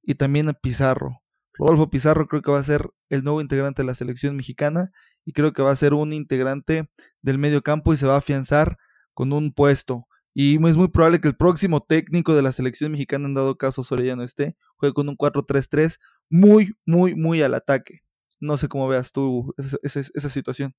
y 0.03 0.15
también 0.17 0.49
a 0.49 0.55
Pizarro. 0.55 1.23
Rodolfo 1.59 1.91
Pizarro 1.91 2.27
creo 2.29 2.41
que 2.43 2.51
va 2.51 2.61
a 2.61 2.65
ser 2.65 2.89
el 3.11 3.25
nuevo 3.25 3.41
integrante 3.41 3.83
de 3.83 3.87
la 3.87 3.95
selección 3.95 4.37
mexicana 4.37 4.91
y 5.25 5.33
creo 5.33 5.53
que 5.53 5.63
va 5.63 5.73
a 5.73 5.77
ser 5.77 5.93
un 5.93 6.13
integrante 6.13 6.89
del 7.21 7.39
medio 7.39 7.63
campo 7.63 7.93
y 7.93 7.97
se 7.97 8.07
va 8.07 8.15
a 8.15 8.19
afianzar 8.19 8.79
con 9.13 9.33
un 9.33 9.53
puesto. 9.53 10.08
Y 10.41 10.55
es 10.69 10.77
muy 10.77 10.87
probable 10.87 11.21
que 11.21 11.27
el 11.27 11.37
próximo 11.37 11.81
técnico 11.81 12.33
de 12.33 12.43
la 12.43 12.53
selección 12.53 12.93
mexicana, 12.93 13.27
en 13.27 13.35
dado 13.35 13.59
caso 13.59 13.83
Sorellano 13.83 14.23
esté, 14.23 14.55
juegue 14.77 14.95
con 14.95 15.09
un 15.09 15.17
4-3-3 15.17 15.99
muy, 16.31 16.77
muy, 16.87 17.17
muy 17.17 17.43
al 17.43 17.55
ataque. 17.55 18.03
No 18.39 18.57
sé 18.57 18.69
cómo 18.69 18.87
veas 18.87 19.11
tú 19.11 19.53
esa, 19.57 19.79
esa 19.83 20.29
situación. 20.29 20.77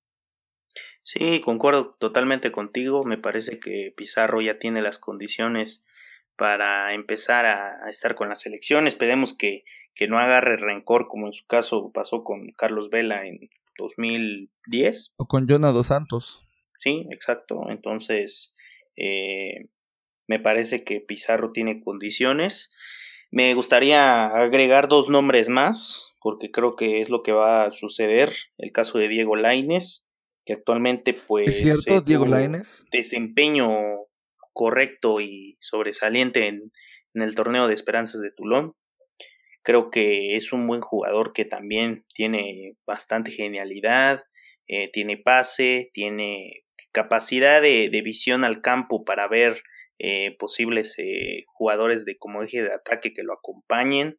Sí, 1.03 1.41
concuerdo 1.43 1.97
totalmente 1.99 2.53
contigo. 2.53 3.03
Me 3.03 3.17
parece 3.17 3.59
que 3.59 3.93
Pizarro 3.97 4.39
ya 4.39 4.59
tiene 4.59 4.81
las 4.81 4.97
condiciones 4.97 5.83
para 6.37 6.93
empezar 6.93 7.45
a, 7.45 7.89
estar 7.89 8.15
con 8.15 8.29
la 8.29 8.35
selección. 8.35 8.87
Esperemos 8.87 9.35
que, 9.37 9.65
que, 9.93 10.07
no 10.07 10.19
agarre 10.19 10.55
rencor 10.55 11.07
como 11.09 11.27
en 11.27 11.33
su 11.33 11.45
caso 11.47 11.91
pasó 11.93 12.23
con 12.23 12.53
Carlos 12.55 12.89
Vela 12.89 13.27
en 13.27 13.49
2010. 13.77 15.15
O 15.17 15.25
con 15.25 15.49
Jonah 15.49 15.73
Dos 15.73 15.87
Santos. 15.87 16.47
Sí, 16.79 17.07
exacto. 17.11 17.65
Entonces, 17.67 18.53
eh, 18.99 19.69
me 20.27 20.39
parece 20.39 20.83
que 20.83 21.01
Pizarro 21.01 21.51
tiene 21.51 21.81
condiciones. 21.81 22.71
Me 23.31 23.53
gustaría 23.53 24.27
agregar 24.27 24.88
dos 24.88 25.09
nombres 25.09 25.49
más, 25.49 26.13
porque 26.21 26.51
creo 26.51 26.75
que 26.75 27.01
es 27.01 27.09
lo 27.09 27.23
que 27.23 27.31
va 27.31 27.63
a 27.63 27.71
suceder. 27.71 28.31
El 28.57 28.71
caso 28.71 28.97
de 28.97 29.07
Diego 29.07 29.35
Laines, 29.35 30.05
que 30.45 30.53
actualmente 30.53 31.13
pues... 31.13 31.47
¿Es 31.47 31.83
cierto, 31.83 32.01
Diego 32.01 32.25
Laines? 32.25 32.85
Desempeño 32.91 33.69
correcto 34.53 35.21
y 35.21 35.57
sobresaliente 35.62 36.47
en, 36.47 36.71
el 37.13 37.35
torneo 37.35 37.67
de 37.67 37.73
esperanzas 37.73 38.21
de 38.21 38.31
Toulon. 38.31 38.75
Creo 39.63 39.89
que 39.89 40.35
es 40.35 40.53
un 40.53 40.67
buen 40.67 40.81
jugador 40.81 41.33
que 41.33 41.45
también 41.45 42.05
tiene 42.13 42.75
bastante 42.85 43.31
genialidad, 43.31 44.23
eh, 44.67 44.89
tiene 44.91 45.17
pase, 45.17 45.89
tiene 45.93 46.65
capacidad 46.91 47.61
de, 47.61 48.01
visión 48.03 48.43
al 48.43 48.61
campo 48.61 49.03
para 49.03 49.27
ver 49.27 49.61
eh, 49.99 50.35
posibles 50.37 50.95
eh, 50.97 51.45
jugadores 51.47 52.05
de 52.05 52.17
como 52.17 52.43
eje 52.43 52.63
de 52.63 52.73
ataque 52.73 53.13
que 53.13 53.23
lo 53.23 53.33
acompañen. 53.33 54.17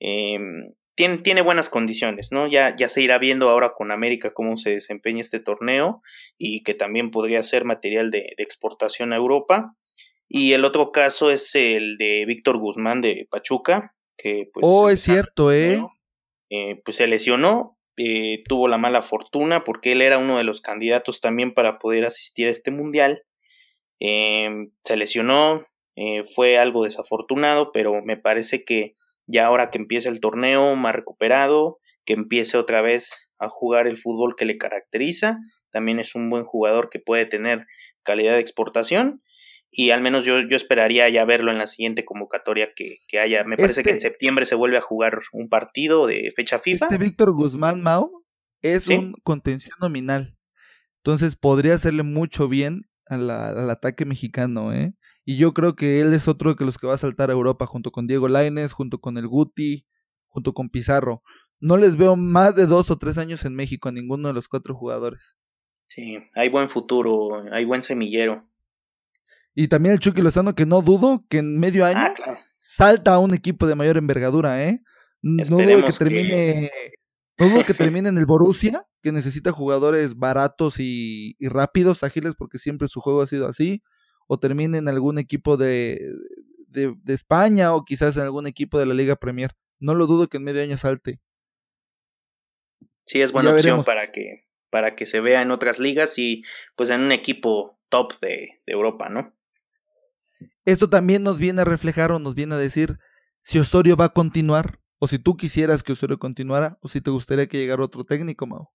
Em, 0.00 0.72
tiene, 0.94 1.18
tiene, 1.18 1.42
buenas 1.42 1.70
condiciones, 1.70 2.30
¿no? 2.32 2.48
Ya, 2.48 2.74
ya 2.76 2.88
se 2.88 3.02
irá 3.02 3.18
viendo 3.18 3.48
ahora 3.48 3.72
con 3.76 3.92
América 3.92 4.32
cómo 4.34 4.56
se 4.56 4.70
desempeña 4.70 5.20
este 5.20 5.38
torneo 5.38 6.02
y 6.38 6.64
que 6.64 6.74
también 6.74 7.10
podría 7.10 7.42
ser 7.44 7.64
material 7.64 8.10
de, 8.10 8.34
exportación 8.38 9.12
a 9.12 9.16
Europa. 9.16 9.76
Y 10.28 10.52
el 10.54 10.64
otro 10.64 10.90
caso 10.90 11.30
es 11.30 11.54
el 11.54 11.96
de 11.98 12.24
Víctor 12.26 12.58
Guzmán 12.58 13.00
de 13.00 13.26
Pachuca, 13.30 13.94
que 14.16 14.50
pues... 14.52 14.66
Oh, 14.66 14.90
es 14.90 15.00
cierto, 15.00 15.52
¿eh? 15.52 15.80
¿eh? 16.50 16.80
Pues 16.84 16.96
se 16.96 17.06
lesionó, 17.06 17.77
eh, 17.98 18.44
tuvo 18.48 18.68
la 18.68 18.78
mala 18.78 19.02
fortuna 19.02 19.64
porque 19.64 19.92
él 19.92 20.02
era 20.02 20.18
uno 20.18 20.38
de 20.38 20.44
los 20.44 20.60
candidatos 20.60 21.20
también 21.20 21.52
para 21.52 21.78
poder 21.78 22.04
asistir 22.04 22.46
a 22.46 22.50
este 22.50 22.70
mundial. 22.70 23.24
Em, 24.00 24.70
se 24.84 24.96
lesionó, 24.96 25.66
eh, 25.96 26.22
fue 26.22 26.58
algo 26.58 26.84
desafortunado, 26.84 27.72
pero 27.72 28.00
me 28.02 28.16
parece 28.16 28.64
que 28.64 28.94
ya 29.26 29.46
ahora 29.46 29.70
que 29.70 29.78
empieza 29.78 30.08
el 30.08 30.20
torneo 30.20 30.76
más 30.76 30.94
recuperado, 30.94 31.78
que 32.04 32.12
empiece 32.12 32.56
otra 32.56 32.82
vez 32.82 33.28
a 33.38 33.48
jugar 33.48 33.88
el 33.88 33.96
fútbol 33.96 34.36
que 34.36 34.44
le 34.44 34.58
caracteriza, 34.58 35.38
también 35.70 35.98
es 35.98 36.14
un 36.14 36.30
buen 36.30 36.44
jugador 36.44 36.90
que 36.90 37.00
puede 37.00 37.26
tener 37.26 37.66
calidad 38.04 38.34
de 38.34 38.40
exportación 38.40 39.22
y 39.70 39.90
al 39.90 40.00
menos 40.00 40.24
yo, 40.24 40.40
yo 40.40 40.56
esperaría 40.56 41.08
ya 41.08 41.24
verlo 41.24 41.50
en 41.50 41.58
la 41.58 41.66
siguiente 41.66 42.04
convocatoria 42.04 42.70
que, 42.74 43.00
haya. 43.18 43.44
Me 43.44 43.56
parece 43.56 43.82
que 43.82 43.90
en 43.90 43.96
este 43.96 44.08
septiembre 44.08 44.46
se 44.46 44.54
vuelve 44.54 44.78
a 44.78 44.82
jugar 44.82 45.18
un 45.32 45.48
partido 45.48 46.06
de 46.06 46.30
fecha 46.34 46.58
FIFA. 46.58 46.86
Este 46.86 46.98
Víctor 46.98 47.32
Guzmán 47.32 47.82
Mau 47.82 48.24
es 48.62 48.88
un 48.88 49.12
contención 49.22 49.76
nominal. 49.80 50.36
Entonces 50.98 51.36
podría 51.36 51.74
hacerle 51.74 52.02
mucho 52.02 52.48
bien 52.48 52.82
al 53.06 53.70
ataque 53.70 54.04
mexicano, 54.04 54.72
¿eh? 54.72 54.94
Y 55.24 55.36
yo 55.36 55.52
creo 55.52 55.76
que 55.76 56.00
él 56.00 56.14
es 56.14 56.26
otro 56.26 56.54
de 56.54 56.64
los 56.64 56.78
que 56.78 56.86
va 56.86 56.94
a 56.94 56.98
saltar 56.98 57.28
a 57.28 57.34
Europa 57.34 57.66
junto 57.66 57.90
con 57.90 58.06
Diego 58.06 58.28
Laines, 58.28 58.72
junto 58.72 58.98
con 58.98 59.18
el 59.18 59.28
Guti, 59.28 59.86
junto 60.28 60.54
con 60.54 60.70
Pizarro. 60.70 61.22
No 61.60 61.76
les 61.76 61.96
veo 61.96 62.16
más 62.16 62.56
de 62.56 62.66
dos 62.66 62.90
o 62.90 62.96
tres 62.96 63.18
años 63.18 63.44
en 63.44 63.54
México 63.54 63.90
a 63.90 63.92
ninguno 63.92 64.28
de 64.28 64.34
los 64.34 64.48
cuatro 64.48 64.74
jugadores. 64.74 65.36
Sí, 65.86 66.16
hay 66.34 66.48
buen 66.48 66.70
futuro, 66.70 67.44
hay 67.52 67.66
buen 67.66 67.82
semillero. 67.82 68.48
Y 69.60 69.66
también 69.66 69.94
el 69.94 69.98
Chucky 69.98 70.22
Lozano, 70.22 70.54
que 70.54 70.66
no 70.66 70.82
dudo 70.82 71.24
que 71.28 71.38
en 71.38 71.58
medio 71.58 71.84
año 71.84 71.98
ah, 71.98 72.38
salta 72.54 73.14
a 73.14 73.18
un 73.18 73.34
equipo 73.34 73.66
de 73.66 73.74
mayor 73.74 73.96
envergadura, 73.96 74.64
¿eh? 74.64 74.84
No 75.20 75.42
dudo 75.56 75.84
que 75.84 75.92
termine. 75.92 76.70
No 77.36 77.48
dudo 77.48 77.64
que 77.64 77.74
termine 77.74 78.08
en 78.08 78.18
el 78.18 78.26
Borussia, 78.26 78.86
que 79.02 79.10
necesita 79.10 79.50
jugadores 79.50 80.14
baratos 80.14 80.76
y 80.78 81.36
rápidos, 81.40 82.04
ágiles, 82.04 82.34
porque 82.38 82.58
siempre 82.58 82.86
su 82.86 83.00
juego 83.00 83.22
ha 83.22 83.26
sido 83.26 83.48
así 83.48 83.82
o 84.28 84.38
termine 84.38 84.78
en 84.78 84.86
algún 84.86 85.18
equipo 85.18 85.56
de, 85.56 86.08
de, 86.68 86.94
España 87.08 87.74
o 87.74 87.84
quizás 87.84 88.16
en 88.16 88.22
algún 88.22 88.46
equipo 88.46 88.78
de 88.78 88.86
la 88.86 88.94
Liga 88.94 89.16
Premier. 89.16 89.56
No 89.80 89.96
lo 89.96 90.06
dudo 90.06 90.28
que 90.28 90.36
en 90.36 90.44
medio 90.44 90.62
año 90.62 90.76
salte. 90.76 91.18
Sí, 93.06 93.20
es 93.22 93.32
buena 93.32 93.50
opción 93.50 93.82
para 93.82 94.12
que, 94.12 94.46
para 94.70 94.94
que 94.94 95.04
se 95.04 95.18
vea 95.18 95.42
en 95.42 95.50
otras 95.50 95.80
ligas 95.80 96.16
y 96.16 96.44
pues 96.76 96.90
en 96.90 97.00
un 97.00 97.10
equipo 97.10 97.80
top 97.88 98.20
de, 98.20 98.60
de 98.64 98.72
Europa, 98.72 99.08
¿no? 99.08 99.36
Esto 100.64 100.90
también 100.90 101.22
nos 101.22 101.38
viene 101.38 101.62
a 101.62 101.64
reflejar 101.64 102.12
o 102.12 102.18
nos 102.18 102.34
viene 102.34 102.54
a 102.54 102.58
decir 102.58 102.98
si 103.42 103.58
Osorio 103.58 103.96
va 103.96 104.06
a 104.06 104.12
continuar 104.12 104.80
o 104.98 105.08
si 105.08 105.18
tú 105.18 105.36
quisieras 105.36 105.82
que 105.82 105.92
Osorio 105.92 106.18
continuara 106.18 106.78
o 106.82 106.88
si 106.88 107.00
te 107.00 107.10
gustaría 107.10 107.46
que 107.46 107.58
llegara 107.58 107.84
otro 107.84 108.04
técnico, 108.04 108.46
Mau. 108.46 108.68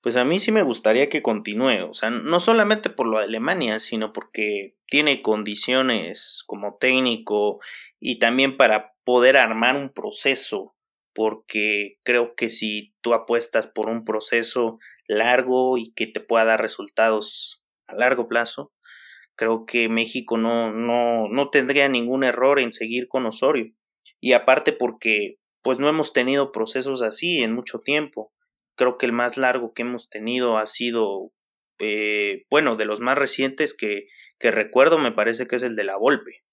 Pues 0.00 0.16
a 0.16 0.24
mí 0.24 0.38
sí 0.38 0.52
me 0.52 0.62
gustaría 0.62 1.08
que 1.08 1.22
continúe, 1.22 1.88
o 1.88 1.92
sea, 1.92 2.10
no 2.10 2.38
solamente 2.38 2.88
por 2.88 3.08
lo 3.08 3.18
de 3.18 3.24
Alemania, 3.24 3.80
sino 3.80 4.12
porque 4.12 4.76
tiene 4.86 5.22
condiciones 5.22 6.44
como 6.46 6.76
técnico 6.76 7.58
y 7.98 8.20
también 8.20 8.56
para 8.56 8.94
poder 9.02 9.36
armar 9.36 9.74
un 9.74 9.92
proceso, 9.92 10.76
porque 11.14 11.98
creo 12.04 12.36
que 12.36 12.48
si 12.48 12.94
tú 13.00 13.12
apuestas 13.12 13.66
por 13.66 13.88
un 13.88 14.04
proceso 14.04 14.78
largo 15.08 15.78
y 15.78 15.92
que 15.94 16.06
te 16.06 16.20
pueda 16.20 16.44
dar 16.44 16.62
resultados 16.62 17.64
a 17.88 17.96
largo 17.96 18.28
plazo, 18.28 18.72
creo 19.38 19.64
que 19.64 19.88
México 19.88 20.36
no, 20.36 20.70
no, 20.74 21.28
no 21.30 21.48
tendría 21.48 21.88
ningún 21.88 22.24
error 22.24 22.60
en 22.60 22.72
seguir 22.72 23.08
con 23.08 23.24
Osorio. 23.24 23.72
Y 24.20 24.34
aparte 24.34 24.72
porque 24.74 25.36
pues 25.62 25.78
no 25.78 25.88
hemos 25.88 26.12
tenido 26.12 26.52
procesos 26.52 27.00
así 27.00 27.38
en 27.38 27.54
mucho 27.54 27.78
tiempo 27.78 28.32
creo 28.78 28.96
que 28.96 29.04
el 29.04 29.12
más 29.12 29.36
largo 29.36 29.74
que 29.74 29.82
hemos 29.82 30.08
tenido 30.08 30.56
ha 30.56 30.66
sido, 30.66 31.32
eh, 31.78 32.46
bueno, 32.48 32.76
de 32.76 32.86
los 32.86 33.00
más 33.00 33.18
recientes 33.18 33.76
que, 33.76 34.06
que 34.38 34.50
recuerdo 34.50 34.98
me 34.98 35.12
parece 35.12 35.46
que 35.46 35.56
es 35.56 35.62
el 35.62 35.76
de 35.76 35.84
la 35.84 35.98
Volpe 35.98 36.44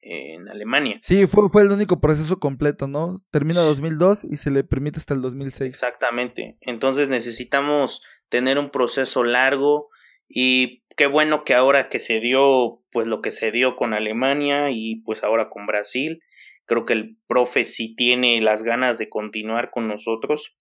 en 0.00 0.48
Alemania. 0.48 0.98
Sí, 1.02 1.26
fue, 1.26 1.48
fue 1.50 1.62
el 1.62 1.72
único 1.72 2.00
proceso 2.00 2.38
completo, 2.38 2.86
¿no? 2.86 3.18
Termina 3.32 3.60
2002 3.60 4.24
y 4.24 4.36
se 4.36 4.52
le 4.52 4.62
permite 4.62 5.00
hasta 5.00 5.14
el 5.14 5.20
2006. 5.20 5.68
Exactamente. 5.68 6.56
Entonces 6.60 7.10
necesitamos 7.10 8.02
tener 8.28 8.58
un 8.58 8.70
proceso 8.70 9.24
largo 9.24 9.88
y 10.28 10.82
qué 10.96 11.06
bueno 11.06 11.44
que 11.44 11.54
ahora 11.54 11.88
que 11.88 11.98
se 11.98 12.20
dio, 12.20 12.82
pues 12.90 13.06
lo 13.06 13.20
que 13.22 13.30
se 13.30 13.52
dio 13.52 13.76
con 13.76 13.94
Alemania 13.94 14.70
y 14.70 15.02
pues 15.02 15.22
ahora 15.22 15.50
con 15.50 15.66
Brasil, 15.66 16.20
creo 16.66 16.84
que 16.84 16.94
el 16.94 17.18
profe 17.26 17.64
sí 17.64 17.94
tiene 17.94 18.40
las 18.40 18.62
ganas 18.62 18.98
de 18.98 19.08
continuar 19.08 19.70
con 19.70 19.88
nosotros. 19.88 20.56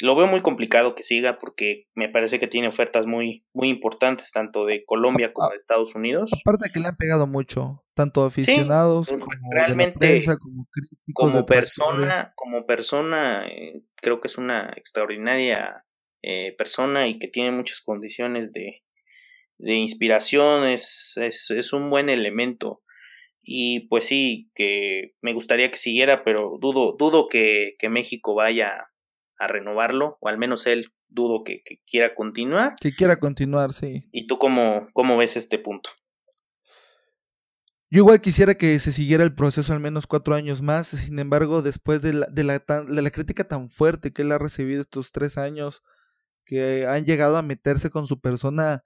Lo 0.00 0.16
veo 0.16 0.26
muy 0.26 0.40
complicado 0.40 0.96
que 0.96 1.04
siga 1.04 1.38
porque 1.38 1.84
me 1.94 2.08
parece 2.08 2.40
que 2.40 2.48
tiene 2.48 2.66
ofertas 2.66 3.06
muy, 3.06 3.46
muy 3.54 3.68
importantes 3.68 4.32
tanto 4.32 4.66
de 4.66 4.84
Colombia 4.84 5.32
como 5.32 5.50
de 5.50 5.56
Estados 5.56 5.94
Unidos. 5.94 6.30
Aparte 6.44 6.70
que 6.72 6.80
le 6.80 6.88
han 6.88 6.96
pegado 6.96 7.28
mucho, 7.28 7.84
tanto 7.94 8.24
aficionados 8.24 9.08
como 9.08 9.26
realmente 9.52 10.24
como 10.40 10.66
críticos 10.72 11.30
como 11.30 11.46
persona, 11.46 12.32
como 12.34 12.66
persona 12.66 13.46
eh, 13.46 13.84
creo 13.94 14.20
que 14.20 14.26
es 14.26 14.38
una 14.38 14.72
extraordinaria 14.76 15.84
eh, 16.22 16.54
persona 16.56 17.08
y 17.08 17.18
que 17.18 17.28
tiene 17.28 17.50
muchas 17.50 17.80
condiciones 17.80 18.52
de, 18.52 18.82
de 19.58 19.74
inspiración, 19.74 20.64
es, 20.64 21.14
es, 21.16 21.72
un 21.72 21.90
buen 21.90 22.08
elemento. 22.08 22.82
Y 23.42 23.88
pues 23.88 24.06
sí, 24.06 24.50
que 24.54 25.14
me 25.20 25.32
gustaría 25.32 25.70
que 25.70 25.76
siguiera, 25.76 26.24
pero 26.24 26.58
dudo, 26.60 26.94
dudo 26.98 27.28
que, 27.28 27.74
que 27.78 27.88
México 27.88 28.34
vaya 28.34 28.88
a 29.38 29.46
renovarlo, 29.48 30.16
o 30.20 30.28
al 30.28 30.38
menos 30.38 30.66
él 30.66 30.92
dudo 31.08 31.42
que, 31.44 31.62
quiera 31.86 32.14
continuar. 32.14 32.76
Que 32.80 32.94
quiera 32.94 33.18
continuar, 33.18 33.72
sí. 33.72 34.02
¿Y 34.12 34.26
tú 34.26 34.38
cómo, 34.38 34.88
cómo 34.92 35.16
ves 35.16 35.36
este 35.36 35.58
punto? 35.58 35.90
Yo 37.90 37.98
igual 37.98 38.22
quisiera 38.22 38.54
que 38.54 38.78
se 38.78 38.90
siguiera 38.90 39.22
el 39.22 39.34
proceso 39.34 39.72
al 39.72 39.80
menos 39.80 40.06
cuatro 40.06 40.34
años 40.34 40.62
más, 40.62 40.86
sin 40.88 41.18
embargo, 41.18 41.60
después 41.60 42.00
de 42.00 42.14
la, 42.14 42.26
de 42.26 42.44
la, 42.44 42.58
de 42.58 43.02
la 43.02 43.10
crítica 43.10 43.44
tan 43.44 43.68
fuerte 43.68 44.12
que 44.12 44.22
él 44.22 44.32
ha 44.32 44.38
recibido 44.38 44.80
estos 44.80 45.12
tres 45.12 45.36
años, 45.36 45.82
que 46.52 46.86
han 46.86 47.06
llegado 47.06 47.38
a 47.38 47.42
meterse 47.42 47.88
con 47.88 48.06
su 48.06 48.20
persona, 48.20 48.84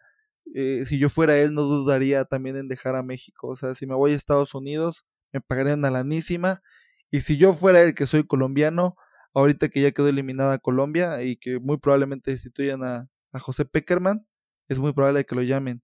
eh, 0.55 0.85
si 0.87 1.01
yo 1.01 1.09
fuera 1.09 1.37
él 1.37 1.53
no 1.53 1.63
dudaría 1.63 2.25
también 2.25 2.57
en 2.57 2.69
dejar 2.69 2.95
a 2.95 3.03
México, 3.03 3.49
o 3.49 3.57
sea, 3.57 3.75
si 3.75 3.87
me 3.87 3.97
voy 3.97 4.13
a 4.13 4.15
Estados 4.15 4.55
Unidos, 4.55 5.05
me 5.33 5.41
pagarían 5.41 5.81
una 5.81 5.91
lanísima, 5.91 6.63
y 7.11 7.23
si 7.23 7.37
yo 7.39 7.55
fuera 7.55 7.83
él 7.83 7.97
que 7.97 8.07
soy 8.07 8.25
colombiano, 8.25 8.97
ahorita 9.35 9.69
que 9.69 9.81
ya 9.81 9.91
quedó 9.91 10.09
eliminada 10.09 10.59
Colombia 10.59 11.25
y 11.25 11.35
que 11.35 11.59
muy 11.59 11.79
probablemente 11.79 12.31
destituyan 12.31 12.85
a, 12.85 13.09
José 13.41 13.65
Peckerman, 13.65 14.25
es 14.69 14.79
muy 14.79 14.93
probable 14.93 15.27
que 15.27 15.35
lo 15.35 15.43
llamen. 15.43 15.83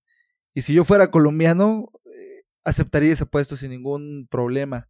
Y 0.55 0.63
si 0.63 0.73
yo 0.73 0.85
fuera 0.85 1.11
colombiano, 1.11 1.91
eh, 2.05 2.45
aceptaría 2.63 3.13
ese 3.13 3.27
puesto 3.27 3.57
sin 3.57 3.71
ningún 3.71 4.29
problema. 4.31 4.89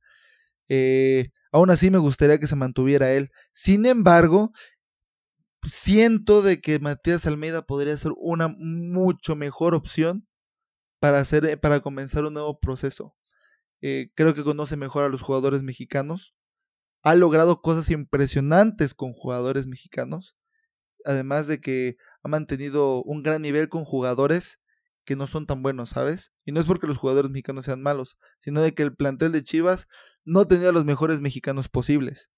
Eh, 0.69 1.31
aún 1.53 1.71
así 1.71 1.91
me 1.91 1.99
gustaría 1.99 2.39
que 2.39 2.47
se 2.47 2.55
mantuviera 2.55 3.13
él. 3.13 3.31
Sin 3.51 3.87
embargo, 3.87 4.53
siento 5.65 6.43
de 6.43 6.61
que 6.61 6.79
Matías 6.79 7.27
Almeida 7.27 7.63
podría 7.67 7.97
ser 7.97 8.13
una 8.17 8.49
mucho 8.49 9.37
mejor 9.37 9.75
opción 9.75 10.27
para, 11.01 11.21
hacer, 11.21 11.45
eh, 11.47 11.57
para 11.57 11.81
comenzar 11.81 12.25
un 12.25 12.35
nuevo 12.35 12.59
proceso. 12.61 13.17
creo 13.81 14.35
que 14.35 14.45
conoce 14.45 14.77
mejor 14.77 15.05
a 15.05 15.09
los 15.09 15.23
jugadores 15.23 15.63
mexicanos 15.65 16.35
ha 17.03 17.15
logrado 17.15 17.61
cosas 17.61 17.91
impresionantes 17.91 18.95
con 18.95 19.13
jugadores 19.13 19.67
mexicanos, 19.67 20.37
además 21.05 21.49
de 21.49 21.61
que 21.61 21.97
ha 22.23 22.29
mantenido 22.29 23.03
un 23.03 23.23
gran 23.23 23.43
nivel 23.43 23.69
con 23.69 23.85
jugadores 23.85 24.61
que 25.05 25.17
no 25.17 25.27
son 25.27 25.47
tan 25.47 25.63
buenos, 25.63 25.91
¿sabes? 25.91 26.33
Y 26.45 26.53
no 26.53 26.61
es 26.61 26.67
porque 26.67 26.87
los 26.87 26.97
jugadores 26.97 27.31
mexicanos 27.31 27.65
sean 27.65 27.83
malos, 27.83 28.17
sino 28.39 28.63
de 28.63 28.73
que 28.73 28.85
el 28.85 28.95
plantel 28.95 29.33
de 29.33 29.43
Chivas 29.43 29.89
no 30.25 30.47
tenía 30.47 30.71
los 30.71 30.85
mejores 30.85 31.21
mexicanos 31.21 31.69
posibles. 31.69 32.31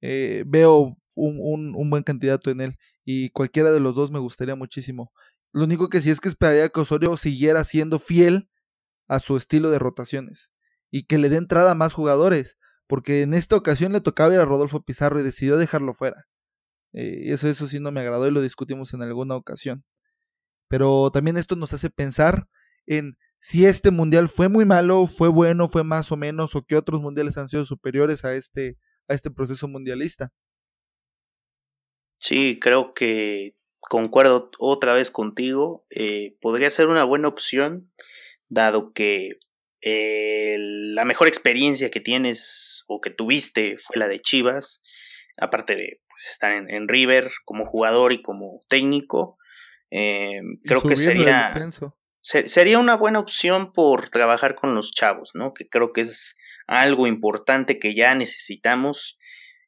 Eh, 0.00 0.44
veo 0.46 0.96
un, 1.16 1.74
un, 1.74 1.90
buen 1.90 2.02
candidato 2.02 2.50
en 2.50 2.60
él 2.60 2.78
y 3.04 3.30
cualquiera 3.30 3.72
de 3.72 3.80
los 3.80 3.94
dos 3.94 4.10
me 4.10 4.18
gustaría 4.18 4.54
muchísimo. 4.54 5.12
Lo 5.52 5.64
único 5.64 5.88
que 5.88 6.00
sí 6.00 6.10
es 6.10 6.20
que 6.20 6.28
esperaría 6.28 6.68
que 6.68 6.80
Osorio 6.80 7.16
siguiera 7.16 7.64
siendo 7.64 7.98
fiel 7.98 8.50
a 9.08 9.18
su 9.18 9.36
estilo 9.36 9.70
de 9.70 9.78
rotaciones 9.78 10.52
y 10.90 11.04
que 11.04 11.18
le 11.18 11.28
dé 11.28 11.36
entrada 11.36 11.72
a 11.72 11.74
más 11.74 11.92
jugadores 11.92 12.58
porque 12.86 13.22
en 13.22 13.34
esta 13.34 13.56
ocasión 13.56 13.92
le 13.92 14.00
tocaba 14.00 14.34
ir 14.34 14.40
a 14.40 14.44
Rodolfo 14.44 14.82
Pizarro 14.82 15.18
y 15.18 15.24
decidió 15.24 15.56
dejarlo 15.56 15.94
fuera. 15.94 16.26
Eh, 16.92 17.32
eso, 17.32 17.48
eso 17.48 17.66
sí 17.66 17.80
no 17.80 17.90
me 17.90 18.00
agradó 18.00 18.28
y 18.28 18.30
lo 18.30 18.40
discutimos 18.40 18.94
en 18.94 19.02
alguna 19.02 19.36
ocasión. 19.36 19.84
Pero 20.68 21.10
también 21.10 21.36
esto 21.36 21.56
nos 21.56 21.72
hace 21.72 21.90
pensar 21.90 22.48
en 22.86 23.16
si 23.38 23.66
este 23.66 23.90
mundial 23.90 24.28
fue 24.28 24.48
muy 24.48 24.64
malo, 24.64 25.06
fue 25.06 25.28
bueno, 25.28 25.68
fue 25.68 25.84
más 25.84 26.10
o 26.12 26.16
menos, 26.16 26.56
o 26.56 26.64
qué 26.64 26.76
otros 26.76 27.00
mundiales 27.00 27.36
han 27.38 27.48
sido 27.48 27.64
superiores 27.64 28.24
a 28.24 28.34
este, 28.34 28.78
a 29.08 29.14
este 29.14 29.30
proceso 29.30 29.68
mundialista. 29.68 30.32
Sí, 32.18 32.58
creo 32.60 32.94
que 32.94 33.56
concuerdo 33.80 34.50
otra 34.58 34.92
vez 34.92 35.10
contigo. 35.10 35.86
Eh, 35.90 36.36
podría 36.40 36.70
ser 36.70 36.88
una 36.88 37.04
buena 37.04 37.28
opción, 37.28 37.92
dado 38.48 38.92
que 38.92 39.38
eh, 39.82 40.56
la 40.58 41.04
mejor 41.04 41.28
experiencia 41.28 41.90
que 41.90 42.00
tienes 42.00 42.84
o 42.88 43.00
que 43.00 43.10
tuviste 43.10 43.76
fue 43.78 43.98
la 43.98 44.08
de 44.08 44.20
Chivas, 44.20 44.82
aparte 45.36 45.76
de 45.76 46.00
pues, 46.08 46.26
estar 46.28 46.52
en, 46.52 46.88
River 46.88 47.30
como 47.44 47.64
jugador 47.64 48.12
y 48.12 48.22
como 48.22 48.60
técnico. 48.68 49.38
Eh, 49.90 50.40
creo 50.64 50.82
que 50.82 50.96
sería, 50.96 51.54
sería 52.22 52.78
una 52.78 52.96
buena 52.96 53.20
opción 53.20 53.72
por 53.72 54.08
trabajar 54.08 54.54
con 54.54 54.74
los 54.74 54.90
chavos, 54.90 55.30
¿no? 55.34 55.54
Que 55.54 55.68
creo 55.68 55.92
que 55.92 56.00
es 56.00 56.36
algo 56.66 57.06
importante 57.06 57.78
que 57.78 57.94
ya 57.94 58.14
necesitamos. 58.14 59.18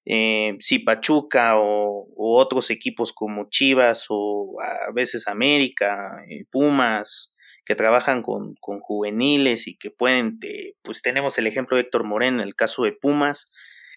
Eh, 0.05 0.57
si 0.61 0.79
Pachuca 0.79 1.59
o, 1.59 2.09
otros 2.17 2.71
equipos 2.71 3.13
como 3.13 3.49
Chivas 3.51 4.07
o 4.09 4.57
a 4.61 4.93
veces 4.93 5.29
América, 5.29 6.25
eh, 6.29 6.45
Pumas, 6.51 7.33
que 7.65 7.75
trabajan 7.75 8.23
con, 8.23 8.55
con 8.61 8.81
juveniles 8.81 9.69
y 9.69 9.77
que 9.77 9.91
pueden, 9.91 10.39
pues 10.83 11.03
tenemos 11.03 11.37
el 11.39 11.47
ejemplo 11.47 11.77
de 11.77 11.83
Héctor 11.83 12.05
Moreno 12.05 12.41
en 12.41 12.49
el 12.49 12.55
caso 12.55 12.85
de 12.85 12.93
Pumas, 12.93 13.51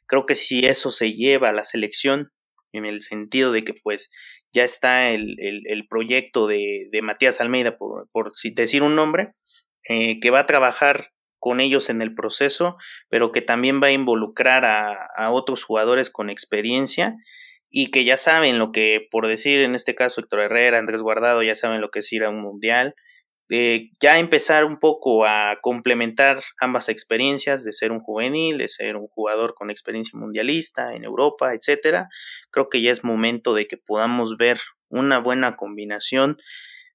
creo 0.08 0.26
que 0.26 0.36
si 0.36 0.66
eso 0.66 0.92
se 0.92 1.14
lleva 1.14 1.50
a 1.50 1.54
la 1.54 1.64
selección, 1.64 2.32
en 2.74 2.86
el 2.86 3.02
sentido 3.02 3.52
de 3.52 3.64
que 3.64 3.74
pues 3.74 4.10
ya 4.54 4.64
está 4.64 5.12
el, 5.12 5.36
el, 5.40 5.88
proyecto 5.88 6.48
de, 6.48 6.90
de, 6.92 7.02
Matías 7.02 7.42
Almeida, 7.42 7.78
por, 7.78 8.10
por 8.12 8.32
decir 8.56 8.84
un 8.84 8.96
nombre, 8.96 9.34
eh, 9.88 10.20
que 10.20 10.30
va 10.30 10.42
a 10.42 10.46
trabajar 10.46 11.12
con 11.42 11.60
ellos 11.60 11.90
en 11.90 12.04
el 12.04 12.14
proceso, 12.14 12.78
pero 13.10 13.32
que 13.32 13.42
también 13.42 13.82
va 13.82 13.88
a 13.88 13.92
involucrar 13.92 14.64
a, 14.64 15.32
otros 15.32 15.64
jugadores 15.64 16.12
con 16.12 16.30
experiencia 16.30 17.16
y 17.72 17.88
que 17.88 18.04
ya 18.04 18.16
saben 18.16 18.60
lo 18.60 18.72
que, 18.72 19.08
por 19.10 19.28
decir 19.28 19.62
en 19.62 19.74
este 19.74 19.96
caso 19.96 20.22
Héctor 20.22 20.42
Herrera, 20.42 20.78
Andrés 20.78 21.02
Guardado, 21.02 21.42
ya 21.42 21.56
saben 21.56 21.82
lo 21.82 21.90
que 21.90 22.00
es 22.00 22.14
ir 22.14 22.24
a 22.24 22.30
un 22.30 22.42
mundial, 22.42 22.94
ya 24.00 24.20
empezar 24.20 24.66
un 24.66 24.78
poco 24.78 25.26
a 25.26 25.58
complementar 25.62 26.40
ambas 26.62 26.90
experiencias 26.90 27.66
de 27.66 27.74
ser 27.74 27.92
un 27.92 28.02
juvenil, 28.02 28.60
de 28.60 28.68
ser 28.68 28.96
un 28.96 29.08
jugador 29.08 29.56
con 29.56 29.72
experiencia 29.72 30.18
mundialista 30.18 30.94
en 30.94 31.04
Europa, 31.04 31.54
etcétera. 31.56 32.08
Creo 32.52 32.70
que 32.70 32.82
ya 32.82 32.92
es 32.92 33.04
momento 33.04 33.56
de 33.56 33.66
que 33.66 33.78
podamos 33.78 34.38
ver 34.38 34.60
una 34.90 35.18
buena 35.18 35.56
combinación 35.56 36.38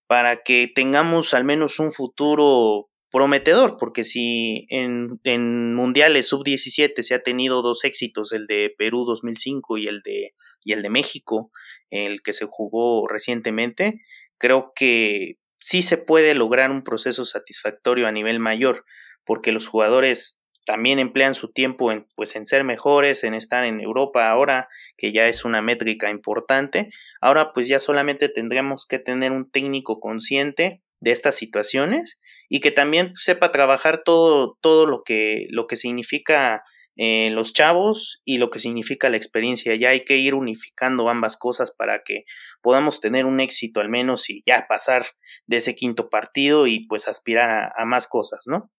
para 0.07 0.45
que 0.45 0.71
tengamos 0.73 1.35
al 1.35 1.45
menos 1.45 1.81
un 1.81 1.93
futuro 1.93 2.89
prometedor, 3.17 3.79
porque 3.79 4.05
si 4.05 4.67
en, 4.69 5.19
en 5.25 5.75
mundiales 5.75 6.29
sub-17 6.29 7.01
se 7.01 7.15
ha 7.15 7.23
tenido 7.23 7.63
dos 7.63 7.83
éxitos, 7.85 8.31
el 8.33 8.47
de 8.47 8.75
Perú 8.77 9.07
2005 9.07 9.79
y 9.79 9.87
el 9.87 10.01
de, 10.01 10.35
y 10.63 10.75
el 10.75 10.83
de 10.83 10.91
México, 10.91 11.51
el 11.89 12.21
que 12.21 12.35
se 12.35 12.45
jugó 12.45 13.09
recientemente, 13.09 14.03
creo 14.37 14.73
que 14.77 15.39
sí 15.61 15.81
se 15.81 15.97
puede 15.97 16.35
lograr 16.35 16.71
un 16.71 16.85
proceso 16.85 17.25
satisfactorio 17.25 18.07
a 18.07 18.13
nivel 18.13 18.39
mayor, 18.39 18.85
porque 19.25 19.51
los 19.51 19.67
jugadores 19.67 20.43
también 20.67 20.99
emplean 20.99 21.35
su 21.35 21.51
tiempo 21.51 21.93
en, 21.93 22.07
pues, 22.17 22.37
en 22.37 22.45
ser 22.45 22.65
mejores, 22.65 23.25
en 23.25 23.33
estar 23.33 23.65
en 23.65 23.81
Europa 23.81 24.29
ahora, 24.29 24.69
que 24.99 25.13
ya 25.13 25.27
es 25.27 25.47
una 25.47 25.63
métrica 25.63 26.11
importante. 26.11 26.91
Ahora 27.23 27.55
pues 27.55 27.67
ya 27.67 27.81
solamente 27.81 28.29
tendremos 28.29 28.85
que 28.85 28.99
tener 28.99 29.33
un 29.33 29.51
técnico 29.51 30.01
consciente 30.01 30.83
de 31.01 31.13
estas 31.13 31.37
situaciones 31.37 32.19
y 32.49 32.61
que 32.61 32.71
también 32.71 33.13
sepa 33.15 33.53
trabajar 33.53 34.03
todo, 34.05 34.59
todo 34.61 34.87
lo 34.87 35.03
que, 35.05 35.47
lo 35.51 35.67
que 35.67 35.77
significa 35.77 36.63
eh, 36.99 37.29
los 37.31 37.53
chavos 37.53 38.23
y 38.25 38.39
lo 38.39 38.49
que 38.49 38.59
significa 38.59 39.11
la 39.11 39.19
experiencia. 39.19 39.75
Ya 39.75 39.91
hay 39.91 40.05
que 40.05 40.17
ir 40.17 40.35
unificando 40.35 41.09
ambas 41.11 41.37
cosas 41.37 41.71
para 41.71 42.03
que 42.03 42.25
podamos 42.63 43.01
tener 43.01 43.27
un 43.27 43.41
éxito 43.41 43.81
al 43.81 43.91
menos 43.91 44.31
y 44.31 44.41
ya 44.47 44.67
pasar 44.67 45.05
de 45.47 45.59
ese 45.59 45.75
quinto 45.75 46.09
partido 46.09 46.67
y 46.67 46.87
pues 46.87 47.07
aspirar 47.07 47.71
a, 47.77 47.85
más 47.85 48.07
cosas, 48.07 48.45
¿no? 48.47 48.71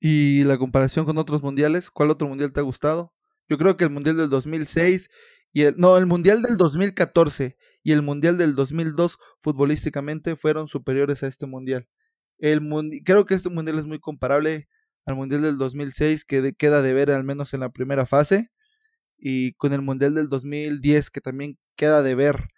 ¿Y 0.00 0.44
la 0.44 0.56
comparación 0.56 1.04
con 1.04 1.18
otros 1.18 1.42
mundiales? 1.42 1.90
¿Cuál 1.90 2.10
otro 2.10 2.26
mundial 2.26 2.52
te 2.52 2.60
ha 2.60 2.62
gustado? 2.62 3.12
Yo 3.48 3.58
creo 3.58 3.76
que 3.76 3.84
el 3.84 3.90
mundial 3.90 4.16
del 4.16 4.30
2006 4.30 5.10
Y 5.52 5.62
el, 5.62 5.76
no, 5.76 5.96
el 5.96 6.06
Mundial 6.06 6.42
del 6.42 6.56
2014 6.56 7.56
y 7.82 7.92
el 7.92 8.02
Mundial 8.02 8.38
del 8.38 8.54
2002 8.54 9.18
futbolísticamente 9.40 10.36
fueron 10.36 10.68
superiores 10.68 11.22
a 11.22 11.26
este 11.26 11.46
Mundial. 11.46 11.86
El 12.38 12.60
creo 13.04 13.24
que 13.24 13.34
este 13.34 13.50
Mundial 13.50 13.78
es 13.78 13.86
muy 13.86 13.98
comparable 13.98 14.68
al 15.06 15.16
Mundial 15.16 15.42
del 15.42 15.58
2006 15.58 16.24
que 16.24 16.52
queda 16.52 16.82
de 16.82 16.92
ver 16.92 17.10
al 17.10 17.24
menos 17.24 17.54
en 17.54 17.60
la 17.60 17.70
primera 17.70 18.06
fase 18.06 18.50
y 19.16 19.52
con 19.54 19.72
el 19.72 19.82
Mundial 19.82 20.14
del 20.14 20.28
2010 20.28 21.10
que 21.10 21.20
también 21.20 21.58
queda 21.76 22.02
de 22.02 22.14
ver 22.14 22.48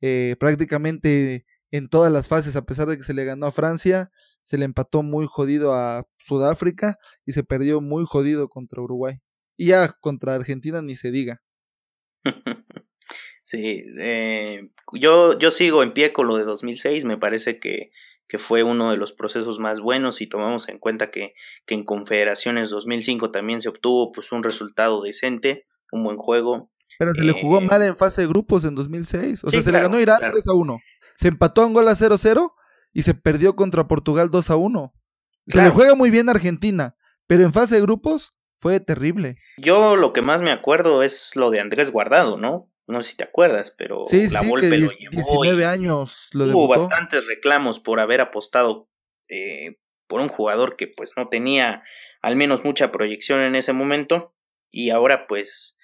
eh, 0.00 0.36
prácticamente 0.38 1.46
en 1.70 1.88
todas 1.88 2.12
las 2.12 2.28
fases 2.28 2.56
a 2.56 2.64
pesar 2.64 2.88
de 2.88 2.96
que 2.96 3.02
se 3.02 3.14
le 3.14 3.24
ganó 3.24 3.46
a 3.46 3.52
Francia 3.52 4.10
se 4.46 4.58
le 4.58 4.64
empató 4.64 5.02
muy 5.02 5.26
jodido 5.28 5.74
a 5.74 6.06
Sudáfrica 6.18 6.98
y 7.26 7.32
se 7.32 7.42
perdió 7.42 7.80
muy 7.80 8.04
jodido 8.06 8.48
contra 8.48 8.80
Uruguay. 8.80 9.16
Y 9.56 9.66
ya 9.66 9.92
contra 10.00 10.36
Argentina 10.36 10.80
ni 10.82 10.94
se 10.96 11.10
diga. 11.10 11.42
Sí, 13.42 13.84
eh, 14.00 14.70
yo, 14.92 15.38
yo 15.38 15.52
sigo 15.52 15.84
en 15.84 15.92
pie 15.92 16.12
con 16.12 16.26
lo 16.26 16.36
de 16.36 16.42
2006, 16.42 17.04
me 17.04 17.16
parece 17.16 17.60
que, 17.60 17.92
que 18.28 18.38
fue 18.38 18.62
uno 18.62 18.90
de 18.90 18.96
los 18.96 19.12
procesos 19.12 19.58
más 19.58 19.80
buenos 19.80 20.20
y 20.20 20.26
tomamos 20.26 20.68
en 20.68 20.78
cuenta 20.78 21.10
que, 21.10 21.34
que 21.64 21.74
en 21.74 21.84
Confederaciones 21.84 22.70
2005 22.70 23.30
también 23.30 23.60
se 23.60 23.68
obtuvo 23.68 24.12
pues 24.12 24.32
un 24.32 24.42
resultado 24.42 25.02
decente, 25.02 25.66
un 25.92 26.02
buen 26.02 26.16
juego. 26.16 26.70
Pero 26.98 27.14
se 27.14 27.24
le 27.24 27.32
jugó 27.32 27.58
eh, 27.58 27.66
mal 27.66 27.82
en 27.82 27.96
fase 27.96 28.22
de 28.22 28.28
grupos 28.28 28.64
en 28.64 28.74
2006, 28.74 29.44
o 29.44 29.50
sea, 29.50 29.62
se 29.62 29.72
le 29.72 29.80
ganó 29.80 30.00
Irán 30.00 30.20
3 30.20 30.48
a 30.48 30.54
1, 30.54 30.78
se 31.16 31.28
empató 31.28 31.62
Angola 31.62 31.94
0 31.94 32.16
0 32.18 32.54
y 32.92 33.02
se 33.02 33.14
perdió 33.14 33.56
contra 33.56 33.86
Portugal 33.86 34.30
2 34.30 34.50
a 34.50 34.56
1. 34.56 34.92
Se 35.48 35.62
le 35.62 35.70
juega 35.70 35.94
muy 35.94 36.10
bien 36.10 36.28
a 36.28 36.32
Argentina, 36.32 36.96
pero 37.26 37.44
en 37.44 37.52
fase 37.52 37.76
de 37.76 37.82
grupos 37.82 38.34
fue 38.56 38.80
terrible. 38.80 39.36
Yo 39.58 39.96
lo 39.96 40.12
que 40.12 40.22
más 40.22 40.42
me 40.42 40.50
acuerdo 40.50 41.02
es 41.02 41.32
lo 41.36 41.50
de 41.50 41.60
Andrés 41.60 41.92
Guardado, 41.92 42.36
¿no? 42.36 42.70
No 42.86 43.02
sé 43.02 43.10
si 43.10 43.16
te 43.16 43.24
acuerdas, 43.24 43.74
pero 43.76 44.02
la 44.30 44.40
sí, 44.40 44.48
Volpe 44.48 44.78
lo 44.78 44.90
llevó. 44.92 45.10
19 45.10 45.64
años 45.64 46.28
lo 46.32 46.44
Hubo 46.44 46.68
bastantes 46.68 47.26
reclamos 47.26 47.80
por 47.80 48.00
haber 48.00 48.20
apostado 48.20 48.88
eh, 49.28 49.78
por 50.06 50.20
un 50.20 50.28
jugador 50.28 50.76
que 50.76 50.86
pues 50.86 51.12
no 51.16 51.28
tenía 51.28 51.82
al 52.22 52.36
menos 52.36 52.64
mucha 52.64 52.92
proyección 52.92 53.40
en 53.40 53.56
ese 53.56 53.72
momento 53.72 54.34
y 54.70 54.90
ahora 54.90 55.26
pues 55.26 55.76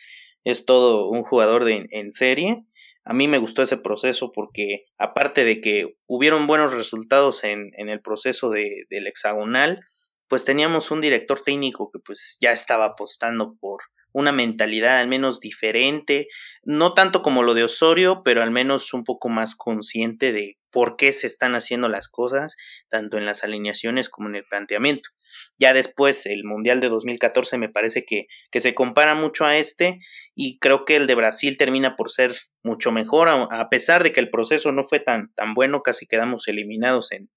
es 0.44 0.64
todo 0.64 1.08
un 1.08 1.22
jugador 1.22 1.64
de, 1.64 1.86
en 1.90 2.12
serie 2.12 2.64
a 3.04 3.14
mí 3.14 3.26
me 3.26 3.38
gustó 3.38 3.62
ese 3.62 3.76
proceso 3.76 4.32
porque 4.32 4.86
aparte 4.96 5.44
de 5.44 5.60
que 5.60 5.96
hubieron 6.06 6.46
buenos 6.46 6.72
resultados 6.72 7.42
en, 7.44 7.70
en 7.76 7.88
el 7.88 8.00
proceso 8.00 8.50
de, 8.50 8.84
del 8.90 9.08
hexagonal, 9.08 9.80
pues 10.28 10.44
teníamos 10.44 10.90
un 10.90 11.00
director 11.00 11.40
técnico 11.40 11.90
que 11.92 11.98
pues 11.98 12.38
ya 12.40 12.52
estaba 12.52 12.86
apostando 12.86 13.56
por 13.60 13.82
una 14.12 14.32
mentalidad 14.32 15.00
al 15.00 15.08
menos 15.08 15.40
diferente, 15.40 16.28
no 16.64 16.94
tanto 16.94 17.22
como 17.22 17.42
lo 17.42 17.54
de 17.54 17.64
Osorio, 17.64 18.22
pero 18.24 18.42
al 18.42 18.50
menos 18.50 18.92
un 18.94 19.04
poco 19.04 19.28
más 19.28 19.56
consciente 19.56 20.32
de 20.32 20.58
por 20.70 20.96
qué 20.96 21.12
se 21.12 21.26
están 21.26 21.54
haciendo 21.54 21.88
las 21.88 22.08
cosas, 22.08 22.56
tanto 22.88 23.18
en 23.18 23.26
las 23.26 23.44
alineaciones 23.44 24.08
como 24.08 24.28
en 24.28 24.36
el 24.36 24.44
planteamiento. 24.44 25.10
Ya 25.58 25.72
después, 25.72 26.26
el 26.26 26.44
Mundial 26.44 26.80
de 26.80 26.88
2014 26.88 27.58
me 27.58 27.68
parece 27.68 28.04
que, 28.04 28.26
que 28.50 28.60
se 28.60 28.74
compara 28.74 29.14
mucho 29.14 29.44
a 29.44 29.56
este 29.56 29.98
y 30.34 30.58
creo 30.58 30.84
que 30.84 30.96
el 30.96 31.06
de 31.06 31.14
Brasil 31.14 31.58
termina 31.58 31.94
por 31.94 32.10
ser 32.10 32.32
mucho 32.62 32.90
mejor, 32.90 33.28
a 33.28 33.68
pesar 33.68 34.02
de 34.02 34.12
que 34.12 34.20
el 34.20 34.30
proceso 34.30 34.72
no 34.72 34.82
fue 34.82 34.98
tan, 35.00 35.32
tan 35.34 35.54
bueno, 35.54 35.82
casi 35.82 36.06
quedamos 36.06 36.48
eliminados 36.48 37.12
en, 37.12 37.30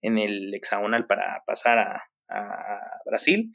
en 0.00 0.18
el 0.18 0.54
hexagonal 0.54 1.06
para 1.06 1.42
pasar 1.46 1.78
a, 1.78 2.02
a 2.28 3.00
Brasil. 3.04 3.52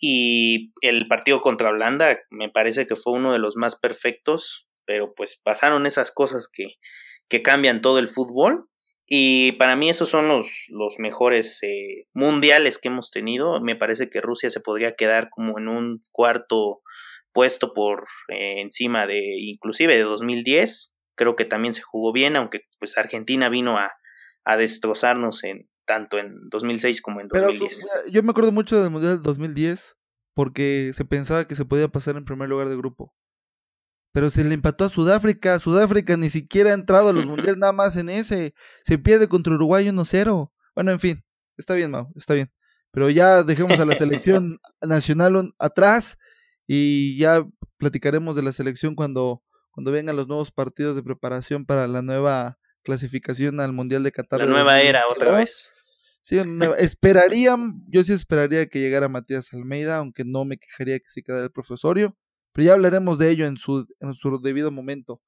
Y 0.00 0.72
el 0.80 1.06
partido 1.08 1.42
contra 1.42 1.68
Holanda 1.68 2.18
me 2.30 2.48
parece 2.48 2.86
que 2.86 2.96
fue 2.96 3.12
uno 3.12 3.34
de 3.34 3.38
los 3.38 3.56
más 3.56 3.78
perfectos, 3.78 4.66
pero 4.86 5.14
pues 5.14 5.40
pasaron 5.44 5.84
esas 5.86 6.10
cosas 6.10 6.48
que, 6.50 6.64
que 7.28 7.42
cambian 7.42 7.82
todo 7.82 7.98
el 7.98 8.08
fútbol. 8.08 8.66
Y 9.06 9.52
para 9.52 9.76
mí 9.76 9.90
esos 9.90 10.08
son 10.08 10.28
los, 10.28 10.66
los 10.68 10.98
mejores 10.98 11.62
eh, 11.62 12.06
mundiales 12.14 12.78
que 12.78 12.88
hemos 12.88 13.10
tenido. 13.10 13.60
Me 13.60 13.76
parece 13.76 14.08
que 14.08 14.22
Rusia 14.22 14.48
se 14.48 14.60
podría 14.60 14.94
quedar 14.94 15.28
como 15.30 15.58
en 15.58 15.68
un 15.68 16.02
cuarto 16.12 16.80
puesto 17.32 17.72
por 17.74 18.04
eh, 18.28 18.60
encima 18.60 19.06
de 19.06 19.20
inclusive 19.38 19.96
de 19.96 20.02
2010. 20.02 20.96
Creo 21.14 21.36
que 21.36 21.44
también 21.44 21.74
se 21.74 21.82
jugó 21.82 22.12
bien, 22.12 22.36
aunque 22.36 22.62
pues 22.78 22.96
Argentina 22.96 23.50
vino 23.50 23.76
a, 23.76 23.92
a 24.44 24.56
destrozarnos 24.56 25.44
en, 25.44 25.68
tanto 25.90 26.18
en 26.18 26.48
2006 26.50 27.02
como 27.02 27.20
en 27.20 27.26
2010. 27.26 27.84
yo 28.12 28.22
me 28.22 28.30
acuerdo 28.30 28.52
mucho 28.52 28.80
del 28.80 28.92
Mundial 28.92 29.14
del 29.14 29.22
2010 29.22 29.96
porque 30.34 30.92
se 30.94 31.04
pensaba 31.04 31.48
que 31.48 31.56
se 31.56 31.64
podía 31.64 31.88
pasar 31.88 32.16
en 32.16 32.24
primer 32.24 32.48
lugar 32.48 32.68
de 32.68 32.76
grupo. 32.76 33.12
Pero 34.12 34.30
se 34.30 34.44
le 34.44 34.54
empató 34.54 34.84
a 34.84 34.88
Sudáfrica. 34.88 35.58
Sudáfrica 35.58 36.16
ni 36.16 36.30
siquiera 36.30 36.70
ha 36.70 36.74
entrado 36.74 37.08
a 37.08 37.12
los 37.12 37.26
mundiales 37.26 37.56
nada 37.56 37.72
más 37.72 37.96
en 37.96 38.08
ese. 38.08 38.54
Se 38.84 38.98
pierde 38.98 39.26
contra 39.26 39.52
Uruguay 39.52 39.84
1-0. 39.88 40.52
Bueno, 40.76 40.92
en 40.92 41.00
fin. 41.00 41.24
Está 41.56 41.74
bien, 41.74 41.90
Mau. 41.90 42.12
Está 42.14 42.34
bien. 42.34 42.52
Pero 42.92 43.10
ya 43.10 43.42
dejemos 43.42 43.80
a 43.80 43.84
la 43.84 43.96
selección 43.96 44.60
nacional 44.80 45.52
atrás 45.58 46.18
y 46.68 47.18
ya 47.18 47.44
platicaremos 47.78 48.36
de 48.36 48.42
la 48.44 48.52
selección 48.52 48.94
cuando, 48.94 49.42
cuando 49.72 49.90
vengan 49.90 50.14
los 50.14 50.28
nuevos 50.28 50.52
partidos 50.52 50.94
de 50.94 51.02
preparación 51.02 51.66
para 51.66 51.88
la 51.88 52.00
nueva 52.00 52.58
clasificación 52.84 53.58
al 53.58 53.72
Mundial 53.72 54.04
de 54.04 54.12
Qatar. 54.12 54.38
La 54.38 54.46
nueva 54.46 54.80
era 54.80 55.08
otra 55.08 55.32
vez. 55.32 55.74
Sí, 56.22 56.38
esperarían, 56.78 57.82
yo 57.88 58.04
sí 58.04 58.12
esperaría 58.12 58.66
que 58.66 58.78
llegara 58.80 59.08
Matías 59.08 59.52
Almeida, 59.52 59.96
aunque 59.96 60.24
no 60.24 60.44
me 60.44 60.58
quejaría 60.58 60.98
que 60.98 61.08
se 61.08 61.22
quedara 61.22 61.44
el 61.44 61.50
profesorio, 61.50 62.16
pero 62.52 62.66
ya 62.66 62.72
hablaremos 62.74 63.18
de 63.18 63.30
ello 63.30 63.46
en 63.46 63.56
su, 63.56 63.86
en 64.00 64.14
su 64.14 64.40
debido 64.40 64.70
momento. 64.70 65.22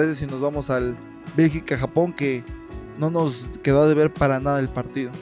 Parece 0.00 0.14
si 0.14 0.26
nos 0.26 0.40
vamos 0.40 0.70
al 0.70 0.96
Bélgica-Japón 1.36 2.14
que 2.14 2.42
no 2.96 3.10
nos 3.10 3.58
quedó 3.58 3.86
de 3.86 3.94
ver 3.94 4.10
para 4.10 4.40
nada 4.40 4.58
el 4.58 4.70
partido? 4.70 5.12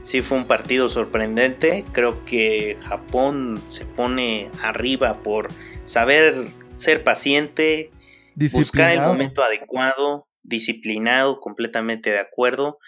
Sí, 0.00 0.22
fue 0.22 0.38
un 0.38 0.46
partido 0.46 0.88
sorprendente. 0.88 1.84
Creo 1.92 2.24
que 2.24 2.78
Japón 2.80 3.60
se 3.68 3.84
pone 3.84 4.50
arriba 4.62 5.22
por 5.22 5.48
saber 5.84 6.48
ser 6.76 7.04
paciente, 7.04 7.90
buscar 8.34 8.92
el 8.92 9.02
momento 9.02 9.42
adecuado, 9.42 10.26
disciplinado, 10.42 11.38
completamente 11.38 12.08
de 12.08 12.20
acuerdo, 12.20 12.78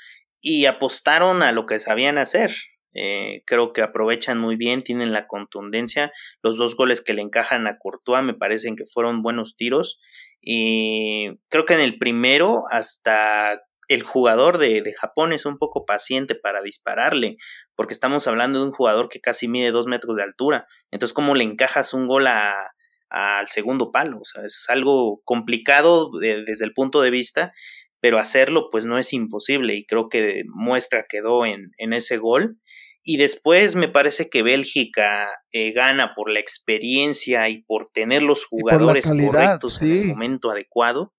y 0.41 0.65
apostaron 0.65 1.43
a 1.43 1.53
lo 1.53 1.67
que 1.67 1.79
sabían 1.81 2.17
hacer. 2.17 2.51
Eh, 2.95 3.43
creo 3.47 3.75
que 3.75 3.83
aprovechan 3.83 4.39
muy 4.39 4.57
bien, 4.57 4.83
tienen 4.83 5.13
la 5.13 5.27
contundencia. 5.27 6.13
Los 6.43 6.57
dos 6.57 6.77
goles 6.77 7.03
que 7.03 7.13
le 7.13 7.21
encajan 7.21 7.67
a 7.67 7.79
Courtois 7.79 8.25
me 8.25 8.33
parecen 8.33 8.75
que 8.75 8.87
fueron 8.87 9.21
buenos 9.21 9.55
tiros. 9.55 10.01
Y 10.43 11.39
creo 11.49 11.65
que 11.65 11.75
en 11.75 11.81
el 11.81 11.99
primero 11.99 12.65
hasta 12.69 13.63
el 13.89 14.03
jugador 14.03 14.59
de, 14.59 14.83
de 14.83 14.93
Japón 14.93 15.33
es 15.33 15.47
un 15.47 15.57
poco 15.57 15.85
paciente 15.87 16.35
para 16.35 16.63
dispararle, 16.63 17.37
porque 17.77 17.95
estamos 17.95 18.27
hablando 18.27 18.59
de 18.59 18.67
un 18.67 18.73
jugador 18.73 19.09
que 19.09 19.21
casi 19.21 19.49
mide 19.49 19.71
dos 19.71 19.87
metros 19.87 20.17
de 20.17 20.25
altura. 20.25 20.67
Entonces, 20.91 21.15
¿cómo 21.15 21.35
le 21.35 21.45
encajas 21.45 21.95
un 21.95 22.09
gol 22.09 22.27
a, 22.27 22.73
al 23.09 23.49
segundo 23.49 23.93
palo? 23.93 24.19
O 24.21 24.25
sea, 24.25 24.45
es 24.45 24.67
algo 24.69 25.21
complicado 25.25 26.11
desde 26.19 26.65
el 26.65 26.75
punto 26.75 27.03
de 27.03 27.11
vista, 27.11 27.53
pero 28.01 28.19
hacerlo 28.19 28.69
pues 28.71 28.85
no 28.85 28.99
es 28.99 29.13
imposible 29.13 29.75
y 29.75 29.87
creo 29.87 30.09
que 30.09 30.43
muestra 30.49 31.07
quedó 31.09 31.47
en, 31.47 31.71
en 31.79 31.93
ese 31.93 32.17
gol 32.17 32.59
y 33.05 33.17
después 33.17 33.75
me 33.75 33.89
parece 33.89 34.31
que 34.31 34.43
Bélgica 34.43 35.29
eh, 35.51 35.73
gana 35.73 36.15
por 36.15 36.31
la 36.31 36.39
experiencia 36.39 37.49
y 37.49 37.63
por 37.63 37.91
tener 37.91 38.23
los 38.23 38.45
jugadores 38.45 39.11
correctos 39.11 39.83
en 39.83 39.91
el 39.91 40.07
momento 40.09 40.51
adecuado. 40.51 41.13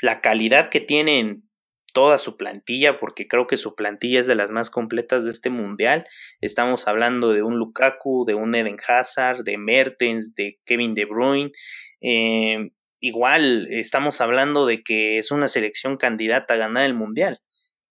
La 0.00 0.22
calidad 0.22 0.70
que 0.70 0.80
tienen 0.80 1.48
toda 1.92 2.18
su 2.18 2.36
plantilla, 2.36 2.98
porque 2.98 3.28
creo 3.28 3.46
que 3.46 3.58
su 3.58 3.74
plantilla 3.74 4.20
es 4.20 4.26
de 4.26 4.34
las 4.34 4.50
más 4.50 4.70
completas 4.70 5.24
de 5.24 5.30
este 5.30 5.50
mundial. 5.50 6.06
Estamos 6.40 6.88
hablando 6.88 7.32
de 7.32 7.42
un 7.42 7.58
Lukaku, 7.58 8.24
de 8.26 8.34
un 8.34 8.54
Eden 8.54 8.78
Hazard, 8.88 9.44
de 9.44 9.58
Mertens, 9.58 10.34
de 10.34 10.58
Kevin 10.64 10.94
De 10.94 11.04
Bruyne. 11.04 11.52
Eh, 12.00 12.70
igual 13.00 13.66
estamos 13.70 14.22
hablando 14.22 14.64
de 14.64 14.82
que 14.82 15.18
es 15.18 15.30
una 15.30 15.46
selección 15.46 15.98
candidata 15.98 16.54
a 16.54 16.58
ganar 16.58 16.86
el 16.86 16.94
mundial. 16.94 17.40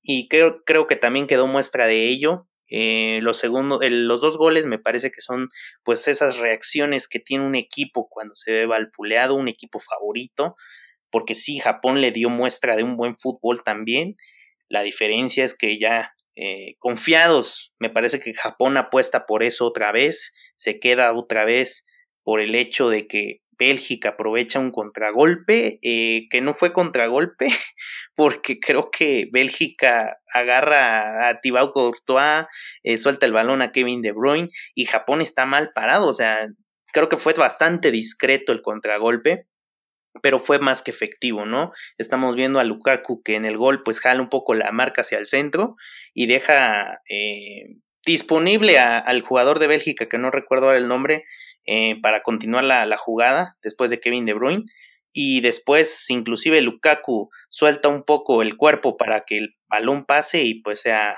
Y 0.01 0.27
creo, 0.27 0.63
creo 0.65 0.87
que 0.87 0.95
también 0.95 1.27
quedó 1.27 1.47
muestra 1.47 1.85
de 1.85 2.09
ello 2.09 2.47
Eh, 2.69 3.19
los, 3.21 3.37
segundos, 3.37 3.79
los 3.89 4.21
dos 4.21 4.37
goles 4.37 4.65
me 4.65 4.79
parece 4.79 5.11
que 5.11 5.21
son 5.21 5.49
pues 5.83 6.07
esas 6.07 6.37
reacciones 6.39 7.07
que 7.07 7.19
tiene 7.19 7.45
un 7.45 7.55
equipo 7.55 8.07
cuando 8.09 8.35
se 8.35 8.51
ve 8.51 8.65
valpuleado, 8.65 9.35
un 9.35 9.47
equipo 9.47 9.79
favorito, 9.79 10.55
porque 11.11 11.35
sí, 11.35 11.59
Japón 11.59 12.01
le 12.01 12.11
dio 12.11 12.29
muestra 12.29 12.75
de 12.75 12.83
un 12.83 12.97
buen 12.97 13.15
fútbol 13.15 13.63
también. 13.63 14.15
La 14.69 14.81
diferencia 14.81 15.43
es 15.43 15.55
que 15.55 15.77
ya 15.77 16.13
eh, 16.35 16.75
confiados, 16.79 17.73
me 17.77 17.91
parece 17.91 18.19
que 18.19 18.33
Japón 18.33 18.77
apuesta 18.77 19.25
por 19.27 19.43
eso 19.43 19.67
otra 19.67 19.91
vez, 19.91 20.33
se 20.55 20.79
queda 20.79 21.13
otra 21.13 21.45
vez 21.45 21.85
por 22.23 22.41
el 22.41 22.55
hecho 22.55 22.89
de 22.89 23.05
que 23.05 23.42
Bélgica 23.57 24.09
aprovecha 24.09 24.59
un 24.59 24.71
contragolpe, 24.71 25.79
eh, 25.81 26.27
que 26.29 26.41
no 26.41 26.53
fue 26.53 26.73
contragolpe, 26.73 27.47
porque 28.15 28.59
creo 28.59 28.89
que 28.91 29.29
Bélgica 29.31 30.17
agarra 30.33 31.29
a 31.29 31.41
Thibaut 31.41 31.73
Courtois, 31.73 32.45
eh, 32.83 32.97
suelta 32.97 33.25
el 33.25 33.33
balón 33.33 33.61
a 33.61 33.71
Kevin 33.71 34.01
De 34.01 34.11
Bruyne 34.11 34.49
y 34.75 34.85
Japón 34.85 35.21
está 35.21 35.45
mal 35.45 35.71
parado, 35.73 36.07
o 36.07 36.13
sea, 36.13 36.47
creo 36.91 37.09
que 37.09 37.17
fue 37.17 37.33
bastante 37.33 37.91
discreto 37.91 38.51
el 38.51 38.61
contragolpe 38.61 39.47
pero 40.21 40.39
fue 40.39 40.59
más 40.59 40.83
que 40.83 40.91
efectivo, 40.91 41.45
¿no? 41.45 41.71
Estamos 41.97 42.35
viendo 42.35 42.59
a 42.59 42.63
Lukaku 42.63 43.23
que 43.23 43.35
en 43.35 43.45
el 43.45 43.57
gol 43.57 43.83
pues 43.83 43.99
jala 43.99 44.21
un 44.21 44.29
poco 44.29 44.53
la 44.53 44.71
marca 44.71 45.01
hacia 45.01 45.17
el 45.17 45.27
centro 45.27 45.75
y 46.13 46.27
deja 46.27 47.01
eh, 47.09 47.77
disponible 48.05 48.79
al 48.79 49.21
jugador 49.21 49.59
de 49.59 49.67
Bélgica, 49.67 50.07
que 50.07 50.17
no 50.17 50.29
recuerdo 50.29 50.67
ahora 50.67 50.77
el 50.77 50.87
nombre, 50.87 51.25
eh, 51.65 51.99
para 52.01 52.21
continuar 52.21 52.63
la, 52.63 52.97
jugada 52.97 53.57
después 53.61 53.89
de 53.89 53.99
Kevin 53.99 54.25
De 54.25 54.33
Bruyne. 54.33 54.65
Y 55.11 55.41
después, 55.41 56.09
inclusive, 56.09 56.61
Lukaku 56.61 57.29
suelta 57.49 57.87
un 57.87 58.03
poco 58.03 58.41
el 58.41 58.57
cuerpo 58.57 58.97
para 58.97 59.21
que 59.21 59.37
el 59.37 59.55
balón 59.67 60.05
pase 60.05 60.43
y 60.43 60.61
pues 60.61 60.81
sea 60.81 61.15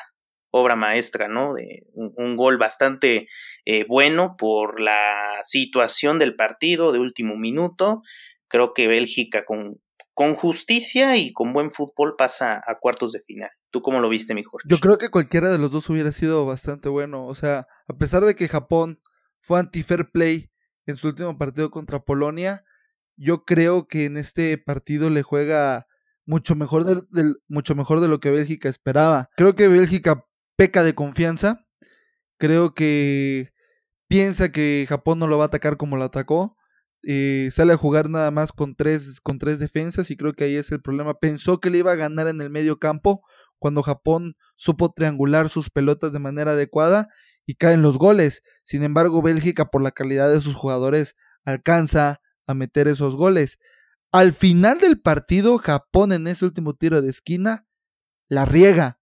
obra 0.51 0.75
maestra, 0.75 1.27
¿no? 1.27 1.53
De 1.53 1.81
un, 1.93 2.35
gol 2.35 2.57
bastante 2.57 3.27
eh, 3.65 3.85
bueno 3.87 4.35
por 4.37 4.81
la 4.81 5.39
situación 5.43 6.19
del 6.19 6.35
partido 6.35 6.91
de 6.91 6.99
último 6.99 7.35
minuto. 7.35 8.01
Creo 8.47 8.73
que 8.73 8.87
Bélgica 8.87 9.45
con, 9.45 9.81
con 10.13 10.33
justicia 10.33 11.17
y 11.17 11.33
con 11.33 11.51
buen 11.51 11.71
fútbol 11.71 12.15
pasa 12.17 12.61
a 12.65 12.79
cuartos 12.79 13.11
de 13.11 13.19
final. 13.19 13.49
¿Tú 13.69 13.81
cómo 13.81 13.99
lo 13.99 14.07
viste, 14.07 14.33
mejor? 14.33 14.61
Yo 14.65 14.79
creo 14.79 14.97
que 14.97 15.09
cualquiera 15.09 15.49
de 15.49 15.57
los 15.57 15.71
dos 15.71 15.89
hubiera 15.89 16.13
sido 16.13 16.45
bastante 16.45 16.87
bueno. 16.87 17.27
O 17.27 17.35
sea, 17.35 17.67
a 17.87 17.97
pesar 17.97 18.23
de 18.23 18.35
que 18.35 18.47
Japón 18.47 19.01
fue 19.45 19.59
anti-fair 19.59 20.09
play 20.11 20.49
en 20.87 20.97
su 20.97 21.07
último 21.07 21.37
partido 21.37 21.69
contra 21.69 22.03
Polonia. 22.03 22.65
Yo 23.15 23.45
creo 23.45 23.87
que 23.87 24.05
en 24.05 24.17
este 24.17 24.57
partido 24.57 25.11
le 25.11 25.21
juega 25.21 25.85
mucho 26.25 26.55
mejor 26.55 26.83
de, 26.83 27.35
mucho 27.47 27.75
mejor 27.75 28.01
de 28.01 28.07
lo 28.07 28.19
que 28.19 28.31
Bélgica 28.31 28.69
esperaba. 28.69 29.29
Creo 29.37 29.53
que 29.53 29.67
Bélgica 29.67 30.25
peca 30.55 30.81
de 30.81 30.95
confianza. 30.95 31.63
Creo 32.39 32.73
que 32.73 33.53
piensa 34.07 34.51
que 34.51 34.87
Japón 34.89 35.19
no 35.19 35.27
lo 35.27 35.37
va 35.37 35.43
a 35.43 35.47
atacar 35.47 35.77
como 35.77 35.95
lo 35.95 36.05
atacó. 36.05 36.57
Eh, 37.03 37.49
sale 37.51 37.73
a 37.73 37.77
jugar 37.77 38.09
nada 38.09 38.31
más 38.31 38.51
con 38.51 38.75
tres, 38.75 39.21
con 39.21 39.37
tres 39.37 39.59
defensas 39.59 40.09
y 40.09 40.17
creo 40.17 40.33
que 40.33 40.45
ahí 40.45 40.55
es 40.55 40.71
el 40.71 40.81
problema. 40.81 41.19
Pensó 41.19 41.59
que 41.59 41.69
le 41.69 41.77
iba 41.77 41.91
a 41.91 41.95
ganar 41.95 42.27
en 42.27 42.41
el 42.41 42.49
medio 42.49 42.79
campo 42.79 43.21
cuando 43.59 43.83
Japón 43.83 44.37
supo 44.55 44.91
triangular 44.91 45.49
sus 45.49 45.69
pelotas 45.69 46.13
de 46.13 46.19
manera 46.19 46.53
adecuada 46.53 47.09
y 47.45 47.55
caen 47.55 47.81
los 47.81 47.97
goles. 47.97 48.41
Sin 48.63 48.83
embargo, 48.83 49.21
Bélgica, 49.21 49.65
por 49.65 49.81
la 49.81 49.91
calidad 49.91 50.29
de 50.29 50.41
sus 50.41 50.55
jugadores, 50.55 51.15
alcanza 51.43 52.21
a 52.47 52.53
meter 52.53 52.87
esos 52.87 53.15
goles. 53.15 53.57
Al 54.11 54.33
final 54.33 54.79
del 54.79 55.01
partido, 55.01 55.57
Japón 55.57 56.11
en 56.13 56.27
ese 56.27 56.45
último 56.45 56.73
tiro 56.73 57.01
de 57.01 57.09
esquina 57.09 57.67
la 58.29 58.45
riega, 58.45 58.99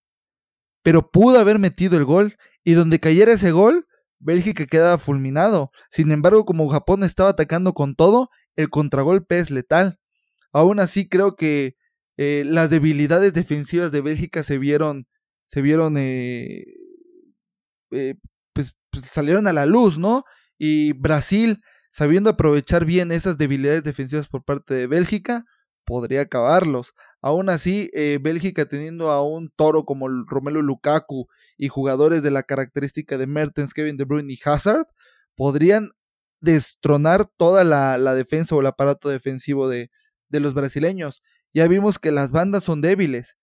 pero 0.81 1.11
pudo 1.11 1.39
haber 1.39 1.59
metido 1.59 1.97
el 1.97 2.05
gol 2.05 2.35
y 2.63 2.73
donde 2.73 2.99
cayera 2.99 3.33
ese 3.33 3.51
gol, 3.51 3.87
Bélgica 4.19 4.65
quedaba 4.65 4.97
fulminado. 4.97 5.71
Sin 5.89 6.11
embargo, 6.11 6.45
como 6.45 6.67
Japón 6.67 7.03
estaba 7.03 7.29
atacando 7.29 7.73
con 7.73 7.95
todo, 7.95 8.29
el 8.55 8.69
contragolpe 8.69 9.39
es 9.39 9.51
letal. 9.51 9.99
Aún 10.51 10.79
así, 10.79 11.07
creo 11.07 11.35
que 11.35 11.75
eh, 12.17 12.43
las 12.45 12.69
debilidades 12.69 13.33
defensivas 13.33 13.91
de 13.91 14.01
Bélgica 14.01 14.43
se 14.43 14.57
vieron, 14.57 15.07
se 15.47 15.61
vieron 15.61 15.95
eh, 15.97 16.63
eh, 17.91 18.15
pues, 18.93 19.05
salieron 19.05 19.47
a 19.47 19.53
la 19.53 19.65
luz, 19.65 19.97
¿no? 19.97 20.23
Y 20.57 20.93
Brasil, 20.93 21.61
sabiendo 21.91 22.29
aprovechar 22.29 22.85
bien 22.85 23.11
esas 23.11 23.37
debilidades 23.37 23.83
defensivas 23.83 24.27
por 24.27 24.43
parte 24.45 24.75
de 24.75 24.87
Bélgica, 24.87 25.45
podría 25.83 26.21
acabarlos. 26.21 26.93
Aún 27.21 27.49
así, 27.49 27.89
eh, 27.93 28.19
Bélgica 28.21 28.65
teniendo 28.65 29.11
a 29.11 29.27
un 29.27 29.49
toro 29.55 29.83
como 29.83 30.07
Romelu 30.07 30.61
Lukaku 30.61 31.27
y 31.57 31.69
jugadores 31.69 32.21
de 32.21 32.31
la 32.31 32.43
característica 32.43 33.17
de 33.17 33.27
Mertens, 33.27 33.73
Kevin 33.73 33.97
De 33.97 34.05
Bruyne 34.05 34.31
y 34.31 34.39
Hazard, 34.45 34.85
podrían 35.35 35.91
destronar 36.39 37.25
toda 37.37 37.63
la, 37.63 38.15
defensa 38.15 38.55
o 38.55 38.61
el 38.61 38.67
aparato 38.67 39.09
defensivo 39.09 39.67
de, 39.67 39.89
de 40.29 40.39
los 40.39 40.53
brasileños. 40.53 41.23
Ya 41.53 41.67
vimos 41.67 41.97
que 41.97 42.11
las 42.11 42.31
bandas 42.31 42.63
son 42.63 42.81
débiles 42.81 43.37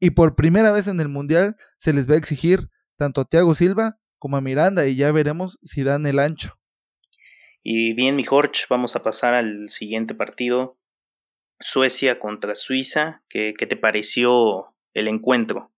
y 0.00 0.10
por 0.10 0.34
primera 0.34 0.72
vez 0.72 0.88
en 0.88 1.00
el 1.00 1.08
Mundial 1.08 1.56
se 1.78 1.92
les 1.92 2.08
va 2.08 2.14
a 2.14 2.18
exigir 2.18 2.68
tanto 2.96 3.20
a 3.20 3.24
Thiago 3.24 3.54
Silva 3.54 3.98
como 4.18 4.36
a 4.36 4.40
Miranda 4.40 4.86
y 4.86 4.96
ya 4.96 5.12
veremos 5.12 5.58
si 5.62 5.82
dan 5.82 6.06
el 6.06 6.18
ancho. 6.18 6.58
Y 7.62 7.92
bien, 7.92 8.16
mi 8.16 8.24
Jorge, 8.24 8.62
vamos 8.70 8.96
a 8.96 9.02
pasar 9.02 9.34
al 9.34 9.68
siguiente 9.68 10.14
partido. 10.14 10.78
Suecia 11.60 12.18
contra 12.18 12.54
Suiza. 12.54 13.22
¿Qué, 13.28 13.52
te 13.52 13.76
pareció 13.76 14.74
el 14.94 15.08
encuentro? 15.08 15.72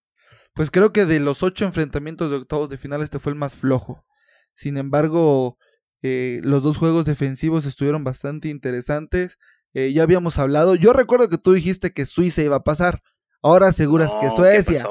Pues 0.54 0.70
creo 0.70 0.92
que 0.92 1.06
de 1.06 1.20
los 1.20 1.42
ocho 1.42 1.64
enfrentamientos 1.64 2.30
de 2.30 2.36
octavos 2.36 2.68
de 2.68 2.78
final 2.78 3.02
este 3.02 3.18
fue 3.18 3.32
el 3.32 3.38
más 3.38 3.56
flojo. 3.56 4.04
Sin 4.52 4.76
embargo, 4.76 5.58
eh, 6.02 6.40
los 6.44 6.62
dos 6.62 6.76
juegos 6.76 7.06
defensivos 7.06 7.64
estuvieron 7.64 8.04
bastante 8.04 8.48
interesantes. 8.48 9.38
Eh, 9.72 9.92
ya 9.92 10.02
habíamos 10.02 10.38
hablado. 10.38 10.74
Yo 10.74 10.92
recuerdo 10.92 11.28
que 11.28 11.38
tú 11.38 11.52
dijiste 11.52 11.92
que 11.92 12.06
Suiza 12.06 12.42
iba 12.42 12.56
a 12.56 12.64
pasar. 12.64 13.02
Ahora 13.42 13.68
aseguras 13.68 14.12
que 14.20 14.30
Suecia. 14.30 14.84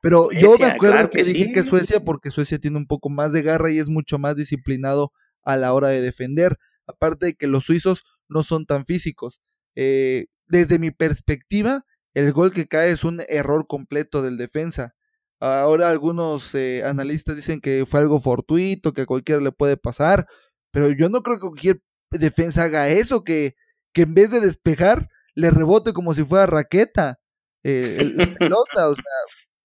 Pero 0.00 0.30
yo 0.30 0.56
me 0.58 0.66
acuerdo 0.66 1.10
que, 1.10 1.24
dije 1.24 1.52
que 1.52 1.62
Suecia 1.62 2.00
porque 2.00 2.30
Suecia 2.30 2.58
tiene 2.58 2.76
un 2.76 2.86
poco 2.86 3.08
más 3.10 3.32
de 3.32 3.42
garra 3.42 3.70
y 3.70 3.78
es 3.78 3.88
mucho 3.88 4.18
más 4.18 4.36
disciplinado 4.36 5.12
a 5.42 5.56
la 5.56 5.72
hora 5.72 5.88
de 5.88 6.00
defender. 6.00 6.56
Aparte 6.86 7.26
de 7.26 7.34
que 7.34 7.46
los 7.46 7.64
suizos 7.64 8.04
no 8.28 8.42
son 8.42 8.66
tan 8.66 8.84
físicos. 8.84 9.40
Eh, 9.74 10.26
desde 10.46 10.78
mi 10.78 10.90
perspectiva, 10.90 11.84
el 12.14 12.32
gol 12.32 12.52
que 12.52 12.66
cae 12.66 12.90
es 12.90 13.04
un 13.04 13.22
error 13.28 13.66
completo 13.66 14.22
del 14.22 14.36
defensa. 14.36 14.94
Ahora 15.40 15.90
algunos 15.90 16.54
eh, 16.54 16.82
analistas 16.84 17.36
dicen 17.36 17.60
que 17.60 17.86
fue 17.86 18.00
algo 18.00 18.20
fortuito, 18.20 18.92
que 18.92 19.02
a 19.02 19.06
cualquiera 19.06 19.40
le 19.40 19.52
puede 19.52 19.76
pasar, 19.76 20.26
pero 20.72 20.90
yo 20.90 21.08
no 21.08 21.22
creo 21.22 21.36
que 21.36 21.46
cualquier 21.46 21.82
defensa 22.10 22.64
haga 22.64 22.88
eso, 22.88 23.22
que, 23.22 23.54
que 23.92 24.02
en 24.02 24.14
vez 24.14 24.30
de 24.30 24.40
despejar, 24.40 25.08
le 25.34 25.50
rebote 25.50 25.92
como 25.92 26.12
si 26.14 26.24
fuera 26.24 26.46
raqueta. 26.46 27.20
Eh, 27.62 28.10
la 28.14 28.32
pelota, 28.38 28.88
o 28.88 28.94
sea, 28.94 29.04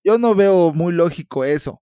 yo 0.04 0.18
no 0.18 0.36
veo 0.36 0.74
muy 0.74 0.94
lógico 0.94 1.44
eso. 1.46 1.82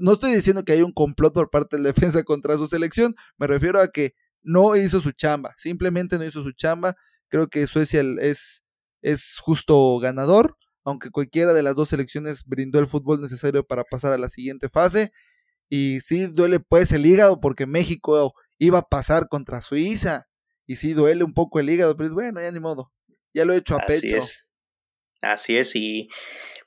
No 0.00 0.12
estoy 0.12 0.34
diciendo 0.34 0.64
que 0.64 0.72
hay 0.72 0.82
un 0.82 0.92
complot 0.92 1.32
por 1.32 1.50
parte 1.50 1.76
de 1.76 1.82
la 1.82 1.88
defensa 1.90 2.22
contra 2.24 2.56
su 2.56 2.66
selección, 2.66 3.14
me 3.36 3.46
refiero 3.46 3.80
a 3.80 3.88
que 3.88 4.14
no 4.42 4.76
hizo 4.76 5.00
su 5.00 5.12
chamba, 5.12 5.54
simplemente 5.56 6.18
no 6.18 6.24
hizo 6.24 6.42
su 6.42 6.52
chamba. 6.52 6.96
Creo 7.28 7.48
que 7.48 7.66
Suecia 7.66 8.02
es, 8.20 8.64
es 9.02 9.38
justo 9.40 9.98
ganador, 9.98 10.56
aunque 10.84 11.10
cualquiera 11.10 11.52
de 11.52 11.62
las 11.62 11.76
dos 11.76 11.90
selecciones 11.90 12.44
brindó 12.44 12.78
el 12.78 12.86
fútbol 12.86 13.20
necesario 13.20 13.66
para 13.66 13.84
pasar 13.84 14.12
a 14.12 14.18
la 14.18 14.28
siguiente 14.28 14.68
fase. 14.68 15.12
Y 15.68 16.00
sí 16.00 16.26
duele 16.26 16.60
pues 16.60 16.92
el 16.92 17.04
hígado 17.04 17.40
porque 17.40 17.66
México 17.66 18.32
iba 18.58 18.78
a 18.78 18.88
pasar 18.88 19.28
contra 19.28 19.60
Suiza. 19.60 20.26
Y 20.66 20.76
sí 20.76 20.94
duele 20.94 21.24
un 21.24 21.34
poco 21.34 21.60
el 21.60 21.68
hígado, 21.68 21.96
pero 21.96 22.06
es 22.06 22.14
bueno, 22.14 22.40
ya 22.40 22.50
ni 22.50 22.60
modo. 22.60 22.92
Ya 23.34 23.44
lo 23.44 23.52
he 23.52 23.58
hecho 23.58 23.74
a 23.74 23.82
Así 23.82 24.00
pecho. 24.00 24.16
Es. 24.16 24.46
Así 25.20 25.56
es, 25.56 25.74
y 25.74 26.08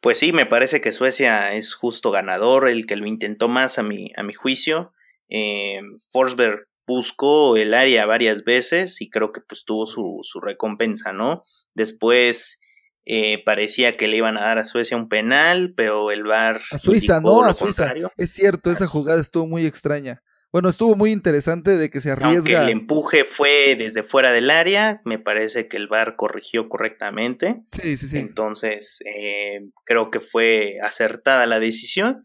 pues 0.02 0.18
sí, 0.18 0.34
me 0.34 0.46
parece 0.46 0.82
que 0.82 0.92
Suecia 0.92 1.54
es 1.54 1.74
justo 1.76 2.12
ganador, 2.12 2.68
el 2.68 2.86
que 2.86 2.96
lo 2.96 3.08
intentó 3.08 3.48
más 3.48 3.78
a 3.78 3.84
mi, 3.84 4.12
a 4.18 4.24
mi 4.24 4.34
juicio. 4.34 4.94
Eh, 5.30 5.82
Forsberg 6.12 6.68
buscó 6.88 7.56
el 7.56 7.74
área 7.74 8.06
varias 8.06 8.44
veces 8.44 9.00
y 9.00 9.10
creo 9.10 9.32
que 9.32 9.42
pues 9.42 9.64
tuvo 9.64 9.86
su, 9.86 10.20
su 10.24 10.42
recompensa, 10.42 11.14
¿no? 11.14 11.44
Después 11.76 12.60
eh, 13.06 13.44
parecía 13.46 13.96
que 13.96 14.08
le 14.08 14.18
iban 14.18 14.38
a 14.38 14.42
dar 14.42 14.58
a 14.58 14.66
Suecia 14.66 14.98
un 14.98 15.08
penal, 15.08 15.74
pero 15.76 16.12
el 16.12 16.24
VAR... 16.24 16.62
A 16.72 16.80
Suiza, 16.80 17.22
¿no? 17.22 17.44
A 17.44 17.54
Suiza. 17.54 17.94
Es 18.18 18.32
cierto, 18.32 18.72
esa 18.72 18.88
jugada 18.88 19.22
estuvo 19.22 19.48
muy 19.48 19.66
extraña. 19.66 20.24
Bueno, 20.52 20.68
estuvo 20.68 20.96
muy 20.96 21.12
interesante 21.12 21.78
de 21.78 21.90
que 21.90 22.02
se 22.02 22.12
arriesga. 22.12 22.36
Aunque 22.38 22.56
el 22.56 22.70
empuje 22.70 23.24
fue 23.24 23.76
desde 23.78 24.04
fuera 24.04 24.32
del 24.32 24.50
área, 24.50 25.02
me 25.06 25.18
parece 25.18 25.70
que 25.70 25.78
el 25.78 25.88
VAR 25.88 26.18
corrigió 26.18 26.68
correctamente. 26.68 27.62
Sí, 27.72 27.96
sí, 27.96 28.08
sí. 28.08 28.18
Entonces, 28.18 29.02
eh, 29.06 29.62
creo 29.86 30.12
que 30.12 30.20
fue 30.20 30.78
acertada 30.84 31.46
la 31.46 31.60
decisión. 31.60 32.22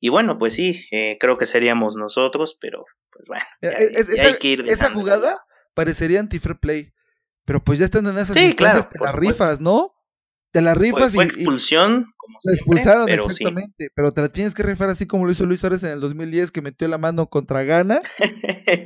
Y 0.00 0.08
bueno, 0.08 0.38
pues 0.38 0.54
sí, 0.54 0.86
eh, 0.90 1.18
creo 1.20 1.38
que 1.38 1.46
seríamos 1.46 1.96
nosotros, 1.96 2.58
pero 2.60 2.84
pues 3.10 3.26
bueno, 3.26 3.44
hay 3.62 4.34
que 4.38 4.48
ir 4.48 4.68
Esa 4.68 4.90
jugada 4.90 5.44
parecería 5.74 6.20
anti-fair 6.20 6.58
play, 6.58 6.92
pero 7.44 7.62
pues 7.62 7.78
ya 7.78 7.84
estando 7.84 8.10
en 8.10 8.18
esas 8.18 8.36
sí, 8.36 8.54
claro, 8.54 8.82
te 8.84 8.98
la 8.98 9.12
rifas, 9.12 9.60
¿no? 9.60 9.97
Te 10.50 10.62
la 10.62 10.74
rifas 10.74 11.12
fue, 11.12 11.24
fue 11.24 11.24
expulsión 11.24 12.06
como 12.16 12.38
La 12.42 12.54
expulsaron 12.54 13.08
exactamente, 13.08 13.90
pero 13.94 14.12
te 14.12 14.22
la 14.22 14.28
tienes 14.28 14.54
que 14.54 14.62
rifar 14.62 14.88
así 14.88 15.06
como 15.06 15.26
lo 15.26 15.32
hizo 15.32 15.44
Luis 15.44 15.60
Suárez 15.60 15.82
en 15.82 15.90
el 15.90 16.00
2010 16.00 16.50
que 16.50 16.62
metió 16.62 16.88
la 16.88 16.98
mano 16.98 17.28
contra 17.28 17.62
Gana 17.64 18.00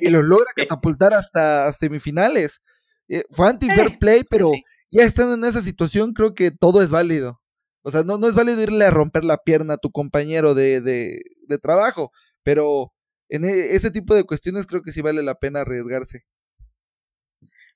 y 0.01 0.09
lo 0.11 0.23
logra 0.23 0.53
catapultar 0.57 1.15
hasta 1.15 1.73
semifinales. 1.73 2.61
Eh, 3.09 3.25
fue 3.31 3.49
anti-fair 3.49 3.89
eh, 3.89 3.97
play, 3.99 4.25
pero 4.29 4.51
ya 4.91 5.05
estando 5.05 5.35
en 5.35 5.45
esa 5.45 5.63
situación 5.63 6.13
creo 6.13 6.35
que 6.35 6.51
todo 6.51 6.83
es 6.83 6.91
válido. 6.91 7.41
O 7.83 7.91
sea, 7.91 8.03
no, 8.05 8.19
no 8.19 8.29
es 8.29 8.35
válido 8.35 8.63
irle 8.63 8.85
a 8.85 8.91
romper 8.91 9.25
la 9.25 9.39
pierna 9.39 9.75
a 9.75 9.79
tu 9.79 9.91
compañero 9.91 10.55
de, 10.55 10.81
de, 10.81 11.21
de 11.49 11.59
trabajo, 11.59 12.13
pero 12.43 12.93
en 13.29 13.45
e, 13.45 13.75
ese 13.75 13.91
tipo 13.91 14.15
de 14.15 14.25
cuestiones 14.25 14.67
creo 14.67 14.83
que 14.83 14.93
sí 14.93 15.01
vale 15.01 15.23
la 15.23 15.35
pena 15.35 15.61
arriesgarse. 15.61 16.25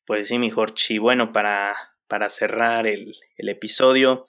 Pues 0.07 0.29
sí, 0.29 0.39
mi 0.39 0.51
Jorge. 0.51 0.95
Y 0.95 0.99
bueno, 0.99 1.33
para, 1.33 1.75
para 2.09 2.29
cerrar 2.29 2.87
el, 2.87 3.15
episodio, 3.37 4.27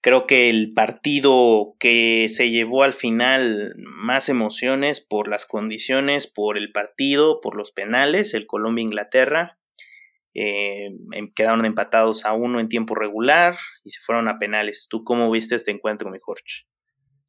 creo 0.00 0.26
que 0.26 0.50
el 0.50 0.70
partido 0.74 1.74
que 1.78 2.28
se 2.28 2.50
llevó 2.50 2.82
al 2.82 2.92
final 2.92 3.74
más 3.76 4.28
emociones 4.28 5.00
por 5.00 5.28
las 5.28 5.46
condiciones, 5.46 6.26
por 6.26 6.58
el 6.58 6.72
partido, 6.72 7.40
por 7.40 7.56
los 7.56 7.72
penales, 7.72 8.34
el 8.34 8.46
Colombia-Inglaterra. 8.46 9.58
Eh, 10.34 10.90
em, 11.12 11.28
quedaron 11.34 11.64
empatados 11.64 12.26
a 12.26 12.34
uno 12.34 12.60
en 12.60 12.68
tiempo 12.68 12.94
regular 12.94 13.56
y 13.84 13.90
se 13.90 14.00
fueron 14.00 14.28
a 14.28 14.38
penales. 14.38 14.86
¿Tú 14.90 15.02
cómo 15.02 15.30
viste 15.30 15.54
este 15.54 15.70
encuentro, 15.70 16.10
mi 16.10 16.18
Jorge? 16.20 16.66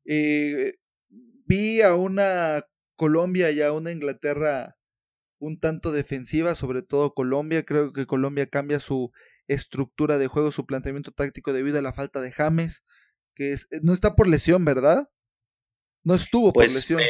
Eh, 0.06 0.74
vi 1.46 1.82
a 1.82 1.96
una 1.96 2.66
Colombia 2.96 3.52
y 3.52 3.62
a 3.62 3.72
una 3.72 3.92
Inglaterra 3.92 4.78
un 5.40 5.60
tanto 5.60 5.92
defensiva, 5.92 6.56
sobre 6.56 6.82
todo 6.82 7.14
Colombia. 7.14 7.64
Creo 7.64 7.94
que 7.94 8.06
Colombia 8.06 8.48
cambia 8.48 8.80
su 8.80 9.12
estructura 9.48 10.18
de 10.18 10.28
juego, 10.28 10.52
su 10.52 10.66
planteamiento 10.66 11.12
táctico 11.12 11.54
debido 11.54 11.80
a 11.80 11.82
la 11.82 11.94
falta 11.94 12.22
de 12.22 12.32
James, 12.32 12.84
que 13.36 13.54
es, 13.54 13.68
no 13.82 13.94
está 13.94 14.16
por 14.16 14.28
lesión, 14.28 14.66
¿verdad? 14.66 15.10
No 16.04 16.16
estuvo 16.16 16.54
por 16.54 16.64
pues, 16.64 16.74
lesión. 16.74 17.02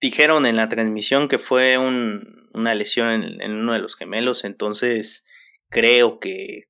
dijeron 0.00 0.46
en 0.46 0.56
la 0.56 0.68
transmisión 0.68 1.28
que 1.28 1.38
fue 1.38 1.78
un, 1.78 2.48
una 2.52 2.74
lesión 2.74 3.40
en, 3.40 3.52
uno 3.52 3.72
de 3.72 3.78
los 3.78 3.96
gemelos, 3.96 4.44
entonces 4.44 5.24
creo 5.68 6.20
que 6.20 6.64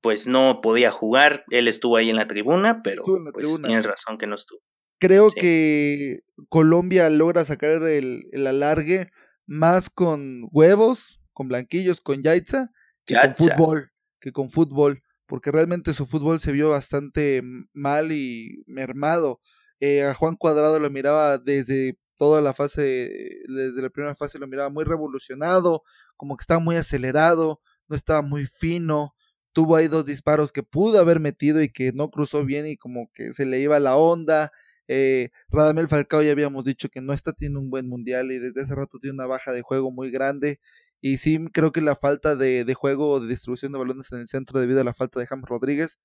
pues 0.00 0.26
no 0.26 0.60
podía 0.60 0.90
jugar. 0.90 1.44
Él 1.50 1.68
estuvo 1.68 1.96
ahí 1.96 2.10
en 2.10 2.16
la 2.16 2.26
tribuna, 2.26 2.82
pero 2.82 3.04
pues, 3.04 3.62
tienes 3.62 3.86
razón 3.86 4.18
que 4.18 4.26
no 4.26 4.34
estuvo. 4.34 4.60
Creo 4.98 5.30
que 5.30 6.20
Colombia 6.48 7.08
logra 7.10 7.44
sacar 7.44 7.82
el, 7.82 8.24
el 8.32 8.46
alargue 8.46 9.10
más 9.46 9.90
con 9.90 10.48
huevos, 10.50 11.20
con 11.32 11.48
blanquillos, 11.48 12.00
con 12.00 12.22
yaitza, 12.22 12.70
que 13.04 13.14
con 13.14 13.34
fútbol, 13.34 13.91
que 14.22 14.32
con 14.32 14.48
fútbol, 14.48 15.02
porque 15.26 15.50
realmente 15.50 15.92
su 15.92 16.06
fútbol 16.06 16.40
se 16.40 16.52
vio 16.52 16.70
bastante 16.70 17.42
mal 17.74 18.12
y 18.12 18.62
mermado. 18.66 19.40
Eh, 19.80 20.04
a 20.04 20.14
Juan 20.14 20.36
Cuadrado 20.36 20.78
lo 20.78 20.88
miraba 20.90 21.38
desde 21.38 21.98
toda 22.16 22.40
la 22.40 22.54
fase, 22.54 23.10
desde 23.48 23.82
la 23.82 23.90
primera 23.90 24.14
fase 24.14 24.38
lo 24.38 24.46
miraba 24.46 24.70
muy 24.70 24.84
revolucionado, 24.84 25.82
como 26.16 26.36
que 26.36 26.42
estaba 26.42 26.60
muy 26.60 26.76
acelerado, 26.76 27.60
no 27.88 27.96
estaba 27.96 28.22
muy 28.22 28.46
fino, 28.46 29.14
tuvo 29.52 29.74
ahí 29.76 29.88
dos 29.88 30.06
disparos 30.06 30.52
que 30.52 30.62
pudo 30.62 31.00
haber 31.00 31.18
metido 31.18 31.60
y 31.60 31.68
que 31.68 31.92
no 31.92 32.10
cruzó 32.10 32.44
bien 32.44 32.66
y 32.66 32.76
como 32.76 33.10
que 33.12 33.32
se 33.32 33.44
le 33.44 33.58
iba 33.58 33.80
la 33.80 33.96
onda, 33.96 34.52
eh, 34.88 35.30
Radamel 35.48 35.88
Falcao 35.88 36.22
ya 36.22 36.32
habíamos 36.32 36.64
dicho 36.64 36.88
que 36.88 37.00
no 37.00 37.12
está 37.12 37.32
teniendo 37.32 37.60
un 37.60 37.70
buen 37.70 37.88
mundial 37.88 38.30
y 38.30 38.38
desde 38.38 38.62
hace 38.62 38.74
rato 38.74 38.98
tiene 38.98 39.14
una 39.14 39.26
baja 39.26 39.52
de 39.52 39.62
juego 39.62 39.90
muy 39.90 40.10
grande. 40.10 40.60
Y 41.02 41.18
sí, 41.18 41.38
creo 41.52 41.72
que 41.72 41.82
la 41.82 41.96
falta 41.96 42.36
de, 42.36 42.64
de 42.64 42.74
juego 42.74 43.10
o 43.10 43.20
de 43.20 43.28
distribución 43.28 43.72
de 43.72 43.78
balones 43.78 44.10
en 44.12 44.20
el 44.20 44.28
centro 44.28 44.60
debido 44.60 44.80
a 44.80 44.84
la 44.84 44.94
falta 44.94 45.20
de 45.20 45.26
James 45.26 45.46
Rodríguez 45.46 45.98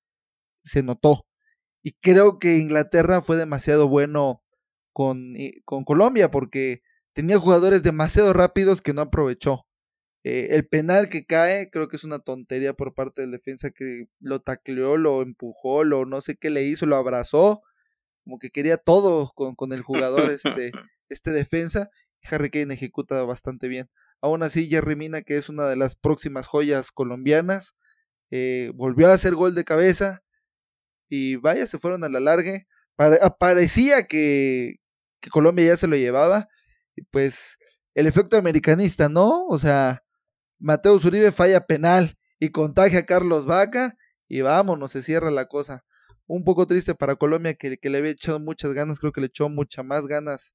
se 0.64 0.82
notó. 0.82 1.26
Y 1.82 1.92
creo 1.92 2.38
que 2.38 2.58
Inglaterra 2.58 3.22
fue 3.22 3.36
demasiado 3.36 3.88
bueno 3.88 4.42
con, 4.92 5.34
con 5.64 5.84
Colombia 5.84 6.30
porque 6.30 6.82
tenía 7.14 7.38
jugadores 7.38 7.82
demasiado 7.82 8.32
rápidos 8.32 8.82
que 8.82 8.92
no 8.92 9.02
aprovechó. 9.02 9.66
Eh, 10.24 10.48
el 10.50 10.66
penal 10.68 11.08
que 11.08 11.24
cae 11.24 11.70
creo 11.70 11.88
que 11.88 11.96
es 11.96 12.04
una 12.04 12.18
tontería 12.18 12.74
por 12.74 12.92
parte 12.92 13.22
del 13.22 13.30
defensa 13.30 13.70
que 13.70 14.08
lo 14.20 14.40
tacleó, 14.40 14.96
lo 14.96 15.22
empujó, 15.22 15.84
lo 15.84 16.04
no 16.04 16.20
sé 16.20 16.36
qué 16.36 16.50
le 16.50 16.64
hizo, 16.64 16.86
lo 16.86 16.96
abrazó 16.96 17.62
como 18.28 18.38
que 18.38 18.50
quería 18.50 18.76
todo 18.76 19.32
con, 19.34 19.54
con 19.54 19.72
el 19.72 19.80
jugador 19.80 20.30
este, 20.30 20.72
este 21.08 21.30
defensa. 21.30 21.88
Harry 22.22 22.50
Kane 22.50 22.74
ejecuta 22.74 23.22
bastante 23.22 23.68
bien. 23.68 23.88
Aún 24.20 24.42
así, 24.42 24.68
Jerry 24.68 24.96
Mina, 24.96 25.22
que 25.22 25.36
es 25.36 25.48
una 25.48 25.66
de 25.68 25.76
las 25.76 25.94
próximas 25.94 26.46
joyas 26.46 26.90
colombianas, 26.90 27.74
eh, 28.30 28.72
volvió 28.74 29.08
a 29.08 29.14
hacer 29.14 29.34
gol 29.34 29.54
de 29.54 29.64
cabeza. 29.64 30.22
Y 31.08 31.36
vaya, 31.36 31.66
se 31.66 31.78
fueron 31.78 32.04
a 32.04 32.08
la 32.08 32.20
largue. 32.20 32.66
Ah, 32.98 33.36
parecía 33.38 34.06
que, 34.06 34.76
Colombia 35.30 35.66
ya 35.66 35.76
se 35.76 35.86
lo 35.86 35.96
llevaba. 35.96 36.48
Pues 37.10 37.58
el 37.94 38.06
efecto 38.06 38.36
americanista, 38.36 39.08
¿no? 39.08 39.46
O 39.46 39.58
sea, 39.58 40.04
Mateo 40.58 40.98
Zuribe 40.98 41.32
falla 41.32 41.66
penal 41.66 42.18
y 42.40 42.50
contagia 42.50 43.00
a 43.00 43.06
Carlos 43.06 43.46
Vaca. 43.46 43.96
Y 44.28 44.42
vámonos, 44.42 44.92
se 44.92 45.02
cierra 45.02 45.30
la 45.30 45.46
cosa 45.46 45.84
un 46.26 46.44
poco 46.44 46.66
triste 46.66 46.94
para 46.94 47.16
Colombia 47.16 47.54
que, 47.54 47.78
le 47.82 47.98
había 47.98 48.10
echado 48.10 48.38
muchas 48.38 48.74
ganas, 48.74 49.00
creo 49.00 49.12
que 49.12 49.22
le 49.22 49.28
echó 49.28 49.48
muchas 49.48 49.84
más 49.84 50.06
ganas 50.06 50.54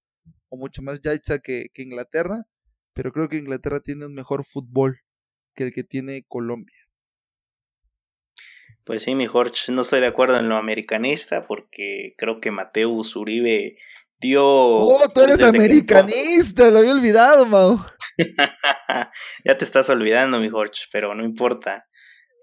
o 0.50 0.58
mucho 0.58 0.84
más 0.84 1.02
Yaitza 1.02 1.40
que 1.40 1.72
Inglaterra, 1.76 2.46
pero 2.94 3.12
creo 3.12 3.30
que 3.30 3.38
Inglaterra 3.38 3.80
tiene 3.80 4.06
un 4.06 4.14
mejor 4.14 4.44
fútbol 4.44 5.00
que 5.56 5.64
el 5.64 5.74
que 5.74 5.84
tiene 5.84 6.24
Colombia. 6.28 6.78
Pues 8.86 9.04
sí, 9.04 9.16
mi 9.16 9.28
Jorge, 9.28 9.72
no 9.72 9.82
estoy 9.82 10.02
de 10.02 10.08
acuerdo 10.08 10.38
en 10.38 10.50
lo 10.50 10.58
americanista 10.58 11.44
porque 11.44 12.16
creo 12.18 12.42
que 12.42 12.52
Mateo 12.52 12.90
Uribe 13.16 13.78
dio... 14.20 14.46
¡Oh, 14.46 15.10
tú 15.14 15.22
eres 15.22 15.42
americanista! 15.42 16.70
Lo 16.70 16.80
había 16.80 16.92
olvidado, 16.92 17.46
Mau. 17.46 17.80
ya 19.46 19.58
te 19.58 19.64
estás 19.64 19.90
olvidando, 19.90 20.40
mi 20.40 20.50
Jorge, 20.50 20.84
pero 20.92 21.16
no 21.16 21.24
importa. 21.24 21.88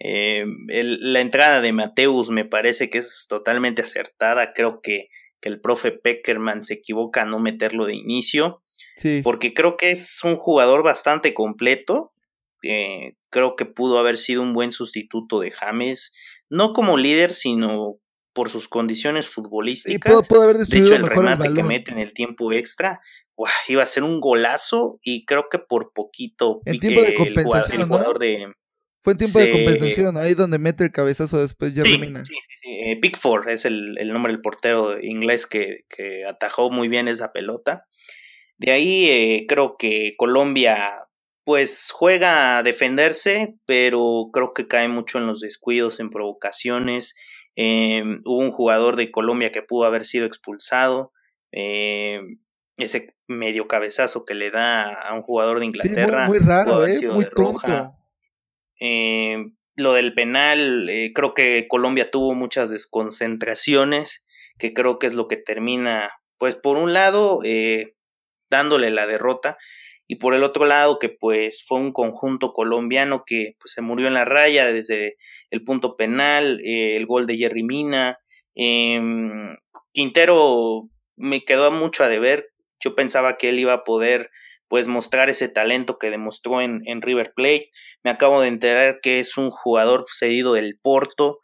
Eh, 0.02 0.46
la 0.68 1.20
entrada 1.20 1.60
de 1.60 1.74
Mateus 1.74 2.30
me 2.30 2.46
parece 2.46 2.88
que 2.88 2.98
es 2.98 3.26
totalmente 3.28 3.82
acertada. 3.82 4.54
Creo 4.54 4.80
que, 4.80 5.08
que 5.42 5.50
el 5.50 5.60
profe 5.60 5.92
Peckerman 5.92 6.62
se 6.62 6.74
equivoca 6.74 7.22
a 7.22 7.26
no 7.26 7.38
meterlo 7.38 7.84
de 7.84 7.96
inicio. 7.96 8.62
Sí. 8.96 9.20
Porque 9.22 9.54
creo 9.54 9.76
que 9.76 9.90
es 9.90 10.22
un 10.24 10.36
jugador 10.36 10.82
bastante 10.82 11.34
completo. 11.34 12.12
Eh, 12.62 13.14
creo 13.30 13.56
que 13.56 13.64
pudo 13.64 13.98
haber 13.98 14.18
sido 14.18 14.42
un 14.42 14.52
buen 14.52 14.72
sustituto 14.72 15.40
de 15.40 15.50
James. 15.50 16.12
No 16.48 16.72
como 16.72 16.96
líder, 16.96 17.32
sino 17.32 17.96
por 18.32 18.48
sus 18.48 18.68
condiciones 18.68 19.28
futbolísticas. 19.28 20.24
Y 20.24 20.28
pudo, 20.28 20.42
haber 20.42 20.56
de 20.56 20.78
hecho, 20.78 20.94
el 20.94 21.06
remate 21.06 21.52
que 21.52 21.62
mete 21.62 21.90
en 21.90 21.98
el 21.98 22.12
tiempo 22.12 22.52
extra 22.52 23.00
iba 23.68 23.82
a 23.82 23.86
ser 23.86 24.04
un 24.04 24.20
golazo 24.20 24.98
y 25.02 25.24
creo 25.24 25.46
que 25.50 25.58
por 25.58 25.92
poquito 25.92 26.60
en 26.64 26.78
tiempo 26.78 27.02
de 27.02 27.14
compensación, 27.14 27.80
el 27.80 27.88
jugador, 27.88 28.18
de 28.18 28.52
fue 29.02 29.14
en 29.14 29.18
tiempo 29.18 29.38
de 29.38 29.50
compensación, 29.50 30.16
ahí 30.18 30.34
donde 30.34 30.58
mete 30.58 30.84
el 30.84 30.92
cabezazo 30.92 31.40
después 31.40 31.72
Jerry 31.74 31.92
sí, 31.92 31.98
Sí, 31.98 32.34
sí, 32.34 32.54
sí. 32.60 32.68
Eh, 32.68 32.98
Pickford 33.00 33.48
es 33.48 33.64
el, 33.64 33.94
nombre 34.08 34.32
del 34.32 34.42
portero 34.42 35.00
inglés 35.00 35.46
que, 35.46 35.84
que, 35.88 36.26
atajó 36.26 36.70
muy 36.70 36.88
bien 36.88 37.08
esa 37.08 37.32
pelota. 37.32 37.86
De 38.60 38.72
ahí 38.72 39.08
eh, 39.08 39.46
creo 39.48 39.76
que 39.78 40.14
Colombia 40.18 41.00
pues 41.44 41.90
juega 41.92 42.58
a 42.58 42.62
defenderse, 42.62 43.54
pero 43.64 44.28
creo 44.32 44.52
que 44.52 44.68
cae 44.68 44.86
mucho 44.86 45.18
en 45.18 45.26
los 45.26 45.40
descuidos, 45.40 45.98
en 45.98 46.10
provocaciones. 46.10 47.14
Em, 47.56 48.18
hubo 48.26 48.38
un 48.38 48.52
jugador 48.52 48.96
de 48.96 49.10
Colombia 49.10 49.50
que 49.50 49.62
pudo 49.62 49.86
haber 49.86 50.04
sido 50.04 50.26
expulsado. 50.26 51.12
Em, 51.50 52.38
ese 52.76 53.14
medio 53.26 53.66
cabezazo 53.66 54.24
que 54.24 54.34
le 54.34 54.50
da 54.50 54.92
a 54.92 55.14
un 55.14 55.22
jugador 55.22 55.60
de 55.60 55.66
Inglaterra. 55.66 56.26
muy, 56.26 56.38
raro, 56.38 56.86
eh, 56.86 57.00
muy 57.08 57.26
tonto. 57.34 57.94
Eh, 58.78 59.38
lo 59.76 59.94
del 59.94 60.12
penal, 60.12 60.88
eh, 60.90 61.12
creo 61.14 61.32
que 61.32 61.66
Colombia 61.66 62.10
tuvo 62.10 62.34
muchas 62.34 62.70
desconcentraciones, 62.70 64.26
que 64.58 64.74
creo 64.74 64.98
que 64.98 65.06
es 65.06 65.14
lo 65.14 65.26
que 65.26 65.38
termina, 65.38 66.10
pues 66.38 66.54
por 66.54 66.76
un 66.76 66.92
lado, 66.92 67.40
eh, 67.44 67.94
dándole 68.50 68.90
la 68.90 69.06
derrota, 69.06 69.56
y 70.10 70.16
por 70.16 70.34
el 70.34 70.42
otro 70.42 70.66
lado, 70.66 70.98
que 70.98 71.08
pues 71.08 71.64
fue 71.64 71.78
un 71.78 71.92
conjunto 71.92 72.52
colombiano 72.52 73.22
que 73.24 73.54
pues, 73.60 73.74
se 73.74 73.80
murió 73.80 74.08
en 74.08 74.14
la 74.14 74.24
raya 74.24 74.72
desde 74.72 75.16
el 75.50 75.62
punto 75.62 75.96
penal, 75.96 76.58
el 76.64 77.06
gol 77.06 77.26
de 77.26 77.36
Jerry 77.36 77.62
Mina. 77.62 78.18
Em, 78.56 79.54
Quintero 79.92 80.88
me 81.16 81.44
quedó 81.44 81.70
mucho 81.70 82.02
a 82.02 82.08
deber, 82.08 82.50
yo 82.80 82.96
pensaba 82.96 83.36
que 83.36 83.50
él 83.50 83.60
iba 83.60 83.72
a 83.72 83.84
poder 83.84 84.30
pues 84.66 84.88
mostrar 84.88 85.30
ese 85.30 85.48
talento 85.48 85.96
que 85.96 86.10
demostró 86.10 86.60
en, 86.60 86.82
en, 86.86 87.02
River 87.02 87.32
Plate. 87.34 87.70
Me 88.02 88.10
acabo 88.10 88.40
de 88.40 88.48
enterar 88.48 88.98
que 89.00 89.20
es 89.20 89.36
un 89.36 89.50
jugador 89.50 90.06
cedido 90.12 90.54
del 90.54 90.76
Porto. 90.82 91.38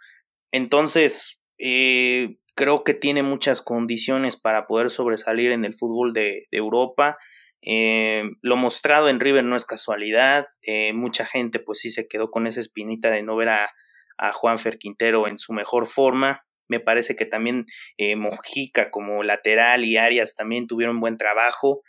Entonces, 0.50 1.40
eh, 1.58 2.36
creo 2.56 2.84
que 2.84 2.94
tiene 2.94 3.22
muchas 3.22 3.60
condiciones 3.60 4.36
para 4.36 4.66
poder 4.66 4.90
sobresalir 4.90 5.52
en 5.52 5.64
el 5.64 5.74
fútbol 5.74 6.12
de, 6.12 6.46
Europa. 6.50 7.18
Eh, 7.62 8.22
lo 8.40 8.56
mostrado 8.56 9.08
en 9.08 9.20
River 9.20 9.44
no 9.44 9.56
es 9.56 9.66
casualidad. 9.66 10.46
Eh, 10.62 10.92
mucha 10.94 11.26
gente 11.26 11.60
pues 11.60 11.80
sí 11.80 11.90
se 11.90 12.08
quedó 12.08 12.30
con 12.30 12.46
esa 12.46 12.60
espinita 12.60 13.10
de 13.10 13.22
no 13.22 13.36
ver 13.36 13.50
a, 13.50 13.70
a 14.16 14.32
Juanfer 14.32 14.78
Quintero 14.78 15.28
en 15.28 15.38
su 15.38 15.52
mejor 15.52 15.86
forma. 15.86 16.44
Me 16.66 16.80
parece 16.80 17.14
que 17.14 17.26
también 17.26 17.66
eh, 17.98 18.16
Mojica 18.16 18.90
como 18.90 19.22
lateral 19.22 19.84
y 19.84 19.98
Arias 19.98 20.34
también 20.34 20.66
tuvieron 20.66 20.98
buen 20.98 21.18
trabajo. 21.18 21.82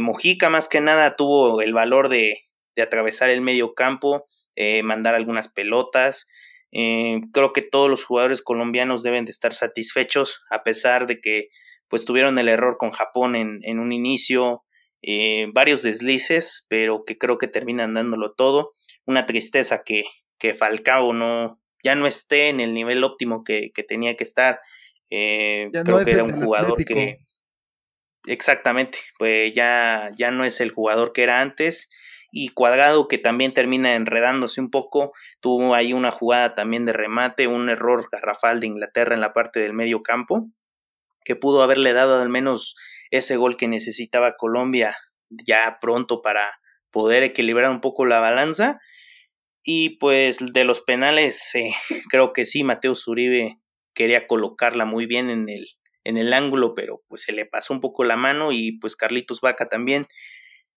Mojica 0.00 0.50
más 0.50 0.68
que 0.68 0.80
nada 0.80 1.16
tuvo 1.16 1.60
el 1.60 1.72
valor 1.72 2.08
de, 2.08 2.36
de 2.76 2.82
atravesar 2.82 3.30
el 3.30 3.40
medio 3.40 3.74
campo, 3.74 4.24
mandar 4.84 5.16
algunas 5.16 5.48
pelotas. 5.48 6.28
Creo 7.32 7.52
que 7.52 7.62
todos 7.62 7.88
los 7.88 8.04
jugadores 8.04 8.42
colombianos 8.42 9.02
deben 9.02 9.24
de 9.24 9.30
estar 9.30 9.52
satisfechos 9.54 10.42
a 10.50 10.64
pesar 10.64 11.06
de 11.06 11.20
que 11.20 11.48
pues 11.88 12.04
tuvieron 12.04 12.38
el 12.38 12.48
error 12.48 12.76
con 12.78 12.90
Japón 12.90 13.36
en, 13.36 13.60
en 13.62 13.78
un 13.78 13.92
inicio, 13.92 14.64
varios 15.52 15.82
deslices, 15.82 16.66
pero 16.68 17.04
que 17.06 17.16
creo 17.18 17.38
que 17.38 17.46
terminan 17.46 17.94
dándolo 17.94 18.32
todo. 18.32 18.74
Una 19.06 19.26
tristeza 19.26 19.82
que, 19.84 20.04
que 20.38 20.54
Falcao 20.54 21.12
no, 21.12 21.60
ya 21.84 21.94
no 21.94 22.06
esté 22.06 22.48
en 22.48 22.60
el 22.60 22.74
nivel 22.74 23.04
óptimo 23.04 23.44
que, 23.44 23.70
tenía 23.86 24.16
que 24.16 24.24
estar. 24.24 24.60
Eh, 25.10 25.68
creo 25.70 26.04
que 26.04 26.10
era 26.10 26.24
un 26.24 26.42
jugador 26.42 26.82
que. 26.84 27.18
Exactamente, 28.26 28.98
pues 29.18 29.52
ya, 29.52 30.10
ya 30.16 30.30
no 30.30 30.44
es 30.46 30.60
el 30.62 30.70
jugador 30.70 31.12
que 31.12 31.22
era 31.22 31.42
antes. 31.42 31.90
Y 32.36 32.48
Cuadrado, 32.48 33.06
que 33.06 33.16
también 33.16 33.54
termina 33.54 33.94
enredándose 33.94 34.60
un 34.60 34.68
poco, 34.68 35.12
tuvo 35.40 35.72
ahí 35.72 35.92
una 35.92 36.10
jugada 36.10 36.56
también 36.56 36.84
de 36.84 36.92
remate, 36.92 37.46
un 37.46 37.70
error 37.70 38.08
garrafal 38.10 38.58
de 38.58 38.66
Inglaterra 38.66 39.14
en 39.14 39.20
la 39.20 39.32
parte 39.32 39.60
del 39.60 39.72
medio 39.72 40.02
campo, 40.02 40.48
que 41.24 41.36
pudo 41.36 41.62
haberle 41.62 41.92
dado 41.92 42.20
al 42.20 42.28
menos 42.28 42.74
ese 43.12 43.36
gol 43.36 43.56
que 43.56 43.68
necesitaba 43.68 44.34
Colombia 44.36 44.96
ya 45.30 45.78
pronto 45.80 46.22
para 46.22 46.58
poder 46.90 47.22
equilibrar 47.22 47.70
un 47.70 47.80
poco 47.80 48.04
la 48.04 48.18
balanza. 48.18 48.80
Y 49.62 49.90
pues 49.98 50.38
de 50.40 50.64
los 50.64 50.80
penales, 50.80 51.54
eh, 51.54 51.70
creo 52.10 52.32
que 52.32 52.46
sí, 52.46 52.64
Mateo 52.64 52.96
Zuribe 52.96 53.60
quería 53.94 54.26
colocarla 54.26 54.86
muy 54.86 55.06
bien 55.06 55.30
en 55.30 55.48
el, 55.48 55.68
en 56.02 56.18
el 56.18 56.32
ángulo, 56.32 56.74
pero 56.74 57.04
pues 57.06 57.22
se 57.22 57.32
le 57.32 57.46
pasó 57.46 57.72
un 57.72 57.80
poco 57.80 58.02
la 58.02 58.16
mano 58.16 58.50
y 58.50 58.76
pues 58.80 58.96
Carlitos 58.96 59.40
Vaca 59.40 59.68
también 59.68 60.08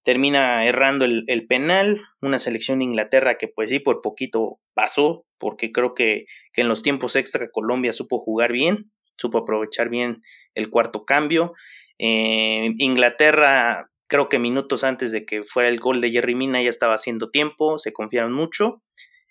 termina 0.08 0.66
errando 0.66 1.04
el, 1.04 1.48
penal, 1.48 2.00
una 2.22 2.40
selección 2.40 2.80
de 2.80 2.86
Inglaterra 2.86 3.36
que 3.38 3.50
pues 3.50 3.68
sí 3.68 3.80
por 3.80 4.02
poquito 4.02 4.58
pasó, 4.74 5.26
porque 5.38 5.74
creo 5.74 5.94
que, 5.94 6.28
que 6.54 6.62
en 6.62 6.70
los 6.70 6.82
tiempos 6.82 7.18
extra 7.18 7.50
Colombia 7.52 7.92
supo 7.92 8.20
jugar 8.20 8.54
bien, 8.54 8.90
supo 9.18 9.40
aprovechar 9.40 9.90
bien 9.90 10.22
el 10.56 10.70
cuarto 10.70 11.04
cambio. 11.04 11.56
Eh, 12.00 12.72
Inglaterra 12.78 13.90
Creo 14.08 14.30
que 14.30 14.40
minutos 14.40 14.86
antes 14.86 15.12
de 15.12 15.26
que 15.26 15.44
fuera 15.44 15.68
el 15.68 15.82
gol 15.82 16.00
de 16.00 16.10
Jerry 16.10 16.34
Mina 16.34 16.62
ya 16.62 16.70
estaba 16.70 16.94
haciendo 16.94 17.30
tiempo, 17.30 17.78
se 17.78 17.92
confiaron 17.92 18.32
mucho. 18.32 18.82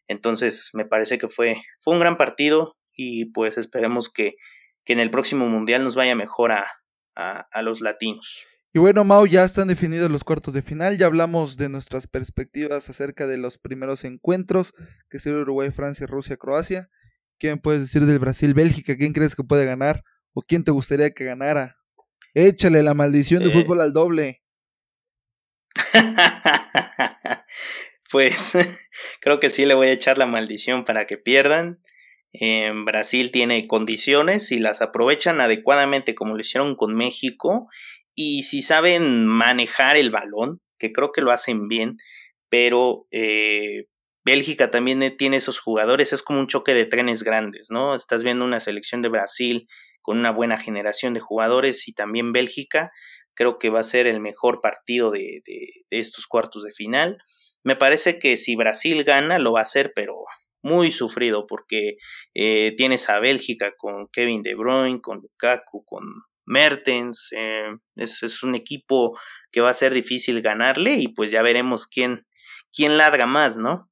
Entonces 0.07 0.73
me 0.75 0.85
parece 0.85 1.17
que 1.17 1.29
fue, 1.29 1.63
fue 1.81 1.95
un 1.95 2.01
gran 2.01 2.19
partido 2.19 2.77
y 2.95 3.33
pues 3.33 3.57
esperemos 3.57 4.13
que, 4.13 4.35
que 4.85 4.93
en 4.93 5.01
el 5.01 5.11
próximo 5.11 5.47
mundial 5.49 5.83
nos 5.83 5.97
vaya 5.97 6.15
mejor 6.15 6.53
a, 6.53 6.71
a, 7.15 7.63
los 7.63 7.81
latinos. 7.81 8.47
Y 8.77 8.79
bueno, 8.79 9.05
Mau, 9.05 9.27
ya 9.27 9.43
están 9.43 9.69
definidos 9.69 10.11
los 10.11 10.23
cuartos 10.23 10.53
de 10.53 10.61
final. 10.61 10.99
Ya 10.99 11.07
hablamos 11.07 11.57
de 11.57 11.71
nuestras 11.71 12.07
perspectivas 12.07 12.91
acerca 12.91 13.27
de 13.27 13.39
los 13.39 13.57
primeros 13.57 14.05
encuentros, 14.05 14.75
que 15.09 15.19
son 15.19 15.37
Uruguay, 15.37 15.71
Francia, 15.71 16.07
Rusia, 16.07 16.37
Croacia. 16.37 16.91
¿Qué 17.39 17.49
me 17.49 17.57
puedes 17.57 17.81
decir 17.81 18.05
del 18.05 18.19
Brasil, 18.19 18.53
Bélgica? 18.53 18.95
¿Quién 18.99 19.15
crees 19.15 19.35
que 19.35 19.45
puede 19.45 19.65
ganar? 19.65 20.05
¿O 20.35 20.43
quién 20.43 20.63
te 20.63 20.73
gustaría 20.73 21.09
que 21.13 21.25
ganara? 21.25 21.79
Échale 22.35 22.83
la 22.83 22.93
maldición 22.93 23.43
de 23.45 23.51
fútbol 23.51 23.81
al 23.81 23.95
doble. 23.95 24.43
pues 28.11 28.53
creo 29.23 29.41
que 29.41 29.49
sí 29.49 29.65
le 29.65 29.73
voy 29.73 29.87
a 29.87 29.93
echar 29.93 30.19
la 30.19 30.27
maldición 30.27 30.85
para 30.85 31.07
que 31.07 31.17
pierdan. 31.17 31.81
En 32.33 32.85
Brasil 32.85 33.31
tiene 33.31 33.67
condiciones 33.67 34.53
y 34.53 34.59
las 34.59 34.83
aprovechan 34.83 35.41
adecuadamente 35.41 36.15
como 36.15 36.35
lo 36.35 36.43
hicieron 36.43 36.77
con 36.77 36.95
México 36.95 37.71
y 38.17 38.43
si 38.45 38.63
saben 38.63 39.27
manejar 39.27 39.97
el 39.97 40.11
balón, 40.11 40.61
que 40.79 40.93
creo 40.93 41.13
que 41.13 41.21
lo 41.21 41.31
hacen 41.31 41.69
bien, 41.69 41.99
pero 42.49 43.07
eh, 43.13 43.85
Bélgica 44.25 44.71
también 44.71 45.17
tiene 45.17 45.37
esos 45.37 45.61
jugadores, 45.61 46.13
es 46.13 46.23
como 46.23 46.41
un 46.41 46.49
choque 46.49 46.75
de 46.75 46.87
trenes 46.87 47.23
grandes, 47.23 47.69
¿no? 47.71 47.95
Estás 47.95 48.25
viendo 48.25 48.45
una 48.45 48.59
selección 48.59 49.03
de 49.03 49.11
Brasil 49.11 49.69
con 50.01 50.19
una 50.19 50.33
buena 50.33 50.57
generación 50.57 51.15
de 51.15 51.21
jugadores 51.21 51.87
y 51.89 51.93
también 51.93 52.33
Bélgica, 52.33 52.91
creo 53.35 53.59
que 53.59 53.71
va 53.71 53.81
a 53.81 53.85
ser 53.85 54.07
el 54.07 54.21
mejor 54.21 54.61
partido 54.63 55.11
de, 55.11 55.43
estos 55.91 56.27
cuartos 56.27 56.65
de 56.65 56.73
final. 56.73 57.19
Me 57.63 57.77
parece 57.77 58.19
que 58.19 58.37
si 58.37 58.57
Brasil 58.57 59.05
gana, 59.05 59.39
lo 59.39 59.53
va 59.53 59.61
a 59.61 59.63
hacer, 59.63 59.93
pero 59.95 60.15
muy 60.63 60.91
sufrido, 60.91 61.47
porque 61.47 61.97
eh, 62.35 62.75
tienes 62.77 63.11
a 63.11 63.21
Bélgica 63.21 63.75
con 63.77 64.09
Kevin 64.09 64.43
De 64.43 64.55
Bruyne, 64.55 65.01
con 65.01 65.19
Lukaku, 65.19 65.85
con 65.85 66.03
Mertens. 66.47 67.29
Eh, 67.33 67.71
es, 67.97 68.43
un 68.43 68.55
equipo 68.55 69.19
que 69.51 69.61
va 69.61 69.71
a 69.71 69.75
ser 69.75 69.93
difícil 69.93 70.41
ganarle 70.43 70.95
y 70.95 71.09
pues 71.09 71.31
ya 71.31 71.43
veremos 71.43 71.87
quién, 71.87 72.27
quién 72.73 72.97
ladra 72.97 73.27
más, 73.27 73.57
¿no? 73.57 73.91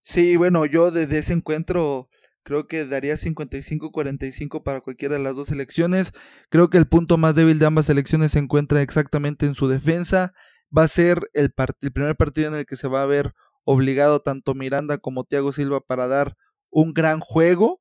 Sí, 0.00 0.36
bueno, 0.36 0.66
yo 0.66 0.90
desde 0.90 1.18
ese 1.18 1.32
encuentro 1.32 2.08
Creo 2.44 2.66
que 2.66 2.84
daría 2.86 3.14
55-45 3.14 4.64
para 4.64 4.80
cualquiera 4.80 5.14
de 5.14 5.22
las 5.22 5.36
dos 5.36 5.48
selecciones. 5.48 6.12
Creo 6.48 6.70
que 6.70 6.78
el 6.78 6.88
punto 6.88 7.16
más 7.16 7.36
débil 7.36 7.58
de 7.58 7.66
ambas 7.66 7.86
selecciones 7.86 8.32
se 8.32 8.40
encuentra 8.40 8.82
exactamente 8.82 9.46
en 9.46 9.54
su 9.54 9.68
defensa. 9.68 10.32
Va 10.76 10.82
a 10.84 10.88
ser 10.88 11.30
el, 11.34 11.54
el 11.80 11.92
primer 11.92 12.16
partido 12.16 12.48
en 12.48 12.58
el 12.58 12.66
que 12.66 12.76
se 12.76 12.88
va 12.88 13.02
a 13.02 13.06
ver 13.06 13.32
obligado 13.64 14.20
tanto 14.20 14.54
Miranda 14.54 14.98
como 14.98 15.24
Thiago 15.24 15.52
Silva 15.52 15.80
para 15.80 16.08
dar 16.08 16.36
un 16.70 16.94
gran 16.94 17.20
juego. 17.20 17.80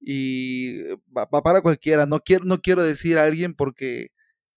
Y 0.00 0.82
va, 1.16 1.28
para 1.28 1.62
cualquiera. 1.62 2.06
No 2.06 2.20
quiero, 2.20 2.44
no 2.44 2.58
quiero 2.58 2.82
decir 2.82 3.18
a 3.18 3.24
alguien 3.24 3.54
porque 3.54 4.08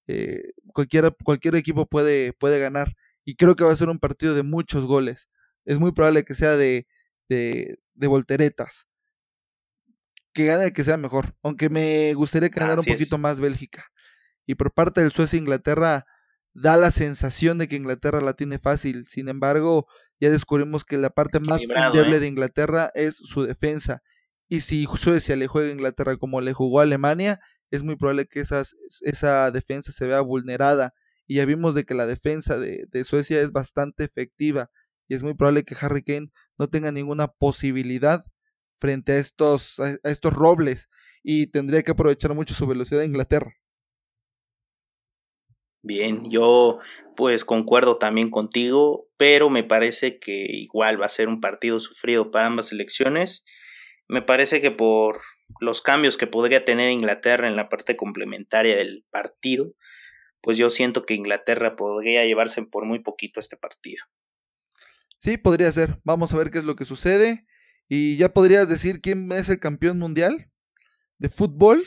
eh, 0.08 0.52
cualquiera, 0.74 1.12
cualquier 1.12 1.56
equipo 1.56 1.86
puede, 1.86 2.34
puede 2.34 2.60
ganar. 2.60 2.96
Y 3.26 3.36
creo 3.36 3.56
que 3.56 3.64
va 3.64 3.72
a 3.72 3.76
ser 3.76 3.90
un 3.90 4.00
partido 4.00 4.36
de 4.36 4.44
muchos 4.44 4.86
goles. 4.86 5.30
Es 5.66 5.80
muy 5.80 5.92
probable 5.92 6.24
que 6.24 6.36
sea 6.36 6.58
de, 6.58 6.88
de, 7.28 7.80
de 7.94 8.08
volteretas 8.08 8.90
que 10.34 10.46
gane 10.46 10.66
el 10.66 10.74
que 10.74 10.84
sea 10.84 10.98
mejor. 10.98 11.36
Aunque 11.44 11.70
me 11.70 12.14
gustaría 12.14 12.50
que 12.50 12.60
ganara 12.60 12.82
un 12.82 12.86
poquito 12.86 13.18
más 13.18 13.40
Bélgica. 13.40 13.92
Y 14.46 14.56
por 14.56 14.74
parte 14.74 15.02
del 15.02 15.12
Suecia-Inglaterra, 15.12 16.06
da 16.54 16.78
la 16.78 16.92
sensación 16.92 17.58
de 17.58 17.68
que 17.68 17.76
Inglaterra 17.76 18.22
la 18.22 18.34
tiene 18.34 18.60
fácil. 18.60 19.06
Sin 19.08 19.30
embargo, 19.30 19.88
ya 20.20 20.30
descubrimos 20.30 20.86
que 20.86 20.98
la 20.98 21.10
parte 21.10 21.40
más 21.40 21.62
endeble 21.62 22.18
¿eh? 22.18 22.20
de 22.20 22.28
Inglaterra 22.28 22.92
es 22.96 23.16
su 23.16 23.44
defensa. 23.44 24.02
Y 24.50 24.62
si 24.62 24.86
Suecia 24.86 25.36
le 25.36 25.47
juega 25.47 25.70
a 25.70 25.74
Inglaterra 25.74 26.18
como 26.18 26.41
le 26.41 26.54
jugó 26.54 26.80
a 26.80 26.84
Alemania, 26.84 27.39
es 27.72 27.84
muy 27.84 27.95
probable 27.95 28.26
que 28.26 28.41
esa 28.41 29.52
defensa 29.52 29.91
se 29.91 30.08
vea 30.08 30.22
vulnerada. 30.22 30.93
Y 31.28 31.36
ya 31.36 31.45
vimos 31.45 31.76
de 31.76 31.86
que 31.86 31.93
la 31.93 32.08
defensa 32.08 32.58
de, 32.58 32.86
de 32.89 33.04
Suecia 33.04 33.39
es 33.39 33.52
bastante 33.52 34.04
efectiva. 34.04 34.72
Y 35.08 35.16
es 35.16 35.24
muy 35.24 35.36
probable 35.36 35.64
que 35.64 35.76
Harry 35.80 36.04
Kane 36.04 36.32
no 36.58 36.68
tenga 36.68 36.91
ninguna 36.91 37.28
posibilidad 37.28 38.26
frente 38.80 39.14
a 39.14 39.18
estos, 39.18 39.80
a 39.80 39.97
estos 40.04 40.34
robles 40.34 40.89
y 41.24 41.47
tendría 41.47 41.84
que 41.84 41.91
aprovechar 41.91 42.34
mucho 42.34 42.54
su 42.54 42.66
velocidad 42.66 43.02
de 43.02 43.08
Inglaterra. 43.08 43.54
Bien, 45.82 46.30
yo 46.30 46.80
pues 47.16 47.45
concuerdo 47.45 47.97
también 47.97 48.30
contigo, 48.30 49.08
pero 49.18 49.50
me 49.50 49.64
parece 49.64 50.20
que 50.20 50.45
igual 50.50 51.02
va 51.02 51.06
a 51.06 51.10
ser 51.10 51.28
un 51.28 51.41
partido 51.41 51.80
sufrido 51.80 52.32
para 52.32 52.47
ambas 52.47 52.68
selecciones. 52.68 53.45
Me 54.10 54.24
parece 54.24 54.60
que 54.60 54.72
por 54.72 55.22
los 55.60 55.84
cambios 55.84 56.18
que 56.18 56.26
podría 56.26 56.66
tener 56.66 56.89
Inglaterra 56.89 57.47
en 57.47 57.55
la 57.55 57.70
parte 57.70 57.95
complementaria 57.95 58.76
del 58.76 59.05
partido, 59.12 59.76
pues 60.41 60.57
yo 60.57 60.72
siento 60.72 61.05
que 61.05 61.14
Inglaterra 61.14 61.76
podría 61.76 62.26
llevarse 62.26 62.64
por 62.64 62.86
muy 62.86 62.99
poquito 62.99 63.39
este 63.39 63.55
partido. 63.55 64.03
Sí, 65.20 65.38
podría 65.38 65.72
ser. 65.72 65.99
Vamos 66.03 66.34
a 66.34 66.38
ver 66.38 66.49
qué 66.49 66.57
es 66.57 66.64
lo 66.64 66.76
que 66.76 66.86
sucede. 66.86 67.45
¿Y 67.88 68.18
ya 68.18 68.34
podrías 68.34 68.68
decir 68.68 68.99
quién 68.99 69.32
es 69.32 69.47
el 69.49 69.60
campeón 69.60 69.99
mundial 69.99 70.49
de 71.20 71.30
fútbol? 71.30 71.84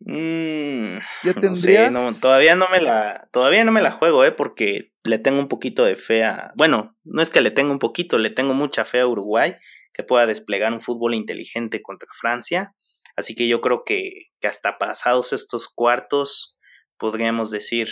Mm, 0.00 0.98
¿Ya 1.24 1.32
tendrías? 1.40 1.90
No, 1.90 2.12
todavía 2.20 2.54
no 2.54 2.68
me 2.68 2.82
la, 2.82 3.30
todavía 3.32 3.64
no 3.64 3.72
me 3.72 3.80
la 3.80 3.92
juego, 3.92 4.26
eh, 4.26 4.32
porque 4.32 4.92
le 5.04 5.18
tengo 5.18 5.38
un 5.38 5.48
poquito 5.48 5.86
de 5.86 5.96
fe 5.96 6.22
a, 6.22 6.52
bueno, 6.54 6.98
no 7.04 7.22
es 7.22 7.30
que 7.30 7.40
le 7.40 7.50
tengo 7.50 7.72
un 7.72 7.78
poquito, 7.78 8.18
le 8.18 8.28
tengo 8.28 8.52
mucha 8.52 8.84
fe 8.84 9.00
a 9.00 9.06
Uruguay 9.06 9.56
que 9.96 10.02
pueda 10.02 10.26
desplegar 10.26 10.72
un 10.72 10.80
fútbol 10.80 11.14
inteligente 11.14 11.80
contra 11.82 12.08
Francia, 12.20 12.74
así 13.16 13.34
que 13.34 13.48
yo 13.48 13.60
creo 13.60 13.82
que, 13.84 14.30
que 14.40 14.48
hasta 14.48 14.78
pasados 14.78 15.32
estos 15.32 15.68
cuartos 15.68 16.56
podríamos 16.98 17.50
decir 17.50 17.88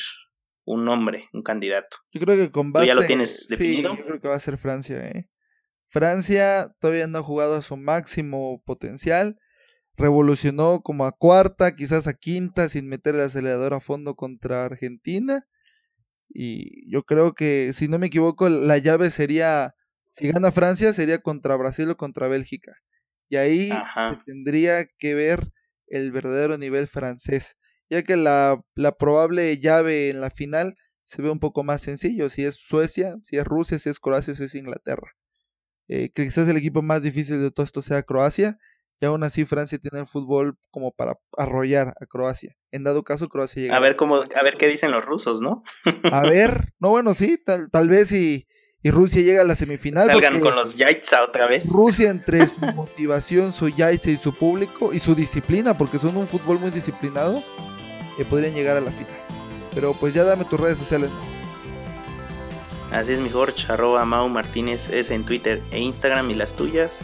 un 0.64 0.84
nombre, 0.84 1.28
un 1.32 1.42
candidato. 1.42 1.96
Yo 2.12 2.20
creo 2.20 2.36
que 2.36 2.50
con 2.50 2.72
base, 2.72 2.86
¿Tú 2.86 2.88
ya 2.88 2.94
lo 2.94 3.06
tienes 3.06 3.48
definido? 3.48 3.96
yo 3.96 4.04
creo 4.04 4.20
que 4.20 4.28
va 4.28 4.34
a 4.34 4.40
ser 4.40 4.58
Francia, 4.58 5.06
eh. 5.08 5.28
Francia 5.86 6.74
todavía 6.80 7.06
no 7.06 7.18
ha 7.18 7.22
jugado 7.22 7.54
a 7.54 7.62
su 7.62 7.76
máximo 7.76 8.62
potencial. 8.64 9.38
Revolucionó 9.96 10.80
como 10.82 11.04
a 11.04 11.12
cuarta, 11.12 11.76
quizás 11.76 12.08
a 12.08 12.14
quinta, 12.14 12.68
sin 12.68 12.88
meter 12.88 13.14
el 13.14 13.20
acelerador 13.20 13.74
a 13.74 13.80
fondo 13.80 14.16
contra 14.16 14.64
Argentina. 14.64 15.46
Y 16.28 16.90
yo 16.90 17.04
creo 17.04 17.34
que, 17.34 17.72
si 17.72 17.86
no 17.86 18.00
me 18.00 18.08
equivoco, 18.08 18.48
la 18.48 18.78
llave 18.78 19.10
sería, 19.10 19.76
si 20.14 20.28
gana 20.28 20.52
Francia, 20.52 20.92
sería 20.92 21.18
contra 21.18 21.56
Brasil 21.56 21.90
o 21.90 21.96
contra 21.96 22.28
Bélgica. 22.28 22.76
Y 23.28 23.34
ahí 23.34 23.70
tendría 24.24 24.86
que 24.96 25.12
ver 25.12 25.50
el 25.88 26.12
verdadero 26.12 26.56
nivel 26.56 26.86
francés, 26.86 27.56
ya 27.90 28.04
que 28.04 28.14
la, 28.14 28.62
la 28.76 28.92
probable 28.92 29.58
llave 29.58 30.10
en 30.10 30.20
la 30.20 30.30
final 30.30 30.76
se 31.02 31.20
ve 31.20 31.30
un 31.30 31.40
poco 31.40 31.64
más 31.64 31.80
sencillo, 31.80 32.28
si 32.28 32.44
es 32.44 32.54
Suecia, 32.54 33.16
si 33.24 33.38
es 33.38 33.44
Rusia, 33.44 33.80
si 33.80 33.88
es 33.88 33.98
Croacia, 33.98 34.36
si 34.36 34.44
es 34.44 34.54
Inglaterra. 34.54 35.16
Eh, 35.88 36.10
quizás 36.14 36.48
el 36.48 36.58
equipo 36.58 36.80
más 36.80 37.02
difícil 37.02 37.42
de 37.42 37.50
todo 37.50 37.64
esto 37.64 37.82
sea 37.82 38.04
Croacia, 38.04 38.56
y 39.00 39.06
aún 39.06 39.24
así 39.24 39.44
Francia 39.44 39.78
tiene 39.78 39.98
el 39.98 40.06
fútbol 40.06 40.56
como 40.70 40.92
para 40.92 41.18
arrollar 41.36 41.88
a 42.00 42.06
Croacia. 42.06 42.56
En 42.70 42.84
dado 42.84 43.02
caso, 43.02 43.28
Croacia 43.28 43.62
llega. 43.62 43.76
A 43.76 43.80
ver 43.80 43.96
cómo, 43.96 44.18
a 44.18 44.42
ver 44.44 44.56
qué 44.58 44.68
dicen 44.68 44.92
los 44.92 45.04
rusos, 45.04 45.40
¿no? 45.40 45.64
a 46.12 46.22
ver, 46.22 46.72
no, 46.78 46.90
bueno, 46.90 47.14
sí, 47.14 47.36
tal, 47.44 47.68
tal 47.72 47.88
vez 47.88 48.12
y, 48.12 48.46
y 48.84 48.90
Rusia 48.90 49.22
llega 49.22 49.40
a 49.40 49.44
la 49.44 49.54
semifinal. 49.54 50.06
Salgan 50.06 50.40
con 50.40 50.54
los 50.54 50.76
Yaitza 50.76 51.24
otra 51.24 51.46
vez. 51.46 51.66
Rusia 51.66 52.10
entre 52.10 52.46
su 52.46 52.60
motivación, 52.60 53.54
su 53.54 53.70
Yaitza 53.70 54.10
y 54.10 54.18
su 54.18 54.34
público 54.34 54.92
y 54.92 54.98
su 54.98 55.14
disciplina, 55.14 55.76
porque 55.76 55.98
son 55.98 56.18
un 56.18 56.28
fútbol 56.28 56.60
muy 56.60 56.70
disciplinado, 56.70 57.42
eh, 58.18 58.26
podrían 58.28 58.52
llegar 58.52 58.76
a 58.76 58.82
la 58.82 58.90
final. 58.90 59.16
Pero 59.74 59.94
pues 59.94 60.12
ya 60.12 60.22
dame 60.22 60.44
tus 60.44 60.60
redes 60.60 60.76
sociales. 60.76 61.08
Así 62.92 63.12
es 63.12 63.20
mi 63.20 63.30
Jorge, 63.30 63.72
arroba 63.72 64.04
Mau 64.04 64.28
Martínez 64.28 64.90
es 64.90 65.10
en 65.10 65.24
Twitter 65.24 65.62
e 65.70 65.80
Instagram 65.80 66.30
y 66.30 66.34
las 66.34 66.54
tuyas. 66.54 67.00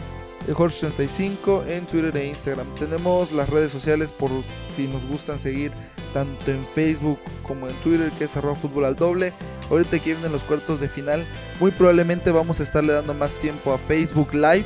Jorge35 0.47 1.67
en 1.67 1.85
Twitter 1.85 2.15
e 2.17 2.27
Instagram. 2.27 2.67
Tenemos 2.75 3.31
las 3.31 3.49
redes 3.49 3.71
sociales 3.71 4.11
por 4.11 4.31
si 4.69 4.87
nos 4.87 5.05
gustan 5.05 5.39
seguir 5.39 5.71
tanto 6.13 6.51
en 6.51 6.63
Facebook 6.65 7.19
como 7.43 7.67
en 7.67 7.75
Twitter, 7.81 8.11
que 8.11 8.25
es 8.25 8.35
arroba 8.37 8.55
fútbol 8.55 8.85
al 8.85 8.95
doble. 8.95 9.33
Ahorita 9.69 9.99
que 9.99 10.13
vienen 10.13 10.31
los 10.31 10.43
cuartos 10.43 10.79
de 10.79 10.89
final, 10.89 11.25
muy 11.59 11.71
probablemente 11.71 12.31
vamos 12.31 12.59
a 12.59 12.63
estarle 12.63 12.93
dando 12.93 13.13
más 13.13 13.35
tiempo 13.35 13.73
a 13.73 13.77
Facebook 13.77 14.33
Live 14.33 14.65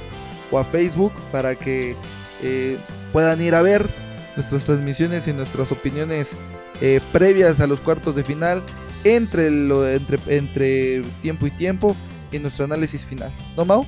o 0.52 0.60
a 0.60 0.64
Facebook 0.64 1.14
para 1.32 1.56
que 1.56 1.96
eh, 2.42 2.78
puedan 3.12 3.42
ir 3.42 3.56
a 3.56 3.62
ver 3.62 3.88
nuestras 4.36 4.66
transmisiones 4.66 5.28
y 5.28 5.34
nuestras 5.34 5.72
opiniones 5.72 6.32
eh, 6.82 7.00
previas 7.14 7.60
a 7.60 7.68
los 7.68 7.80
cuartos 7.80 8.16
de 8.16 8.24
final 8.24 8.64
entre, 9.04 9.52
lo, 9.52 9.88
entre, 9.88 11.02
tiempo 11.22 11.48
y 11.48 11.52
tiempo 11.52 11.96
y 12.32 12.40
nuestro 12.40 12.66
análisis 12.66 13.06
final. 13.06 13.32
¿No, 13.56 13.66
Mau? 13.66 13.86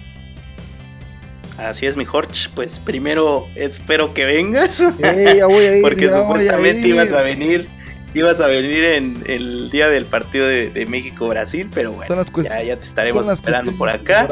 Así 1.57 1.85
es, 1.85 1.97
mi 1.97 2.05
Jorge. 2.05 2.49
Pues 2.53 2.79
primero 2.79 3.47
espero 3.55 4.13
que 4.13 4.25
vengas. 4.25 4.75
Sí, 4.75 5.01
ya 5.01 5.47
voy 5.47 5.65
a 5.65 5.75
ir, 5.77 5.81
porque 5.81 6.11
supuestamente 6.11 6.87
ibas 6.87 7.11
a 7.11 7.21
venir. 7.21 7.69
Ibas 8.13 8.39
a 8.39 8.47
venir 8.47 8.83
en 8.83 9.23
el 9.25 9.69
día 9.69 9.89
del 9.89 10.05
partido 10.05 10.47
de, 10.47 10.85
México-Brasil, 10.87 11.69
pero 11.73 11.91
bueno, 11.91 12.23
ya, 12.43 12.77
te 12.77 12.85
estaremos 12.85 13.27
esperando 13.27 13.77
por 13.77 13.89
acá. 13.89 14.27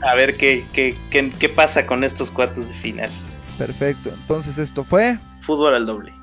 A 0.00 0.14
ver 0.14 0.36
qué, 0.36 0.66
qué, 0.72 0.96
qué, 1.10 1.30
qué 1.30 1.48
pasa 1.48 1.84
con 1.84 2.04
estos 2.04 2.30
cuartos 2.30 2.68
de 2.68 2.74
final. 2.74 3.10
Perfecto. 3.58 4.10
Entonces 4.10 4.58
esto 4.58 4.84
fue... 4.84 5.18
Fútbol 5.40 5.74
al 5.74 5.86
doble. 5.86 6.14